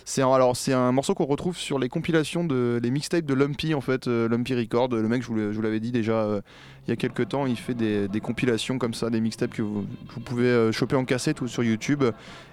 C'est 0.08 0.22
un, 0.22 0.30
alors 0.32 0.56
c'est 0.56 0.72
un 0.72 0.92
morceau 0.92 1.14
qu'on 1.14 1.24
retrouve 1.26 1.56
sur 1.56 1.80
les 1.80 1.88
compilations 1.88 2.44
de 2.44 2.78
les 2.80 2.92
mixtapes 2.92 3.24
de 3.26 3.34
Lumpy 3.34 3.74
en 3.74 3.80
fait, 3.80 4.06
euh, 4.06 4.28
Lumpy 4.28 4.54
Record. 4.54 4.90
Le 4.94 5.08
mec, 5.08 5.20
je 5.22 5.26
vous 5.26 5.34
l'ai- 5.34 5.50
je 5.50 5.56
vous 5.56 5.62
l'avais 5.62 5.80
dit 5.80 5.90
déjà 5.90 6.12
euh, 6.12 6.40
il 6.86 6.90
y 6.90 6.92
a 6.92 6.96
quelques 6.96 7.26
temps, 7.30 7.44
il 7.44 7.56
fait 7.56 7.74
des, 7.74 8.06
des 8.06 8.20
compilations 8.20 8.78
comme 8.78 8.94
ça, 8.94 9.10
des 9.10 9.20
mixtapes 9.20 9.50
que 9.52 9.62
vous, 9.62 9.84
vous 10.14 10.20
pouvez 10.20 10.46
euh, 10.46 10.70
choper 10.70 10.94
en 10.94 11.04
cassette 11.04 11.40
ou 11.40 11.48
sur 11.48 11.64
YouTube. 11.64 12.04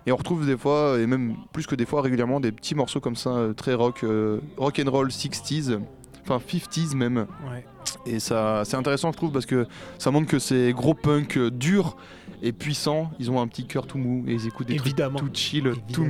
Et 0.08 0.12
on 0.12 0.16
retrouve 0.16 0.48
des 0.48 0.58
fois, 0.58 0.98
et 1.00 1.06
même 1.06 1.36
plus 1.54 1.68
que 1.68 1.76
des 1.76 1.86
fois 1.86 2.02
régulièrement, 2.02 2.40
des 2.40 2.52
petits 2.52 2.74
morceaux 2.74 3.00
comme 3.00 3.16
ça, 3.16 3.50
très 3.56 3.76
rock, 3.76 4.04
rock 4.58 4.82
and 4.84 4.90
roll 4.90 5.10
60s, 5.10 5.80
enfin 6.24 6.40
50s 6.44 6.96
même. 6.96 7.28
Ouais. 7.52 7.64
Et 8.08 8.20
ça, 8.20 8.64
c'est 8.66 8.78
intéressant, 8.78 9.12
je 9.12 9.18
trouve, 9.18 9.32
parce 9.32 9.46
que 9.46 9.68
ça 10.00 10.10
montre 10.10 10.28
que 10.28 10.40
ces 10.40 10.74
gros 10.74 10.96
punk 10.96 11.38
durs 11.38 11.96
et 12.42 12.52
puissants, 12.52 13.12
ils 13.20 13.30
ont 13.30 13.40
un 13.40 13.48
petit 13.48 13.66
cœur 13.68 13.86
tout 13.86 13.98
mou 14.00 14.26
et 14.28 14.34
ils 14.34 14.48
écoutent 14.48 14.68
des 14.68 14.74
Évidemment. 14.74 15.20
trucs 15.20 15.34
tout 15.34 15.40
chill, 15.40 15.64
tout 15.94 16.04
Évidemment. 16.04 16.10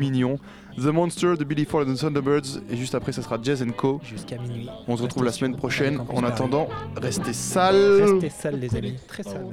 The 0.76 0.92
Monster 0.92 1.38
de 1.38 1.46
Billy 1.46 1.66
Ford 1.66 1.88
and 1.88 1.96
the 1.96 2.00
Thunderbirds, 2.00 2.60
et 2.70 2.76
juste 2.76 2.96
après, 2.96 3.12
ça 3.12 3.22
sera 3.22 3.38
Jazz 3.42 3.64
Co. 3.78 4.02
Jusqu'à 4.04 4.38
minuit. 4.38 4.68
On 4.88 4.98
se 4.98 5.04
retrouve 5.04 5.24
la 5.24 5.32
semaine 5.32 5.56
prochaine. 5.56 6.02
En 6.10 6.24
attendant, 6.24 6.68
restez 7.00 7.34
sales. 7.34 8.02
Restez 8.02 8.30
sales, 8.30 8.60
les 8.60 8.76
amis. 8.76 8.96
Très 9.08 9.24
sales. 9.24 9.46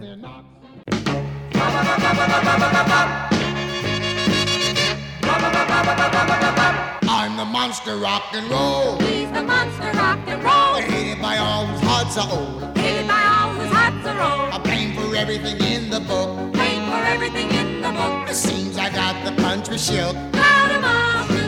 I'm 7.07 7.37
the 7.37 7.45
monster 7.45 7.97
rock 7.99 8.23
and 8.33 8.51
roll. 8.51 8.99
He's 9.01 9.31
the 9.31 9.43
monster 9.43 9.93
rock 9.99 10.19
and 10.27 10.43
roll. 10.43 10.81
Hated 10.81 11.21
by 11.21 11.37
all 11.37 11.67
whose 11.67 11.83
hearts 11.83 12.17
are 12.17 12.29
old. 12.33 12.77
Hated 12.79 13.07
by 13.07 13.23
all 13.23 13.53
whose 13.55 13.71
hearts 13.71 14.07
are 14.07 14.21
old. 14.21 14.55
I 14.55 14.59
blame 14.59 14.95
for 14.95 15.15
everything 15.15 15.61
in 15.61 15.91
the 15.91 16.01
book. 16.01 16.53
Paid 16.55 16.83
for 16.89 17.05
everything 17.07 17.51
in 17.51 17.83
the 17.83 17.91
book. 17.91 18.29
It 18.29 18.35
seems 18.35 18.79
I 18.79 18.89
got 18.91 19.23
the 19.25 19.33
country 19.43 19.77
shook. 19.77 20.17
Proud 20.33 20.60
of 20.81 20.85
all 20.85 21.25
who. 21.25 21.41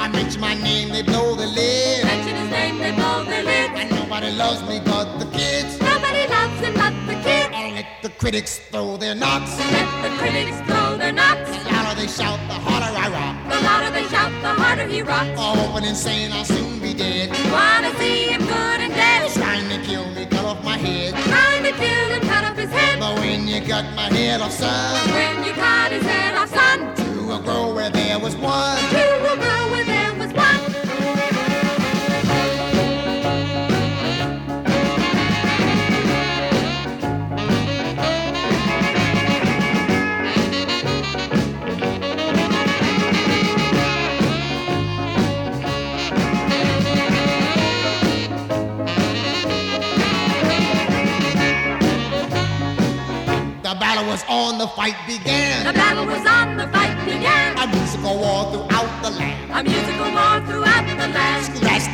I 0.00 0.08
mention 0.08 0.40
my 0.40 0.54
name, 0.54 0.88
they 0.90 1.02
blow 1.02 1.34
the 1.34 1.46
lid. 1.46 2.04
Mention 2.04 2.36
his 2.36 2.50
name, 2.50 2.78
they 2.78 2.92
blow 2.92 3.24
their 3.24 3.44
lids. 3.44 3.74
And 3.76 3.90
nobody 3.90 4.30
loves 4.32 4.62
me 4.68 4.80
but 4.84 5.18
the 5.18 5.26
kids. 5.36 5.78
Nobody 5.80 6.26
loves 6.26 6.58
him 6.64 6.74
but 6.74 6.94
the 7.06 7.14
kids. 7.22 7.52
I 7.54 7.72
let 7.74 7.86
the 8.02 8.08
critics 8.10 8.58
throw 8.70 8.96
their 8.96 9.14
knocks. 9.14 9.58
Let 9.58 9.88
the 10.02 10.10
critics 10.16 10.56
throw 10.66 10.96
their 10.96 11.12
knocks. 11.12 11.50
The 11.50 11.70
louder 11.70 12.00
they 12.00 12.08
shout, 12.08 12.38
the 12.48 12.54
harder 12.54 12.92
I 12.96 13.06
rock. 13.16 13.36
The 13.52 13.60
louder 13.68 13.90
they 13.92 14.06
shout, 14.08 14.32
the 14.42 14.52
harder 14.62 14.86
he 14.86 15.02
rocks. 15.02 15.38
All 15.38 15.58
open 15.58 15.84
and 15.84 15.96
saying 15.96 16.32
I'll 16.32 16.44
soon 16.44 16.78
be 16.80 16.94
dead. 16.94 17.28
Wanna 17.52 17.92
see 17.98 18.28
him 18.32 18.40
good 18.40 18.80
and 18.80 18.92
dead. 18.94 19.30
Trying 19.32 19.68
to 19.68 19.78
kill 19.86 20.06
me, 20.14 20.24
cut 20.26 20.44
off 20.44 20.64
my 20.64 20.78
head. 20.78 21.12
Trying 21.28 21.64
to 21.64 21.72
kill 21.72 22.08
him, 22.14 22.22
cut 22.22 22.44
off 22.44 22.56
his 22.56 22.70
head. 22.70 22.98
But 23.00 23.18
when 23.18 23.46
you 23.46 23.60
cut 23.60 23.84
my 23.94 24.08
head 24.16 24.40
off, 24.40 24.52
son, 24.52 25.10
When 25.12 25.44
you 25.44 25.52
cut 25.52 25.92
his 25.92 26.02
head 26.04 26.36
off, 26.36 26.48
son. 26.48 26.99
Grow 27.42 27.74
where 27.74 27.90
there 27.90 28.18
was 28.18 28.36
one. 28.36 28.78
Two 28.90 28.96
grow 28.96 29.70
where 29.70 29.84
there 29.84 30.14
was 30.14 30.32
one. 30.32 30.69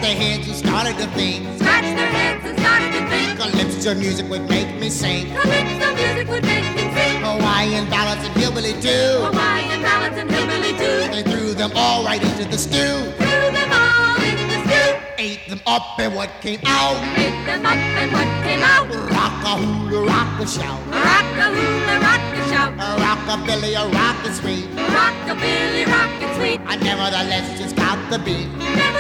Their 0.06 0.14
heads 0.14 0.46
and 0.46 0.56
started 0.56 0.96
to 0.98 1.06
think. 1.18 1.42
Scratched 1.58 1.96
their 1.98 2.12
heads 2.18 2.44
and 2.46 2.58
started 2.58 2.90
to 2.94 3.02
think. 3.10 3.40
Calypso 3.40 3.94
music 3.94 4.26
would 4.30 4.48
make 4.48 4.70
me 4.80 4.88
sing. 4.88 5.26
Calypso 5.34 5.88
music 5.98 6.28
would 6.28 6.44
make 6.44 6.68
me 6.78 6.84
sing. 6.94 7.16
Oh, 7.26 7.34
Hawaiian 7.34 7.90
ballads 7.90 8.22
and 8.26 8.34
hillbilly 8.38 8.74
too. 8.78 9.06
Hawaiian 9.26 9.80
oh, 9.80 9.86
ballads 9.88 10.16
and 10.16 10.30
hillbilly 10.30 10.72
too. 10.78 10.98
They 11.10 11.24
threw 11.30 11.54
them 11.54 11.72
all 11.74 12.04
right 12.04 12.22
into 12.22 12.44
the 12.44 12.58
stew. 12.58 12.94
Threw 13.18 13.46
them 13.58 13.70
all 13.74 14.16
in 14.22 14.38
the 14.52 14.58
stew. 14.66 14.88
Ate 15.18 15.44
them 15.48 15.60
up 15.66 15.98
and 15.98 16.14
what 16.14 16.30
came 16.40 16.60
out. 16.66 16.98
Beat 17.16 17.36
them 17.50 17.66
up 17.66 17.74
and 17.74 18.12
what 18.14 18.28
came 18.46 18.62
out? 18.62 18.86
Rock 19.10 19.36
a 19.50 19.54
hula, 19.58 20.06
rock 20.06 20.40
a 20.40 20.46
shout. 20.46 20.80
Rock 20.86 21.28
a 21.44 21.48
hula, 21.56 21.94
rock 22.06 22.24
a 22.38 22.42
shout. 22.52 22.72
A 22.78 22.88
rockabilly, 23.02 23.72
a 23.74 23.84
rocket 23.90 24.34
sweet. 24.38 24.66
Rockabilly, 24.98 25.82
rock 25.90 26.14
and 26.22 26.32
sweet. 26.38 26.60
I 26.70 26.76
nevertheless 26.76 27.58
just 27.58 27.74
got 27.74 27.98
the 28.10 28.18
beat. 28.20 28.46
Nevertheless, 28.54 28.95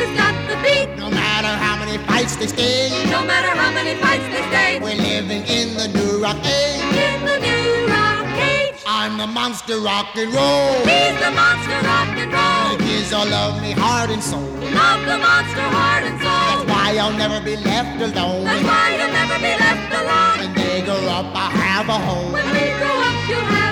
it's 0.00 0.14
got 0.18 0.34
the 0.48 0.56
beat. 0.64 0.88
No 0.98 1.10
matter 1.10 1.48
how 1.64 1.76
many 1.82 1.98
fights 2.06 2.36
they 2.36 2.46
stay, 2.46 2.88
No 3.10 3.24
matter 3.24 3.48
how 3.60 3.70
many 3.72 3.94
fights 4.00 4.26
they 4.34 4.42
stay. 4.52 4.78
we're 4.80 4.96
living 4.96 5.42
in 5.46 5.74
the 5.76 5.88
new 5.88 6.22
rock 6.22 6.38
age. 6.44 6.80
In 7.08 7.20
the 7.26 7.38
new 7.38 7.86
rock 7.92 8.26
age. 8.38 8.74
I'm 8.86 9.18
the 9.18 9.26
monster 9.26 9.78
rock 9.80 10.08
and 10.16 10.32
roll. 10.32 10.74
He's 10.86 11.16
the 11.24 11.30
monster 11.32 11.78
rock 11.90 12.10
and 12.22 12.32
roll. 12.32 12.76
The 12.78 12.84
kids 12.84 13.12
all 13.12 13.26
love 13.26 13.60
me 13.62 13.72
heart 13.72 14.10
and 14.10 14.22
soul. 14.22 14.40
Love 14.40 15.02
the 15.10 15.18
monster 15.18 15.66
heart 15.76 16.04
and 16.04 16.18
soul. 16.20 16.46
That's 16.48 16.64
why 16.70 16.96
I'll 17.00 17.12
never 17.24 17.40
be 17.44 17.56
left 17.56 18.00
alone. 18.00 18.44
That's 18.44 18.64
why 18.64 18.96
you'll 18.96 19.12
never 19.20 19.36
be 19.38 19.52
left 19.64 19.90
alone. 20.00 20.38
When 20.40 20.52
they 20.54 20.82
grow 20.82 21.02
up, 21.18 21.26
I 21.34 21.48
have 21.50 21.88
a 21.88 21.98
home. 22.08 22.32
When 22.32 22.46
we 22.56 22.64
grow 22.80 22.96
up, 23.08 23.18
you'll 23.28 23.40
have 23.40 23.56
a 23.56 23.56
home. 23.56 23.62
After 23.62 23.71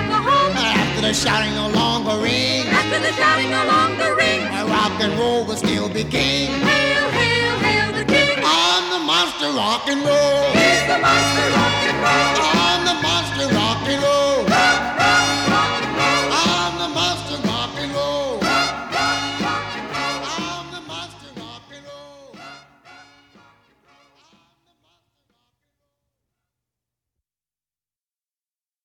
the 1.11 1.17
shouting 1.17 1.53
no 1.55 1.67
longer 1.67 2.23
ring. 2.23 2.63
After 2.67 2.99
the 3.05 3.11
shouting 3.19 3.51
no 3.51 3.65
longer 3.65 4.15
ring. 4.15 4.43
Where 4.53 4.65
rock 4.65 4.95
and 5.01 5.19
roll 5.19 5.43
will 5.43 5.57
still 5.57 5.89
be 5.89 6.05
king. 6.05 6.47
Hail, 6.71 7.05
hail, 7.19 7.53
hail 7.67 7.91
the 7.91 8.05
king. 8.05 8.37
I'm 8.39 8.83
the 8.95 8.99
monster 9.11 9.51
rock 9.51 9.83
and 9.89 10.01
roll. 10.05 10.43
He's 10.55 10.83
the 10.87 10.99
monster 11.05 11.47
rock 11.57 11.79
and 11.89 11.99
roll. 12.05 12.35
I'm 12.63 12.81
the 12.89 12.97
monster 13.07 13.47
rock 13.53 13.87
and 13.89 14.03
roll. 14.03 14.30